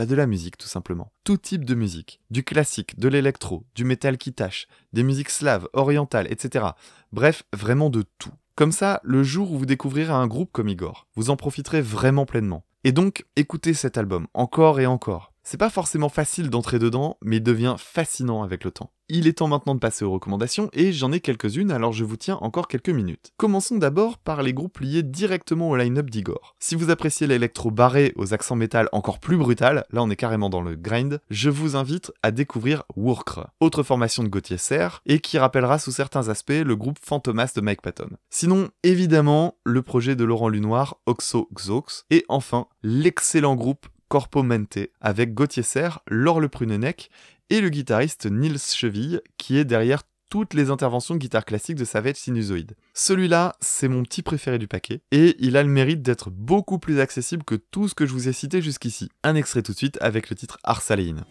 bah, 0.00 0.06
de 0.06 0.14
la 0.14 0.26
musique 0.26 0.56
tout 0.56 0.66
simplement. 0.66 1.12
Tout 1.24 1.36
type 1.36 1.66
de 1.66 1.74
musique. 1.74 2.22
Du 2.30 2.42
classique, 2.42 2.98
de 2.98 3.06
l'électro, 3.06 3.66
du 3.74 3.84
métal 3.84 4.16
qui 4.16 4.32
tâche, 4.32 4.66
des 4.94 5.02
musiques 5.02 5.28
slaves, 5.28 5.68
orientales, 5.74 6.26
etc. 6.32 6.68
Bref, 7.12 7.42
vraiment 7.52 7.90
de 7.90 8.06
tout. 8.16 8.32
Comme 8.54 8.72
ça, 8.72 9.02
le 9.04 9.22
jour 9.22 9.52
où 9.52 9.58
vous 9.58 9.66
découvrirez 9.66 10.14
un 10.14 10.26
groupe 10.26 10.52
comme 10.52 10.70
Igor, 10.70 11.06
vous 11.16 11.28
en 11.28 11.36
profiterez 11.36 11.82
vraiment 11.82 12.24
pleinement. 12.24 12.64
Et 12.82 12.92
donc, 12.92 13.26
écoutez 13.36 13.74
cet 13.74 13.98
album, 13.98 14.26
encore 14.32 14.80
et 14.80 14.86
encore. 14.86 15.29
C'est 15.42 15.58
pas 15.58 15.70
forcément 15.70 16.08
facile 16.08 16.50
d'entrer 16.50 16.78
dedans, 16.78 17.16
mais 17.22 17.36
il 17.36 17.42
devient 17.42 17.76
fascinant 17.78 18.42
avec 18.42 18.64
le 18.64 18.70
temps. 18.70 18.92
Il 19.08 19.26
est 19.26 19.38
temps 19.38 19.48
maintenant 19.48 19.74
de 19.74 19.80
passer 19.80 20.04
aux 20.04 20.12
recommandations, 20.12 20.70
et 20.72 20.92
j'en 20.92 21.10
ai 21.10 21.18
quelques-unes, 21.18 21.72
alors 21.72 21.92
je 21.92 22.04
vous 22.04 22.16
tiens 22.16 22.38
encore 22.42 22.68
quelques 22.68 22.90
minutes. 22.90 23.32
Commençons 23.36 23.76
d'abord 23.76 24.18
par 24.18 24.42
les 24.42 24.54
groupes 24.54 24.78
liés 24.78 25.02
directement 25.02 25.68
au 25.68 25.76
line-up 25.76 26.08
d'Igor. 26.08 26.54
Si 26.60 26.76
vous 26.76 26.90
appréciez 26.90 27.26
l'électro 27.26 27.72
barré 27.72 28.12
aux 28.14 28.34
accents 28.34 28.54
métal 28.54 28.88
encore 28.92 29.18
plus 29.18 29.36
brutal, 29.36 29.84
là 29.90 30.02
on 30.02 30.10
est 30.10 30.16
carrément 30.16 30.50
dans 30.50 30.62
le 30.62 30.76
grind, 30.76 31.20
je 31.30 31.50
vous 31.50 31.74
invite 31.74 32.12
à 32.22 32.30
découvrir 32.30 32.84
Wurkre, 32.94 33.48
autre 33.58 33.82
formation 33.82 34.22
de 34.22 34.28
Gauthier 34.28 34.58
Serre, 34.58 35.02
et 35.06 35.18
qui 35.18 35.38
rappellera 35.38 35.80
sous 35.80 35.90
certains 35.90 36.28
aspects 36.28 36.52
le 36.52 36.76
groupe 36.76 36.98
Fantomas 37.02 37.52
de 37.56 37.62
Mike 37.62 37.82
Patton. 37.82 38.10
Sinon, 38.28 38.68
évidemment, 38.84 39.56
le 39.64 39.82
projet 39.82 40.14
de 40.14 40.22
Laurent 40.22 40.48
Lunoir, 40.48 40.98
Oxo 41.06 41.48
Xox, 41.52 42.04
et 42.10 42.24
enfin, 42.28 42.66
l'excellent 42.84 43.56
groupe 43.56 43.86
Corpo 44.10 44.42
Mente, 44.42 44.90
avec 45.00 45.34
Gauthier 45.34 45.62
Serre, 45.62 46.00
Laure 46.08 46.40
Le 46.40 46.48
Prunenec 46.48 47.10
et 47.48 47.60
le 47.60 47.68
guitariste 47.68 48.26
Nils 48.26 48.58
Cheville, 48.58 49.22
qui 49.38 49.56
est 49.56 49.64
derrière 49.64 50.02
toutes 50.28 50.52
les 50.52 50.70
interventions 50.70 51.14
de 51.14 51.20
guitare 51.20 51.44
classique 51.44 51.76
de 51.76 51.84
Savage 51.84 52.16
Sinusoid. 52.16 52.74
Celui-là, 52.92 53.54
c'est 53.60 53.86
mon 53.86 54.02
petit 54.02 54.22
préféré 54.22 54.58
du 54.58 54.66
paquet, 54.66 55.00
et 55.12 55.36
il 55.38 55.56
a 55.56 55.62
le 55.62 55.68
mérite 55.68 56.02
d'être 56.02 56.28
beaucoup 56.28 56.80
plus 56.80 56.98
accessible 56.98 57.44
que 57.44 57.54
tout 57.54 57.86
ce 57.86 57.94
que 57.94 58.04
je 58.04 58.12
vous 58.12 58.28
ai 58.28 58.32
cité 58.32 58.60
jusqu'ici. 58.60 59.10
Un 59.22 59.36
extrait 59.36 59.62
tout 59.62 59.72
de 59.72 59.78
suite 59.78 59.96
avec 60.00 60.28
le 60.28 60.34
titre 60.34 60.58
Arsalein. 60.64 61.24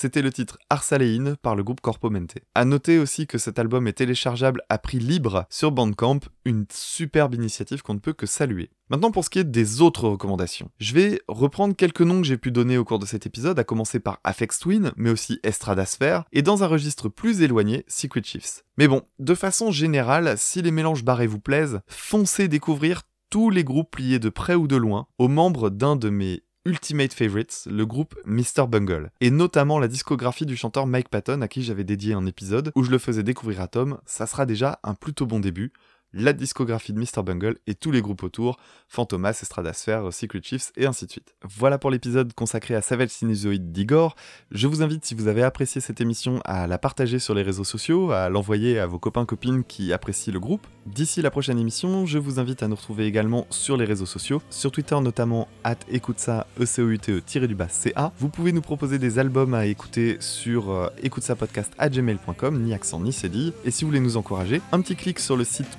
C'était 0.00 0.22
le 0.22 0.32
titre 0.32 0.58
Arsalein 0.70 1.34
par 1.42 1.54
le 1.54 1.62
groupe 1.62 1.82
Corpo 1.82 2.08
Mente. 2.08 2.38
A 2.54 2.64
noter 2.64 2.98
aussi 2.98 3.26
que 3.26 3.36
cet 3.36 3.58
album 3.58 3.86
est 3.86 3.92
téléchargeable 3.92 4.62
à 4.70 4.78
prix 4.78 4.98
libre 4.98 5.44
sur 5.50 5.72
Bandcamp, 5.72 6.20
une 6.46 6.64
superbe 6.72 7.34
initiative 7.34 7.82
qu'on 7.82 7.92
ne 7.92 7.98
peut 7.98 8.14
que 8.14 8.24
saluer. 8.24 8.70
Maintenant 8.88 9.10
pour 9.10 9.26
ce 9.26 9.28
qui 9.28 9.40
est 9.40 9.44
des 9.44 9.82
autres 9.82 10.08
recommandations. 10.08 10.70
Je 10.78 10.94
vais 10.94 11.20
reprendre 11.28 11.76
quelques 11.76 12.00
noms 12.00 12.22
que 12.22 12.26
j'ai 12.26 12.38
pu 12.38 12.50
donner 12.50 12.78
au 12.78 12.84
cours 12.86 12.98
de 12.98 13.04
cet 13.04 13.26
épisode, 13.26 13.58
à 13.58 13.64
commencer 13.64 14.00
par 14.00 14.20
Afex 14.24 14.60
Twin, 14.60 14.90
mais 14.96 15.10
aussi 15.10 15.38
Estradasphere, 15.42 16.24
et 16.32 16.40
dans 16.40 16.64
un 16.64 16.66
registre 16.66 17.10
plus 17.10 17.42
éloigné, 17.42 17.84
Secret 17.86 18.22
Chiefs. 18.24 18.64
Mais 18.78 18.88
bon, 18.88 19.02
de 19.18 19.34
façon 19.34 19.70
générale, 19.70 20.32
si 20.38 20.62
les 20.62 20.70
mélanges 20.70 21.04
barrés 21.04 21.26
vous 21.26 21.40
plaisent, 21.40 21.80
foncez 21.88 22.48
découvrir 22.48 23.02
tous 23.28 23.50
les 23.50 23.64
groupes 23.64 23.96
liés 23.96 24.18
de 24.18 24.30
près 24.30 24.54
ou 24.54 24.66
de 24.66 24.76
loin 24.76 25.08
aux 25.18 25.28
membres 25.28 25.68
d'un 25.68 25.94
de 25.94 26.08
mes 26.08 26.42
Ultimate 26.66 27.14
Favorites, 27.14 27.66
le 27.70 27.86
groupe 27.86 28.14
Mr. 28.26 28.66
Bungle, 28.68 29.10
et 29.22 29.30
notamment 29.30 29.78
la 29.78 29.88
discographie 29.88 30.44
du 30.44 30.56
chanteur 30.56 30.86
Mike 30.86 31.08
Patton 31.08 31.40
à 31.40 31.48
qui 31.48 31.62
j'avais 31.62 31.84
dédié 31.84 32.12
un 32.12 32.26
épisode 32.26 32.70
où 32.74 32.82
je 32.82 32.90
le 32.90 32.98
faisais 32.98 33.22
découvrir 33.22 33.62
à 33.62 33.66
Tom, 33.66 33.98
ça 34.04 34.26
sera 34.26 34.44
déjà 34.44 34.78
un 34.82 34.92
plutôt 34.92 35.24
bon 35.24 35.40
début, 35.40 35.72
la 36.12 36.32
discographie 36.32 36.92
de 36.92 36.98
Mr. 36.98 37.22
Bungle 37.24 37.58
et 37.66 37.74
tous 37.74 37.90
les 37.90 38.02
groupes 38.02 38.22
autour, 38.22 38.58
Fantomas, 38.88 39.38
Estradasphere, 39.42 40.12
Secret 40.12 40.40
Chiefs 40.42 40.72
et 40.76 40.86
ainsi 40.86 41.06
de 41.06 41.10
suite. 41.10 41.34
Voilà 41.42 41.78
pour 41.78 41.90
l'épisode 41.90 42.32
consacré 42.34 42.74
à 42.74 42.82
Savage 42.82 43.10
Sinusoid 43.10 43.58
d'Igor. 43.58 44.16
Je 44.50 44.66
vous 44.66 44.82
invite, 44.82 45.04
si 45.04 45.14
vous 45.14 45.28
avez 45.28 45.42
apprécié 45.42 45.80
cette 45.80 46.00
émission, 46.00 46.40
à 46.44 46.66
la 46.66 46.78
partager 46.78 47.18
sur 47.18 47.34
les 47.34 47.42
réseaux 47.42 47.64
sociaux, 47.64 48.10
à 48.10 48.28
l'envoyer 48.28 48.78
à 48.78 48.86
vos 48.86 48.98
copains 48.98 49.26
copines 49.26 49.64
qui 49.64 49.92
apprécient 49.92 50.32
le 50.32 50.40
groupe. 50.40 50.66
D'ici 50.86 51.22
la 51.22 51.30
prochaine 51.30 51.58
émission, 51.58 52.06
je 52.06 52.18
vous 52.18 52.40
invite 52.40 52.62
à 52.62 52.68
nous 52.68 52.74
retrouver 52.74 53.06
également 53.06 53.46
sur 53.50 53.76
les 53.76 53.84
réseaux 53.84 54.06
sociaux, 54.06 54.42
sur 54.50 54.72
Twitter 54.72 54.98
notamment 55.00 55.46
at 55.62 55.76
écoute-ça, 55.90 56.46
e 56.58 56.64
c 56.64 56.82
o 56.82 56.88
u 56.88 56.98
t 56.98 57.12
e 57.12 57.46
du 57.46 57.54
bas 57.54 57.68
ca 57.68 58.12
Vous 58.18 58.28
pouvez 58.28 58.52
nous 58.52 58.62
proposer 58.62 58.98
des 58.98 59.18
albums 59.18 59.54
à 59.54 59.66
écouter 59.66 60.16
sur 60.20 60.70
euh, 60.70 60.88
écoute 61.02 61.22
ça 61.22 61.36
podcast 61.36 61.72
gmail.com, 61.80 62.62
ni 62.62 62.74
accent 62.74 63.00
ni 63.00 63.12
cédille. 63.12 63.52
Et 63.64 63.70
si 63.70 63.84
vous 63.84 63.90
voulez 63.90 64.00
nous 64.00 64.16
encourager, 64.16 64.60
un 64.72 64.80
petit 64.80 64.96
clic 64.96 65.20
sur 65.20 65.36
le 65.36 65.44
site 65.44 65.76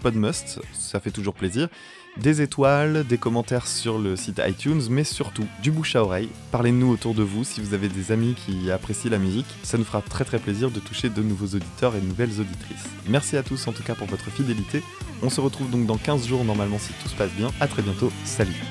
Ça 0.73 0.99
fait 0.99 1.11
toujours 1.11 1.33
plaisir 1.33 1.69
des 2.17 2.41
étoiles, 2.41 3.05
des 3.07 3.17
commentaires 3.17 3.67
sur 3.67 3.97
le 3.97 4.15
site 4.15 4.41
iTunes, 4.45 4.81
mais 4.89 5.03
surtout 5.03 5.45
du 5.61 5.71
bouche 5.71 5.95
à 5.95 6.03
oreille. 6.03 6.29
Parlez-nous 6.51 6.91
autour 6.91 7.13
de 7.13 7.23
vous 7.23 7.43
si 7.43 7.61
vous 7.61 7.73
avez 7.73 7.87
des 7.87 8.11
amis 8.11 8.35
qui 8.35 8.69
apprécient 8.71 9.11
la 9.11 9.17
musique. 9.17 9.45
Ça 9.63 9.77
nous 9.77 9.85
fera 9.85 10.01
très 10.01 10.25
très 10.25 10.39
plaisir 10.39 10.71
de 10.71 10.79
toucher 10.79 11.09
de 11.09 11.21
nouveaux 11.21 11.55
auditeurs 11.55 11.95
et 11.95 12.01
de 12.01 12.05
nouvelles 12.05 12.39
auditrices. 12.39 12.87
Merci 13.07 13.37
à 13.37 13.43
tous 13.43 13.67
en 13.67 13.71
tout 13.71 13.83
cas 13.83 13.95
pour 13.95 14.07
votre 14.07 14.29
fidélité. 14.29 14.83
On 15.23 15.29
se 15.29 15.41
retrouve 15.41 15.69
donc 15.69 15.85
dans 15.85 15.97
15 15.97 16.27
jours 16.27 16.43
normalement 16.43 16.79
si 16.79 16.91
tout 17.01 17.09
se 17.09 17.15
passe 17.15 17.31
bien. 17.31 17.49
A 17.59 17.67
très 17.67 17.81
bientôt. 17.81 18.11
Salut 18.25 18.61